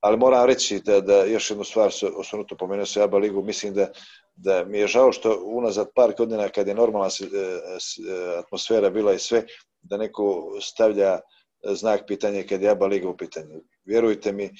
Ali 0.00 0.16
moram 0.16 0.46
reći 0.46 0.80
da, 0.84 1.00
da 1.00 1.24
još 1.24 1.50
jednu 1.50 1.64
stvar 1.64 1.90
osvrnuto 2.16 2.56
pomenuo 2.56 2.86
se 2.86 3.02
Aba 3.02 3.18
Ligu, 3.18 3.42
mislim 3.42 3.74
da, 3.74 3.88
da 4.36 4.64
mi 4.64 4.78
je 4.78 4.86
žao 4.86 5.12
što 5.12 5.42
unazad 5.44 5.88
par 5.94 6.12
godina 6.18 6.48
kad 6.48 6.68
je 6.68 6.74
normalna 6.74 7.08
e, 7.08 7.24
e, 7.24 8.38
atmosfera 8.38 8.90
bila 8.90 9.12
i 9.12 9.18
sve, 9.18 9.44
da 9.82 9.96
neko 9.96 10.58
stavlja 10.60 11.20
znak 11.64 12.00
pitanja 12.06 12.42
kad 12.48 12.62
je 12.62 12.70
Aba 12.70 12.86
Liga 12.86 13.08
u 13.08 13.16
pitanju. 13.16 13.60
Vjerujte 13.84 14.32
mi, 14.32 14.44
e, 14.44 14.50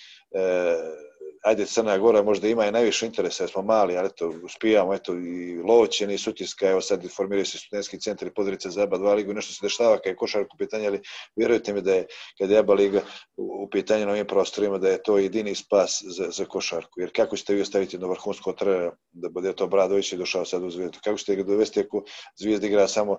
ajde 1.45 1.67
Crna 1.67 1.99
Gora 1.99 2.23
možda 2.23 2.49
ima 2.49 2.67
i 2.67 2.73
najviše 2.73 3.07
interesa, 3.07 3.43
jer 3.43 3.51
smo 3.51 3.63
mali, 3.63 3.97
ali 3.97 4.07
eto, 4.07 4.33
uspijamo, 4.45 4.95
eto, 4.95 5.15
i 5.15 5.63
Lovoćen 5.63 6.11
i 6.11 6.19
Sutiska, 6.19 6.69
evo 6.69 6.81
sad 6.81 7.07
formiraju 7.17 7.47
se 7.47 7.59
studentski 7.59 8.01
centar 8.01 8.29
i 8.29 8.35
Podrica 8.35 8.71
za 8.71 8.83
EBA 8.83 8.99
2 8.99 9.15
ligu, 9.15 9.33
nešto 9.33 9.53
se 9.53 9.67
dešava 9.67 9.97
kada 9.97 10.09
je 10.09 10.17
košarku 10.17 10.57
pitanje, 10.57 10.87
ali 10.87 11.01
vjerujte 11.37 11.73
mi 11.73 11.83
da 11.83 11.95
je, 11.95 12.07
kada 12.39 12.55
je 12.55 12.61
EBA 12.61 12.75
liga 12.75 13.01
u, 13.37 13.69
pitanju 13.71 14.07
na 14.07 14.13
ovim 14.13 14.27
prostorima, 14.27 14.79
da 14.79 14.89
je 14.89 15.03
to 15.03 15.19
jedini 15.19 15.55
spas 15.55 16.03
za, 16.07 16.31
za 16.31 16.45
košarku. 16.45 17.01
Jer 17.01 17.11
kako 17.17 17.37
ćete 17.37 17.55
vi 17.55 17.61
ostaviti 17.61 17.97
jedno 17.97 18.09
vrhunsko 18.09 18.53
trenera, 18.53 18.93
da 19.13 19.29
bude 19.29 19.53
to 19.53 19.67
Bradović 19.67 20.13
i 20.13 20.17
došao 20.17 20.45
sad 20.45 20.63
u 20.63 20.71
Zvijezdu, 20.71 20.99
kako 21.05 21.19
ćete 21.19 21.37
ga 21.37 21.43
dovesti 21.43 21.81
ako 21.81 22.05
Zvijezda 22.37 22.67
igra 22.67 22.89
samo 22.89 23.13
uh, 23.13 23.19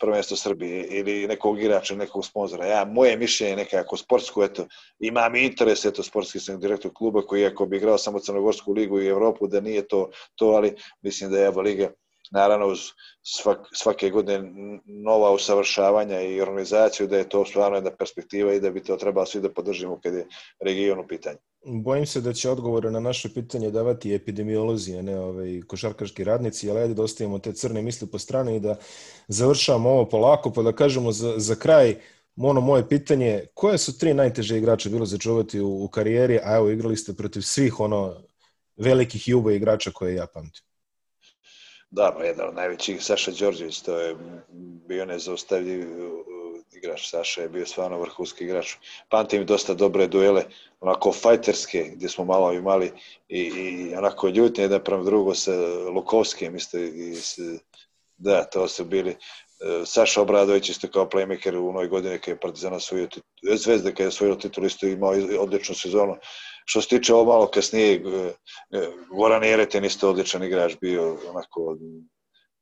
prvenstvo 0.00 0.36
Srbije 0.36 0.86
ili 0.86 1.26
nekog 1.26 1.60
igrača, 1.60 1.94
nekog 1.94 2.26
sponzora. 2.26 2.66
Ja, 2.66 2.84
moje 2.84 3.16
mišljenje 3.16 3.56
nekako 3.56 3.96
sportsko, 3.96 4.44
eto, 4.44 4.66
imam 4.98 5.36
interes, 5.36 5.84
eto, 5.84 6.02
sportski 6.02 6.40
sam 6.40 6.60
direktor 6.60 6.90
kluba, 6.94 7.19
koji 7.22 7.46
ako 7.46 7.66
bi 7.66 7.76
igrao 7.76 7.98
samo 7.98 8.18
Crnogorsku 8.18 8.72
ligu 8.72 9.00
i 9.00 9.06
Evropu, 9.06 9.46
da 9.46 9.60
nije 9.60 9.88
to, 9.88 10.10
to 10.34 10.46
ali 10.46 10.74
mislim 11.02 11.30
da 11.30 11.38
je 11.38 11.46
Eva 11.46 11.62
Liga 11.62 11.90
naravno 12.30 12.66
uz 12.66 12.78
svak, 13.22 13.58
svake 13.72 14.10
godine 14.10 14.52
nova 14.84 15.30
usavršavanja 15.30 16.20
i 16.20 16.40
organizaciju, 16.40 17.06
da 17.06 17.18
je 17.18 17.28
to 17.28 17.44
stvarno 17.44 17.76
jedna 17.76 17.90
perspektiva 17.90 18.54
i 18.54 18.60
da 18.60 18.70
bi 18.70 18.82
to 18.82 18.96
trebalo 18.96 19.26
svi 19.26 19.40
da 19.40 19.52
podržimo 19.52 20.00
kad 20.02 20.14
je 20.14 20.26
region 20.60 20.98
u 20.98 21.06
pitanju. 21.08 21.38
Bojim 21.64 22.06
se 22.06 22.20
da 22.20 22.32
će 22.32 22.50
odgovore 22.50 22.90
na 22.90 23.00
naše 23.00 23.28
pitanje 23.34 23.70
davati 23.70 24.14
epidemiolozi, 24.14 24.96
a 24.96 25.02
ne 25.02 25.20
ovaj, 25.20 25.60
košarkaški 25.66 26.24
radnici, 26.24 26.70
ali 26.70 26.80
ajde 26.80 26.94
da 26.94 27.02
ostavimo 27.02 27.38
te 27.38 27.52
crne 27.52 27.82
misli 27.82 28.08
po 28.08 28.18
strani 28.18 28.56
i 28.56 28.60
da 28.60 28.76
završamo 29.28 29.90
ovo 29.90 30.08
polako, 30.08 30.52
pa 30.52 30.62
da 30.62 30.72
kažemo 30.72 31.12
za, 31.12 31.34
za 31.36 31.54
kraj, 31.54 31.96
ono 32.48 32.60
moje 32.60 32.88
pitanje, 32.88 33.46
koje 33.54 33.78
su 33.78 33.98
tri 33.98 34.14
najteže 34.14 34.58
igrače 34.58 34.88
bilo 34.88 35.06
začuvati 35.06 35.60
u, 35.60 35.84
u 35.84 35.88
karijeri, 35.88 36.38
a 36.44 36.56
evo 36.56 36.70
igrali 36.70 36.96
ste 36.96 37.12
protiv 37.12 37.40
svih 37.40 37.80
ono 37.80 38.16
velikih 38.76 39.28
juba 39.28 39.52
igrača 39.52 39.90
koje 39.90 40.14
ja 40.14 40.26
pamtim. 40.34 40.62
Da, 41.90 42.14
pa 42.18 42.24
jedan 42.24 42.48
od 42.48 42.54
najvećih, 42.54 43.04
Saša 43.04 43.30
Đorđević, 43.30 43.80
to 43.80 44.00
je 44.00 44.16
bio 44.88 45.06
nezaustavljiv 45.06 45.86
igrač. 46.72 47.10
Saša 47.10 47.42
je 47.42 47.48
bio 47.48 47.66
stvarno 47.66 48.00
vrhunski 48.00 48.44
igrač. 48.44 48.74
Pamtim 49.08 49.46
dosta 49.46 49.74
dobre 49.74 50.06
duele, 50.06 50.44
onako 50.80 51.12
fajterske, 51.12 51.90
gdje 51.94 52.08
smo 52.08 52.24
malo 52.24 52.52
imali 52.52 52.92
i, 53.28 53.40
i 53.40 53.94
onako 53.94 54.28
ljutnje 54.28 54.62
jedan 54.62 54.84
prema 54.84 55.02
drugo 55.02 55.34
sa 55.34 55.52
Lukovskim, 55.94 56.56
isto 56.56 56.78
i 56.78 57.14
s, 57.14 57.38
da, 58.16 58.44
to 58.44 58.68
su 58.68 58.84
bili 58.84 59.16
Saša 59.86 60.22
Obradović 60.22 60.68
isto 60.68 60.88
kao 60.88 61.08
playmaker 61.08 61.56
u 61.56 61.68
onoj 61.68 61.88
godini 61.88 62.18
kada 62.18 62.30
je 62.30 62.40
Partizan 62.40 62.74
osvojio 62.74 63.08
Zvezda 63.42 63.90
kada 63.90 64.02
je 64.02 64.08
osvojio 64.08 64.34
titul 64.34 64.64
isto 64.64 64.86
imao 64.86 65.14
odličnu 65.38 65.74
sezonu. 65.74 66.16
Što 66.64 66.82
se 66.82 66.88
tiče 66.88 67.14
ovo 67.14 67.24
malo 67.24 67.46
kasnije, 67.46 68.02
Goran 69.18 69.44
Jeretin 69.44 69.84
isto 69.84 70.10
odličan 70.10 70.42
igrač 70.42 70.76
bio, 70.80 71.16
onako 71.30 71.76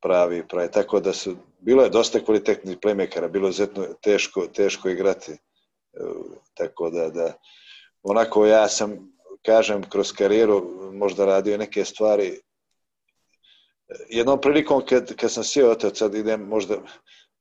pravi, 0.03 0.49
pravi. 0.49 0.71
Tako 0.71 1.01
da 1.01 1.13
su, 1.13 1.37
bilo 1.59 1.83
je 1.83 1.91
dosta 1.91 2.25
kvalitetnih 2.25 2.79
playmakera, 2.79 3.29
bilo 3.29 3.49
je 3.49 3.53
zetno 3.53 3.87
teško, 4.03 4.47
teško 4.47 4.89
igrati. 4.89 5.33
E, 5.33 5.37
tako 6.55 6.91
da, 6.91 7.11
da, 7.11 7.33
onako 8.03 8.47
ja 8.47 8.69
sam, 8.69 8.99
kažem, 9.47 9.83
kroz 9.83 10.13
karijeru 10.13 10.91
možda 10.93 11.25
radio 11.25 11.59
neke 11.59 11.85
stvari 11.85 12.41
jednom 14.09 14.41
prilikom 14.41 14.83
kad, 14.89 15.15
kad 15.15 15.33
sam 15.33 15.45
sjeo, 15.45 15.75
to 15.75 15.95
sad 15.95 16.15
idem 16.15 16.49
možda 16.49 16.77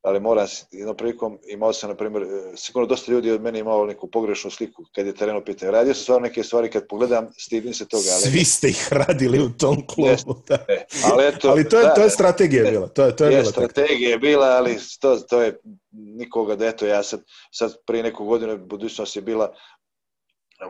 ali 0.01 0.19
moram 0.19 0.47
jednom 0.71 0.97
prilikom, 0.97 1.39
imao 1.47 1.73
sam, 1.73 1.89
na 1.89 1.95
primjer, 1.95 2.23
e, 2.23 2.27
sigurno 2.55 2.87
dosta 2.87 3.11
ljudi 3.11 3.31
od 3.31 3.41
mene 3.41 3.59
imao 3.59 3.85
neku 3.85 4.07
pogrešnu 4.07 4.51
sliku 4.51 4.83
kad 4.95 5.05
je 5.05 5.15
tereno 5.15 5.43
pitanje. 5.43 5.71
Radio 5.71 5.93
sam 5.93 6.03
stvarno 6.03 6.27
neke 6.27 6.43
stvari, 6.43 6.69
kad 6.69 6.87
pogledam, 6.87 7.27
stidim 7.37 7.73
se 7.73 7.87
toga. 7.87 8.09
Ali... 8.13 8.21
Svi 8.21 8.45
ste 8.45 8.67
ih 8.67 8.87
radili 8.91 9.39
u 9.39 9.49
tom 9.49 9.87
klubu. 9.87 10.41
Da. 10.47 10.65
Ne, 10.67 10.85
ali, 11.11 11.27
eto, 11.27 11.49
ali 11.49 11.69
to 11.69 11.79
je, 11.79 11.83
da, 11.83 11.93
to 11.93 12.01
je 12.01 12.09
strategija 12.09 12.63
ne, 12.63 12.71
bila. 12.71 12.87
To 12.87 13.05
je, 13.05 13.15
to 13.15 13.25
je, 13.25 13.31
je 13.31 13.41
bila 13.41 13.51
strategija 13.51 14.09
je 14.09 14.17
bila, 14.17 14.47
ali 14.47 14.77
to, 14.99 15.17
to 15.17 15.41
je 15.41 15.59
nikoga 15.91 16.55
da 16.55 16.67
eto, 16.67 16.85
ja 16.85 17.03
sad, 17.03 17.23
sad 17.51 17.75
prije 17.87 18.03
neku 18.03 18.25
godinu 18.25 18.57
budućnost 18.57 19.15
je 19.15 19.21
bila 19.21 19.53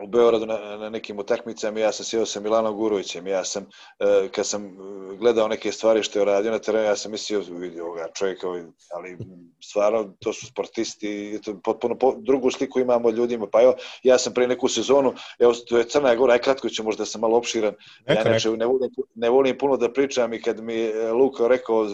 u 0.02 0.06
Beogradu 0.06 0.46
na, 0.46 0.76
na 0.76 0.90
nekim 0.90 1.18
utakmicama, 1.18 1.80
ja 1.80 1.92
sam 1.92 2.04
sjeo 2.04 2.26
sa 2.26 2.40
Milanom 2.40 2.76
Gurovićem, 2.76 3.26
ja 3.26 3.44
sam, 3.44 3.62
uh, 3.62 4.30
kad 4.30 4.46
sam 4.46 4.76
gledao 5.18 5.48
neke 5.48 5.72
stvari 5.72 6.02
što 6.02 6.18
je 6.18 6.24
radio 6.24 6.50
na 6.50 6.58
terenu, 6.58 6.84
ja 6.84 6.96
sam 6.96 7.12
mislio, 7.12 7.42
vidio 7.50 7.92
ga 7.92 8.08
čovjeka, 8.14 8.46
ali 8.94 9.18
stvarno 9.64 10.14
to 10.20 10.32
su 10.32 10.46
sportisti, 10.46 11.40
to 11.44 11.60
potpuno 11.64 11.98
po, 11.98 12.14
drugu 12.18 12.50
sliku 12.50 12.80
imamo 12.80 13.10
ljudima, 13.10 13.46
pa 13.52 13.62
evo, 13.62 13.74
ja 14.02 14.18
sam 14.18 14.34
pre 14.34 14.46
neku 14.46 14.68
sezonu, 14.68 15.14
evo, 15.38 15.52
to 15.68 15.78
je 15.78 15.88
Crna 15.88 16.14
Gora, 16.14 16.32
aj 16.32 16.38
kratko 16.38 16.68
ću 16.68 16.84
možda 16.84 17.04
sam 17.04 17.20
malo 17.20 17.36
opširan, 17.36 17.74
neka, 18.06 18.28
ja 18.28 18.32
neče, 18.32 18.50
ne, 18.50 18.66
volim, 18.66 18.90
ne 19.14 19.30
volim 19.30 19.58
puno 19.58 19.76
da 19.76 19.92
pričam 19.92 20.34
i 20.34 20.42
kad 20.42 20.60
mi 20.60 20.92
Luka 21.12 21.48
rekao 21.48 21.86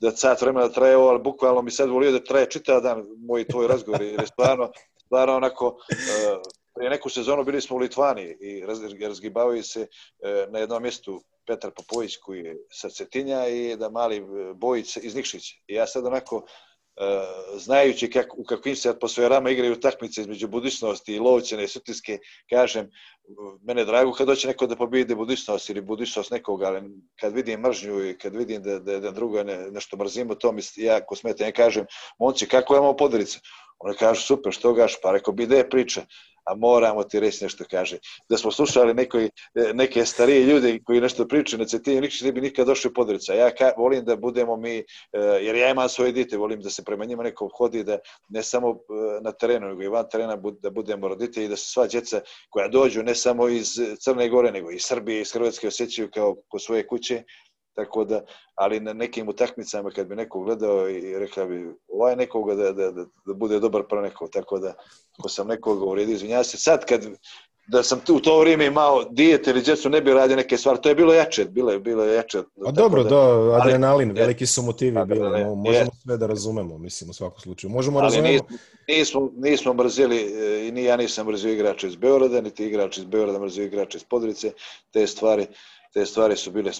da 0.00 0.10
sat 0.10 0.42
vremena 0.42 0.68
traje 0.68 0.96
ovo, 0.96 1.08
ali 1.08 1.22
bukvalno 1.22 1.62
mi 1.62 1.70
sad 1.70 1.90
volio 1.90 2.12
da 2.12 2.24
traje 2.24 2.50
čitav 2.50 2.80
dan 2.80 3.04
moj 3.18 3.46
tvoj 3.46 3.66
razgovor, 3.66 4.02
jer 4.02 4.20
je 4.20 4.26
stvarno, 4.26 4.70
stvarno 5.06 5.36
onako, 5.36 5.66
uh, 5.66 6.38
prije 6.74 6.90
neku 6.90 7.10
sezonu 7.10 7.44
bili 7.44 7.60
smo 7.60 7.76
u 7.76 7.78
Litvani 7.78 8.36
i 8.40 8.66
razgibavaju 9.00 9.62
se 9.62 9.80
e, 9.80 9.86
na 10.50 10.58
jednom 10.58 10.82
mjestu 10.82 11.22
Petar 11.46 11.70
Popović 11.70 12.16
koji 12.16 12.40
je 12.40 12.56
sa 12.70 12.88
Cetinja 12.90 13.48
i 13.48 13.76
da 13.76 13.90
mali 13.90 14.16
e, 14.16 14.22
Bojić 14.54 14.96
iz 14.96 15.14
Nikšića. 15.14 15.54
I 15.66 15.74
ja 15.74 15.86
sad 15.86 16.06
onako 16.06 16.46
e, 16.96 17.02
znajući 17.56 18.10
kak, 18.10 18.38
u 18.38 18.44
kakvim 18.44 18.76
se 18.76 18.88
atmosferama 18.88 19.50
igraju 19.50 19.80
takmice 19.80 20.20
između 20.20 20.48
budućnosti 20.48 21.14
i 21.14 21.18
Lovćene 21.18 21.64
i 21.64 21.68
Sutinske, 21.68 22.18
kažem, 22.50 22.90
mene 23.62 23.84
drago 23.84 24.12
kad 24.12 24.26
doće 24.26 24.48
neko 24.48 24.66
da 24.66 24.76
pobijede 24.76 25.14
budućnost 25.14 25.70
ili 25.70 25.80
budućnost 25.80 26.30
nekoga, 26.30 26.66
ali 26.66 26.82
kad 27.20 27.34
vidim 27.34 27.60
mržnju 27.60 28.08
i 28.08 28.18
kad 28.18 28.36
vidim 28.36 28.62
da, 28.62 28.78
da, 28.78 29.00
da 29.00 29.10
drugo 29.10 29.42
ne, 29.42 29.70
nešto 29.70 29.96
mrzimo, 29.96 30.34
to 30.34 30.52
mi 30.52 30.62
ja 30.76 31.06
ko 31.06 31.16
smeta, 31.16 31.44
ja 31.44 31.52
kažem, 31.52 31.86
monci, 32.18 32.48
kako 32.48 32.74
imamo 32.74 32.96
podrica? 32.96 33.38
Oni 33.78 33.96
kažu, 33.96 34.22
super, 34.22 34.52
što 34.52 34.72
gaš? 34.72 35.00
Pa 35.02 35.12
rekao, 35.12 35.34
je 35.38 35.70
priča 35.70 36.02
a 36.44 36.54
moramo 36.54 37.04
ti 37.04 37.20
reći 37.20 37.44
nešto 37.44 37.64
kaže. 37.70 37.98
Da 38.28 38.36
smo 38.36 38.50
slušali 38.50 38.94
nekoj, 38.94 39.30
neke 39.74 40.04
starije 40.04 40.44
ljude 40.44 40.78
koji 40.84 41.00
nešto 41.00 41.28
pričaju 41.28 41.60
na 41.60 41.66
Cetinju, 41.66 42.00
nikad 42.00 42.18
ne 42.22 42.32
bi 42.32 42.40
nikad 42.40 42.66
došli 42.66 42.90
u 42.90 42.94
Podrica. 42.94 43.34
Ja 43.34 43.50
ka, 43.50 43.72
volim 43.76 44.04
da 44.04 44.16
budemo 44.16 44.56
mi, 44.56 44.78
e, 44.78 44.84
jer 45.40 45.56
ja 45.56 45.70
imam 45.70 45.88
svoje 45.88 46.12
dite, 46.12 46.36
volim 46.36 46.60
da 46.60 46.70
se 46.70 46.84
prema 46.84 47.04
njima 47.04 47.22
neko 47.22 47.50
hodi, 47.58 47.84
da 47.84 47.98
ne 48.28 48.42
samo 48.42 48.70
e, 48.70 48.74
na 49.22 49.32
terenu, 49.32 49.68
nego 49.68 49.82
i 49.82 49.88
van 49.88 50.04
terena 50.10 50.36
da 50.36 50.70
budemo 50.70 51.08
roditelji, 51.08 51.48
da 51.48 51.56
se 51.56 51.72
sva 51.72 51.86
djeca 51.86 52.20
koja 52.50 52.68
dođu 52.68 53.02
ne 53.02 53.14
samo 53.14 53.48
iz 53.48 53.68
Crne 54.00 54.28
Gore, 54.28 54.52
nego 54.52 54.70
i 54.70 54.78
Srbije, 54.78 55.20
iz 55.20 55.32
Hrvatske 55.32 55.68
osjećaju 55.68 56.10
kao 56.14 56.36
ko 56.48 56.58
svoje 56.58 56.86
kuće, 56.86 57.22
Tako 57.74 58.04
da, 58.04 58.20
ali 58.54 58.80
na 58.80 58.92
nekim 58.92 59.28
utakmicama 59.28 59.90
kad 59.90 60.06
bi 60.06 60.16
neko 60.16 60.40
gledao 60.40 60.88
i 60.88 61.18
rekao 61.18 61.46
bi 61.46 61.74
ovaj 61.88 62.16
nekoga 62.16 62.54
da, 62.54 62.72
da, 62.72 62.90
da, 62.90 63.04
da 63.26 63.34
bude 63.34 63.60
dobar 63.60 63.82
pro 63.88 64.00
nekog, 64.00 64.30
tako 64.30 64.58
da 64.58 64.74
ako 65.18 65.28
sam 65.28 65.48
nekoga 65.48 65.84
uredio, 65.84 66.12
izvinjavam 66.12 66.44
se. 66.44 66.56
Sad 66.56 66.84
kad 66.84 67.06
da 67.66 67.82
sam 67.82 68.00
tu 68.00 68.16
u 68.16 68.20
to 68.20 68.40
vrijeme 68.40 68.66
imao 68.66 69.04
dijete 69.04 69.50
ili 69.50 69.62
djecu, 69.62 69.88
ne 69.88 70.00
bi 70.00 70.12
radio 70.12 70.36
neke 70.36 70.56
stvari. 70.56 70.78
To 70.82 70.88
je 70.88 70.94
bilo 70.94 71.14
jače, 71.14 71.44
bilo 71.44 71.72
je, 71.72 71.78
bilo 71.78 72.04
je 72.04 72.14
jače. 72.14 72.38
A 72.66 72.70
dobro, 72.70 73.02
da, 73.02 73.08
do, 73.08 73.52
adrenalin, 73.60 74.10
ali, 74.10 74.20
veliki 74.20 74.46
su 74.46 74.62
motivi 74.62 74.92
da, 74.92 75.04
bili, 75.04 75.30
ne, 75.30 75.44
možemo 75.44 75.70
je. 75.70 75.86
sve 76.02 76.16
da 76.16 76.26
razumemo, 76.26 76.78
mislim, 76.78 77.10
u 77.10 77.12
svakom 77.12 77.40
slučaju. 77.40 77.70
Možemo 77.70 77.98
ali 77.98 78.04
razumemo... 78.04 78.32
Nismo, 78.32 78.58
nismo, 78.88 79.30
nismo 79.36 79.74
mrzili, 79.74 80.16
e, 80.16 80.68
i 80.68 80.72
ni 80.72 80.84
ja 80.84 80.96
nisam 80.96 81.26
mrzio 81.26 81.52
igrača 81.52 81.86
iz 81.86 81.96
Beograda, 81.96 82.40
niti 82.40 82.66
igrač 82.66 82.98
iz 82.98 83.04
Beograda 83.04 83.38
mrzio 83.38 83.64
igrača 83.64 83.98
iz 83.98 84.04
Podrice, 84.04 84.52
te 84.90 85.06
stvari, 85.06 85.46
te 85.92 86.06
stvari 86.06 86.36
su 86.36 86.50
bile 86.50 86.72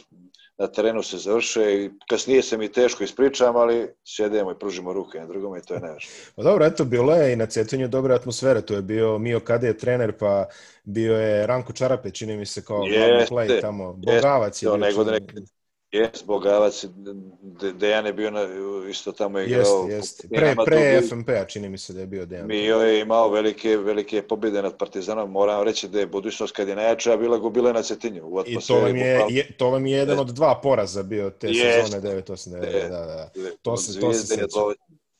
na 0.59 0.67
terenu 0.67 1.03
se 1.03 1.19
završe 1.19 1.61
i 1.61 1.91
kasnije 2.09 2.43
se 2.43 2.59
mi 2.59 2.73
teško 2.73 3.05
ispričam, 3.05 3.57
ali 3.57 3.89
sjedemo 4.05 4.51
i 4.51 4.59
pružimo 4.59 4.93
ruke 4.93 5.19
na 5.19 5.27
drugome 5.27 5.59
i 5.59 5.63
to 5.63 5.75
je 5.75 5.81
nevažno. 5.81 6.11
Pa 6.37 6.43
dobro, 6.43 6.67
eto, 6.67 6.85
bilo 6.85 7.15
je 7.15 7.33
i 7.33 7.37
na 7.37 7.47
Cetinju 7.47 7.89
dobra 7.89 8.15
atmosfera, 8.15 8.61
to 8.61 8.75
je 8.75 8.83
bio 8.83 9.19
Mio 9.19 9.41
Kade 9.41 9.67
je 9.67 9.79
trener, 9.79 10.13
pa 10.19 10.47
bio 10.85 11.17
je 11.17 11.47
Ranko 11.47 11.73
Čarape, 11.73 12.11
čini 12.11 12.37
mi 12.37 12.47
se 12.47 12.65
kao 12.65 12.79
glavni 12.79 13.27
play 13.31 13.61
tamo, 13.61 13.93
Bogavac 13.93 14.63
je 14.63 14.69
bio. 14.69 14.77
Nego 14.77 15.05
neke, 15.05 15.35
Jes, 15.95 16.24
Bogavac, 16.26 16.84
Dejan 17.74 18.07
je 18.07 18.12
bio 18.12 18.30
na, 18.30 18.40
isto 18.90 19.12
tamo 19.12 19.40
igrao. 19.40 19.86
Jest, 19.88 19.90
jest. 19.90 20.26
Pre, 20.34 20.55
pre 20.64 21.01
FMP-a 21.09 21.45
čini 21.45 21.68
mi 21.68 21.78
se 21.78 21.92
da 21.92 22.01
je 22.01 22.07
bio 22.07 22.26
Dejan. 22.26 22.47
Mio 22.47 22.76
je 22.76 23.01
imao 23.01 23.30
velike, 23.30 23.76
velike 23.76 24.22
pobjede 24.22 24.62
nad 24.62 24.78
Partizanom. 24.78 25.30
Moram 25.30 25.62
reći 25.62 25.88
da 25.88 26.01
je 26.01 26.07
budućnost 26.07 26.57
kad 26.57 26.68
je 26.68 26.76
najjača 26.76 27.16
bila 27.16 27.38
gubila 27.38 27.72
na 27.72 27.82
Cetinju. 27.82 28.26
U 28.26 28.42
I 28.47 28.59
to 28.66 28.74
vam, 28.74 28.97
je, 28.97 29.26
je, 29.28 29.57
to 29.57 29.70
vam 29.70 29.86
je 29.86 29.99
jedan 29.99 30.18
od 30.18 30.26
dva 30.26 30.61
poraza 30.62 31.03
bio 31.03 31.30
te 31.30 31.47
jest, 31.47 31.92
sezone 31.92 32.22
9-8. 32.22 32.51
Da, 32.51 32.88
da, 32.88 33.07
da. 33.07 33.30
To 33.62 33.76
se, 33.76 34.01
to 34.01 34.12
se 34.12 34.47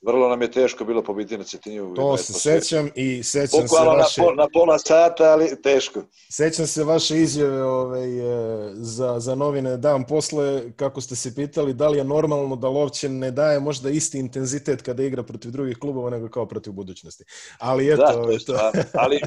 vrlo 0.07 0.29
nam 0.29 0.43
je 0.43 0.51
teško 0.51 0.85
bilo 0.85 1.03
pobiti 1.03 1.39
na 1.39 1.45
Cetinju. 1.45 1.95
To 1.95 2.17
se 2.17 2.33
sećam 2.33 2.91
i 2.95 3.23
sećam 3.23 3.61
Bukvalno 3.63 3.93
se 3.93 3.99
vaše... 3.99 4.21
Na, 4.21 4.27
pol, 4.27 4.37
na 4.37 4.47
pola 4.53 4.79
sata, 4.79 5.25
ali 5.25 5.63
teško. 5.63 6.03
Sećam 6.31 6.67
se 6.67 6.85
vaše 6.85 7.17
izjave 7.17 7.63
ovaj, 7.65 8.19
e, 8.19 8.71
za, 8.75 9.21
za 9.21 9.35
novine 9.35 9.77
dan 9.77 10.05
posle, 10.05 10.73
kako 10.77 11.01
ste 11.01 11.17
se 11.17 11.35
pitali 11.35 11.75
da 11.75 11.89
li 11.89 11.99
je 11.99 12.05
normalno 12.05 12.57
da 12.57 12.69
Lovćen 12.69 13.19
ne 13.19 13.31
daje 13.31 13.61
možda 13.61 13.91
isti 13.91 14.19
intenzitet 14.19 14.83
kada 14.83 15.03
igra 15.03 15.23
protiv 15.23 15.51
drugih 15.51 15.79
klubova 15.79 16.11
nego 16.11 16.29
kao 16.29 16.47
protiv 16.47 16.73
budućnosti. 16.73 17.25
Ali 17.59 17.93
eto... 17.93 18.03
Da, 18.03 18.13
to 18.13 18.31
je 18.31 18.45
to. 18.45 18.59
ali 18.95 19.21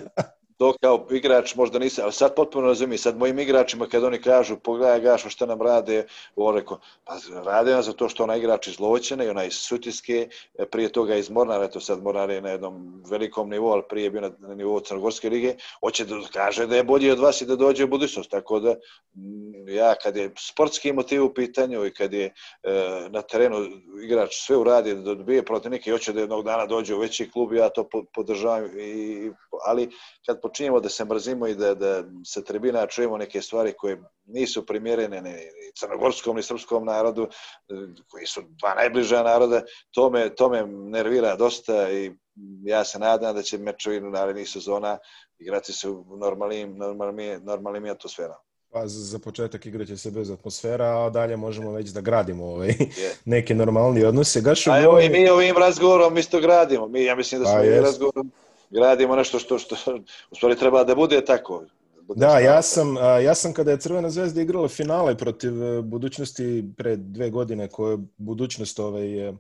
to 0.58 0.74
kao 0.82 1.08
igrač 1.12 1.56
možda 1.56 1.80
nisam, 1.80 2.04
ali 2.04 2.14
sad 2.14 2.36
potpuno 2.36 2.68
razumijem, 2.68 2.98
sad 2.98 3.18
mojim 3.18 3.40
igračima 3.40 3.88
kad 3.88 4.04
oni 4.04 4.22
kažu 4.22 4.58
pogledaj 4.58 5.02
Gašo 5.02 5.30
šta 5.30 5.46
nam 5.46 5.62
rade, 5.62 6.06
on 6.36 6.56
rekao, 6.56 6.80
pa 7.06 7.18
rade 7.46 7.72
nam 7.72 7.84
za 7.84 7.94
to 7.94 8.10
što 8.10 8.24
ona 8.24 8.36
igrač 8.36 8.68
iz 8.68 8.80
Loćene 8.80 9.26
i 9.26 9.30
ona 9.30 9.44
iz 9.44 9.54
Sutiske, 9.54 10.30
prije 10.72 10.92
toga 10.92 11.16
iz 11.16 11.30
Mornara, 11.30 11.64
eto 11.64 11.80
sad 11.80 12.04
Mornar 12.04 12.30
je 12.30 12.42
na 12.42 12.50
jednom 12.50 13.04
velikom 13.10 13.50
nivou, 13.50 13.72
ali 13.72 13.84
prije 13.90 14.04
je 14.04 14.12
bio 14.12 14.22
na, 14.22 14.56
nivou 14.56 14.80
Crnogorske 14.80 15.30
lige, 15.30 15.56
hoće 15.80 16.06
da 16.06 16.16
kaže 16.34 16.68
da 16.68 16.76
je 16.76 16.84
bolji 16.84 17.12
od 17.12 17.20
vas 17.20 17.42
i 17.42 17.46
da 17.46 17.56
dođe 17.56 17.84
u 17.84 17.88
budućnost, 17.88 18.32
tako 18.32 18.60
da 18.60 18.76
ja 19.68 19.96
kad 19.96 20.18
je 20.18 20.32
sportski 20.40 20.94
motiv 20.94 21.26
u 21.26 21.34
pitanju 21.34 21.86
i 21.86 21.94
kad 21.94 22.14
je 22.14 22.26
e, 22.26 22.34
na 23.10 23.22
terenu 23.22 23.58
igrač 24.04 24.36
sve 24.36 24.58
uradi 24.58 24.96
da 24.96 25.16
dobije 25.16 25.46
protiv 25.46 25.72
neke 25.72 25.90
i 25.90 25.94
hoće 25.94 26.14
da 26.14 26.20
jednog 26.20 26.46
dana 26.46 26.66
dođe 26.66 26.96
u 26.96 27.00
veći 27.00 27.32
klub, 27.32 27.54
ja 27.54 27.70
to 27.70 27.90
podržavam, 28.14 28.80
i, 28.80 29.32
ali 29.66 29.90
kad 30.26 30.42
počinjemo 30.48 30.80
da 30.80 30.90
se 30.90 31.06
mrzimo 31.06 31.48
i 31.48 31.56
da, 31.56 31.74
da 31.76 32.04
se 32.26 32.44
tribina 32.44 32.88
čujemo 32.88 33.18
neke 33.18 33.42
stvari 33.42 33.74
koje 33.78 34.02
nisu 34.26 34.66
primjerene 34.66 35.22
ni, 35.22 35.32
ni 35.32 35.72
crnogorskom 35.80 36.36
ni 36.36 36.44
srpskom 36.44 36.86
narodu, 36.86 37.28
koji 38.12 38.26
su 38.26 38.42
dva 38.42 38.74
najbliža 38.76 39.24
naroda, 39.24 39.62
to 39.92 40.10
me, 40.10 40.36
to 40.36 40.50
me 40.50 40.66
nervira 40.68 41.36
dosta 41.36 41.92
i 41.92 42.12
ja 42.64 42.84
se 42.84 43.00
nadam 43.00 43.36
da 43.36 43.42
će 43.42 43.58
mečevi 43.58 43.98
u 44.08 44.10
narednih 44.10 44.50
sezona 44.50 44.98
igrati 45.40 45.74
se 45.74 45.90
u 45.90 46.18
normalnim, 46.18 46.78
normalnim, 46.78 47.42
normalnim 47.44 47.92
atmosferama. 47.92 48.40
Pa 48.72 48.88
za 48.88 49.20
početak 49.20 49.66
igraće 49.66 49.98
se 49.98 50.12
bez 50.12 50.32
atmosfera, 50.32 50.86
a 50.86 51.10
dalje 51.10 51.38
možemo 51.38 51.72
već 51.72 51.90
da 51.90 52.02
gradimo 52.02 52.46
ovaj, 52.46 52.68
yeah. 52.68 53.14
neke 53.26 53.56
normalni 53.56 54.04
odnose. 54.04 54.42
Gašu, 54.42 54.72
a 54.72 54.80
evo 54.80 55.00
i 55.00 55.10
mi 55.10 55.30
ovim 55.30 55.58
razgovorom 55.58 56.18
isto 56.18 56.40
gradimo. 56.40 56.88
Mi, 56.88 57.04
ja 57.04 57.16
mislim 57.16 57.42
da 57.42 57.46
pa 57.46 57.52
smo 57.52 57.60
pa, 57.60 57.82
razgovorom 57.82 58.32
gradimo 58.70 59.16
nešto 59.16 59.40
što, 59.40 59.58
što 59.58 59.76
u 60.32 60.36
stvari 60.36 60.56
treba 60.56 60.84
da 60.84 60.96
bude 60.96 61.26
tako. 61.26 61.64
Bude 62.02 62.20
da, 62.20 62.40
ja 62.40 62.62
sam, 62.62 62.96
ja 63.24 63.36
sam 63.36 63.54
kada 63.54 63.72
je 63.72 63.80
Crvena 63.80 64.10
zvezda 64.10 64.42
igrala 64.42 64.68
finale 64.68 65.18
protiv 65.18 65.64
e, 65.64 65.82
budućnosti 65.82 66.64
pre 66.78 66.96
dve 66.96 67.30
godine 67.30 67.68
koje 67.68 67.92
je 67.92 67.98
budućnost 68.18 68.80
ovaj, 68.80 69.34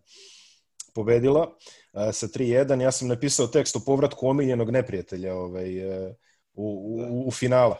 pobedila 0.95 1.57
sa 2.11 2.27
3-1, 2.27 2.81
ja 2.81 2.91
sam 2.91 3.07
napisao 3.07 3.47
tekst 3.47 3.75
o 3.75 3.79
povratku 3.85 4.27
omiljenog 4.27 4.69
neprijatelja 4.69 5.35
ovaj, 5.35 5.85
u, 6.53 6.63
u, 6.63 7.27
u 7.27 7.31
finala. 7.31 7.77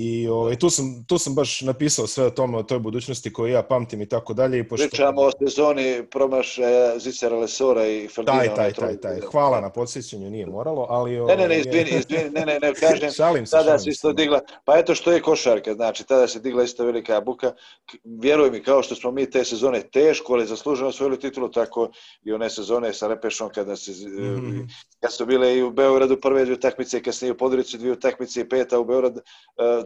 I 0.00 0.28
ovaj, 0.28 0.58
tu, 0.58 0.70
sam, 0.70 1.04
tu 1.08 1.18
sam 1.18 1.34
baš 1.34 1.60
napisao 1.60 2.06
sve 2.06 2.24
o 2.24 2.30
tome, 2.30 2.58
o 2.58 2.62
toj 2.62 2.78
budućnosti 2.78 3.32
koju 3.32 3.52
ja 3.52 3.62
pamtim 3.62 4.02
i 4.02 4.08
tako 4.08 4.34
dalje. 4.34 4.58
I 4.58 4.68
pošto... 4.68 4.88
Pričamo 4.88 5.20
o 5.20 5.30
sezoni 5.30 6.06
promašaja 6.10 6.98
Zicera 6.98 7.36
Lesora 7.36 7.86
i 7.86 8.08
Ferdinanda. 8.08 8.54
Taj, 8.54 8.72
taj, 8.72 8.72
taj, 8.72 9.00
taj. 9.00 9.20
Hvala 9.20 9.60
na 9.60 9.70
podsjećanju, 9.70 10.30
nije 10.30 10.46
moralo, 10.46 10.86
ali... 10.88 11.10
Ne, 11.10 11.18
ne, 11.18 11.36
ne, 11.36 11.44
ovaj, 11.44 11.58
izvini, 11.58 11.90
izvini, 11.90 12.30
ne, 12.30 12.46
ne, 12.46 12.58
ne, 12.62 12.74
kažem, 12.74 13.10
šalim 13.16 13.46
se, 13.46 13.50
tada 13.50 13.78
se 13.78 13.90
isto 13.90 14.12
digla, 14.12 14.40
pa 14.64 14.78
eto 14.78 14.94
što 14.94 15.12
je 15.12 15.22
košarka, 15.22 15.74
znači, 15.74 16.04
tada 16.04 16.28
se 16.28 16.40
digla 16.40 16.62
isto 16.62 16.84
velika 16.84 17.20
buka. 17.20 17.52
Vjeruj 18.04 18.50
mi, 18.50 18.62
kao 18.62 18.82
što 18.82 18.94
smo 18.94 19.10
mi 19.10 19.30
te 19.30 19.44
sezone 19.44 19.82
teško, 19.82 20.32
ali 20.32 20.46
zasluženo 20.46 20.88
osvojili 20.88 21.20
titulu, 21.20 21.48
tako 21.50 21.90
i 22.24 22.32
one 22.32 22.50
sezone 22.50 22.92
sa 22.92 23.08
Repešom, 23.08 23.50
kada 23.54 23.76
se, 23.76 23.92
mm 23.92 24.68
kad 25.00 25.12
su 25.12 25.26
bile 25.26 25.56
i 25.56 25.62
u 25.62 25.70
Beogradu 25.70 26.20
prve 26.20 26.44
dvije 26.44 26.56
utakmice, 26.56 27.02
kasnije 27.02 27.32
u 27.32 27.36
Podricu 27.36 27.78
dvije 27.78 27.92
utakmice 27.92 28.40
i 28.40 28.48
peta 28.48 28.78
u 28.78 28.84
Beogradu, 28.84 29.20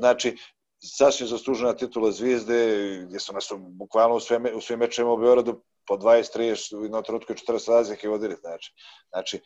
znači 0.03 0.37
sasvim 0.83 1.29
zaslužena 1.29 1.77
titula 1.77 2.11
Zvijezde, 2.13 2.57
gdje 3.07 3.21
su 3.21 3.33
nas 3.33 3.53
bukvalno 3.59 4.17
u, 4.17 4.21
sve, 4.21 4.55
u 4.55 4.61
svim 4.61 4.79
mečima 4.79 5.13
u 5.13 5.17
Beogradu 5.17 5.63
po 5.87 5.97
20-30 5.97 6.91
na 6.91 7.03
trenutku 7.03 7.33
40 7.33 7.71
razlike 7.71 8.09
vodili, 8.09 8.37
znači. 8.41 8.73
Znači, 9.09 9.41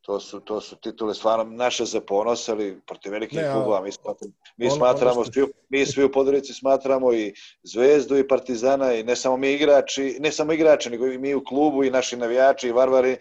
to 0.00 0.20
su, 0.20 0.40
to 0.40 0.60
su 0.60 0.76
titule 0.76 1.14
stvarno 1.14 1.44
naše 1.44 1.84
za 1.84 2.00
ponos, 2.00 2.48
ali 2.48 2.80
protiv 2.86 3.12
velikih 3.12 3.38
ne, 3.38 3.52
klubova. 3.52 3.82
Mi, 3.82 3.92
smatramo, 3.92 4.32
mi, 4.56 4.66
ono, 4.66 4.76
smatramo, 4.76 5.24
što... 5.24 5.32
svi, 5.32 5.46
mi 5.68 5.86
svi 5.86 6.04
u 6.04 6.12
Podorici 6.12 6.54
smatramo 6.54 7.12
i 7.12 7.34
Zvezdu 7.62 8.18
i 8.18 8.28
Partizana 8.28 8.94
i 8.94 9.02
ne 9.02 9.16
samo 9.16 9.36
mi 9.36 9.52
igrači, 9.52 10.16
ne 10.20 10.32
samo 10.32 10.52
igrači, 10.52 10.90
nego 10.90 11.06
i 11.06 11.18
mi 11.18 11.34
u 11.34 11.44
klubu 11.44 11.84
i 11.84 11.90
naši 11.90 12.16
navijači 12.16 12.68
i 12.68 12.72
varvari, 12.72 13.16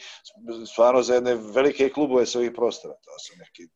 stvarno 0.72 1.02
za 1.02 1.14
jedne 1.14 1.36
velike 1.36 1.90
klubove 1.90 2.26
sa 2.26 2.40
ovih 2.40 2.52
prostora. 2.56 2.94
To 2.94 3.20
su 3.20 3.34
neki 3.40 3.75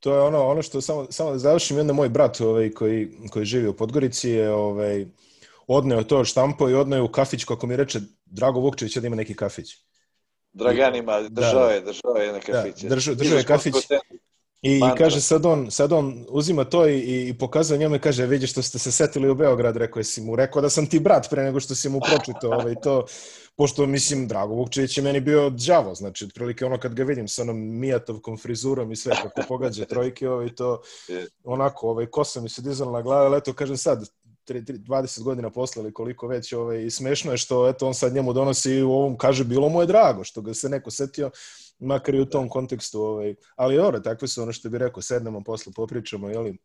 to 0.00 0.14
je 0.14 0.20
ono, 0.20 0.46
ono 0.46 0.62
što 0.62 0.80
samo, 0.80 1.06
samo 1.10 1.30
da 1.30 1.38
završim, 1.38 1.76
jedan 1.76 1.96
moj 1.96 2.08
brat 2.08 2.40
ovaj, 2.40 2.70
koji, 2.70 3.08
koji 3.30 3.44
živi 3.44 3.68
u 3.68 3.76
Podgorici 3.76 4.30
je 4.30 4.50
ovaj, 4.50 5.06
odneo 5.66 6.02
to 6.02 6.24
štampo 6.24 6.68
i 6.68 6.74
odneo 6.74 7.04
u 7.04 7.08
kafić, 7.08 7.44
kako 7.44 7.66
mi 7.66 7.76
reče, 7.76 8.00
Drago 8.24 8.60
Vukčević 8.60 8.96
da 8.96 9.06
ima 9.06 9.16
neki 9.16 9.34
kafić. 9.34 9.76
Dragan 10.52 10.96
ima, 10.96 11.20
držao 11.28 11.66
da, 11.66 11.72
je, 11.72 11.80
držao 11.80 12.16
je 12.16 12.32
na 12.32 12.40
kafić. 12.40 12.82
Da, 12.82 12.88
držao, 12.88 13.14
držao 13.14 13.38
je 13.38 13.44
kafić. 13.44 13.74
I, 14.62 14.76
I 14.76 14.98
kaže 14.98 15.20
sad 15.20 15.46
on, 15.46 15.70
sad 15.70 15.92
on 15.92 16.24
uzima 16.28 16.64
to 16.64 16.88
i, 16.88 17.28
i 17.28 17.38
pokazuje 17.38 17.78
njome, 17.78 17.98
kaže, 17.98 18.26
vidi 18.26 18.46
što 18.46 18.62
ste 18.62 18.78
se 18.78 18.92
setili 18.92 19.30
u 19.30 19.34
Beograd, 19.34 19.76
rekao 19.76 20.02
si 20.02 20.20
mu, 20.20 20.36
rekao 20.36 20.62
da 20.62 20.70
sam 20.70 20.86
ti 20.86 21.00
brat 21.00 21.30
pre 21.30 21.42
nego 21.42 21.60
što 21.60 21.74
si 21.74 21.88
mu 21.88 22.00
pročitao 22.00 22.50
ovaj, 22.50 22.74
to, 22.82 23.04
pošto 23.56 23.86
mislim, 23.86 24.28
Drago 24.28 24.54
Vukčević 24.54 24.98
je 24.98 25.02
meni 25.02 25.20
bio 25.20 25.50
đavo, 25.50 25.94
znači, 25.94 26.24
otprilike 26.24 26.66
ono 26.66 26.78
kad 26.78 26.94
ga 26.94 27.04
vidim 27.04 27.28
sa 27.28 27.42
onom 27.42 27.78
Mijatovkom 27.78 28.38
frizurom 28.38 28.92
i 28.92 28.96
sve 28.96 29.12
kako 29.22 29.42
pogađa 29.48 29.84
trojke, 29.84 30.28
ovaj, 30.28 30.54
to 30.54 30.80
onako, 31.44 31.90
ovaj, 31.90 32.06
kosa 32.06 32.40
mi 32.40 32.48
se 32.48 32.62
dizala 32.62 32.92
na 32.92 33.02
glave, 33.02 33.26
ali 33.26 33.38
eto, 33.38 33.52
kažem 33.52 33.76
sad, 33.76 34.08
20 34.48 35.22
godina 35.22 35.50
posle 35.50 35.82
ili 35.82 35.92
koliko 35.92 36.26
već 36.26 36.52
ovaj, 36.52 36.84
i 36.84 36.90
smešno 36.90 37.32
je 37.32 37.38
što 37.38 37.68
eto, 37.68 37.86
on 37.86 37.94
sad 37.94 38.14
njemu 38.14 38.32
donosi 38.32 38.82
u 38.82 38.92
ovom, 38.92 39.16
kaže, 39.16 39.44
bilo 39.44 39.68
mu 39.68 39.80
je 39.80 39.86
drago 39.86 40.24
što 40.24 40.40
ga 40.40 40.54
se 40.54 40.68
neko 40.68 40.90
setio, 40.90 41.30
makar 41.78 42.14
i 42.14 42.20
u 42.20 42.26
tom 42.26 42.48
kontekstu. 42.48 43.00
Ovaj. 43.00 43.34
Ali 43.56 43.76
dobro, 43.76 44.00
takve 44.00 44.28
su 44.28 44.42
ono 44.42 44.52
što 44.52 44.70
bi 44.70 44.78
rekao, 44.78 45.02
sednemo 45.02 45.42
posle, 45.44 45.72
popričamo, 45.76 46.28
jeli, 46.28 46.58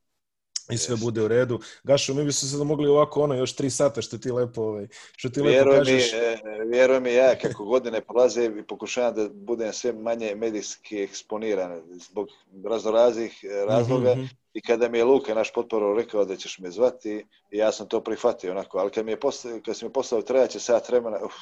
i 0.72 0.78
sve 0.78 0.96
bude 0.96 1.22
u 1.22 1.28
redu. 1.28 1.60
Gašo, 1.84 2.14
mi 2.14 2.26
bi 2.26 2.32
se 2.32 2.48
sad 2.48 2.68
mogli 2.68 2.90
ovako 2.90 3.22
ono 3.22 3.36
još 3.36 3.56
tri 3.56 3.70
sata 3.70 4.02
što 4.02 4.18
ti 4.18 4.32
lepo 4.32 4.62
ovaj, 4.62 4.88
što 5.18 5.30
ti 5.30 5.42
lepo 5.42 5.52
vjeruj 5.52 5.78
kažeš. 5.78 6.14
Mi, 6.14 6.20
e, 6.20 6.40
vjeruj 6.72 7.00
mi 7.00 7.14
ja 7.14 7.36
kako 7.42 7.66
godine 7.66 8.02
prolaze 8.02 8.46
i 8.46 8.64
pokušavam 8.64 9.16
da 9.16 9.30
budem 9.30 9.74
sve 9.74 9.94
manje 9.94 10.36
medijski 10.36 11.00
eksponiran 11.00 11.82
zbog 12.10 12.28
raznoraznih 12.66 13.46
razloga. 13.68 14.16
Mm 14.16 14.20
-hmm 14.20 14.43
i 14.54 14.62
kada 14.62 14.90
mi 14.90 14.98
je 14.98 15.04
Luka, 15.04 15.34
naš 15.34 15.54
potporo, 15.54 15.94
rekao 15.94 16.26
da 16.26 16.36
ćeš 16.36 16.60
me 16.60 16.72
zvati, 16.72 17.26
ja 17.52 17.72
sam 17.72 17.88
to 17.88 18.02
prihvatio 18.02 18.52
onako, 18.52 18.78
ali 18.78 18.92
kad 18.92 19.06
mi 19.06 19.12
je 19.12 19.20
poslao, 19.20 19.60
kad 19.66 19.78
si 19.78 19.86
mi 19.86 19.94
poslao 19.94 20.22
trebaće 20.22 20.60
sat 20.60 20.90
vremena, 20.90 21.18
uf, 21.26 21.34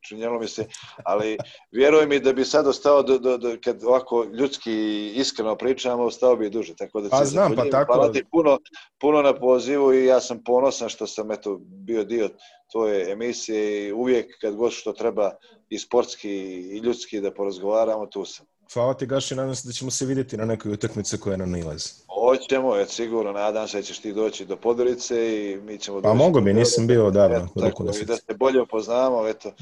činjelo 0.00 0.38
mi 0.38 0.48
se, 0.48 0.66
ali 1.04 1.38
vjeruj 1.72 2.06
mi 2.06 2.20
da 2.20 2.32
bi 2.32 2.44
sad 2.44 2.66
ostao, 2.66 3.02
do, 3.02 3.18
do, 3.18 3.38
do, 3.38 3.56
kad 3.64 3.84
ovako 3.84 4.24
ljudski 4.24 5.06
iskreno 5.14 5.56
pričamo, 5.56 6.04
ostao 6.04 6.36
bi 6.36 6.50
duže, 6.50 6.74
tako 6.76 7.00
da 7.00 7.08
pa, 7.08 7.24
znam, 7.24 7.54
pa 7.56 7.64
tako... 7.70 7.94
Hvala 7.94 8.12
ti 8.12 8.24
puno, 8.30 8.58
puno 9.00 9.22
na 9.22 9.34
pozivu 9.34 9.94
i 9.94 10.06
ja 10.06 10.20
sam 10.20 10.42
ponosan 10.44 10.88
što 10.88 11.06
sam 11.06 11.32
eto, 11.32 11.58
bio 11.60 12.04
dio 12.04 12.28
tvoje 12.72 13.12
emisije 13.12 13.88
i 13.88 13.92
uvijek 13.92 14.40
kad 14.40 14.54
god 14.54 14.72
što 14.72 14.92
treba 14.92 15.30
i 15.68 15.78
sportski 15.78 16.30
i 16.76 16.78
ljudski 16.78 17.20
da 17.20 17.30
porazgovaramo, 17.30 18.06
tu 18.06 18.24
sam. 18.24 18.46
Hvala 18.72 18.94
ti 18.94 19.06
Gaši, 19.06 19.34
nadam 19.34 19.54
se 19.54 19.68
da 19.68 19.72
ćemo 19.72 19.90
se 19.90 20.06
vidjeti 20.06 20.36
na 20.36 20.44
nekoj 20.44 20.72
utakmici 20.72 21.18
koja 21.18 21.36
nam 21.36 21.50
nalazi. 21.50 21.88
Hoćemo, 22.08 22.74
je 22.74 22.86
sigurno, 22.86 23.32
nadam 23.32 23.68
se 23.68 23.76
da 23.76 23.82
ćeš 23.82 23.98
ti 23.98 24.12
doći 24.12 24.44
do 24.44 24.56
Podorice 24.56 25.14
i 25.16 25.56
mi 25.56 25.78
ćemo 25.78 26.02
Pa 26.02 26.14
mogu 26.14 26.40
bi, 26.40 26.54
nisam 26.54 26.86
bio 26.86 27.06
odavno. 27.06 27.48
Tako 27.60 27.84
da, 27.84 27.92
da 28.06 28.16
se 28.16 28.34
bolje 28.34 28.62
upoznamo, 28.62 29.28
eto, 29.28 29.52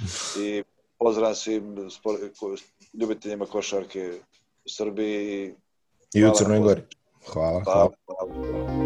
i 0.40 0.62
pozdrav 0.98 1.34
svim 1.34 1.90
spor, 1.90 2.16
ljubiteljima 3.00 3.46
košarke 3.46 4.12
u 4.64 4.68
Srbiji. 4.68 5.54
I 6.14 6.24
u 6.24 6.30
Crnoj 6.34 6.58
Gori. 6.58 6.82
Hvala, 7.26 7.62
hvala. 7.64 7.90
hvala. 8.06 8.30
hvala. 8.60 8.85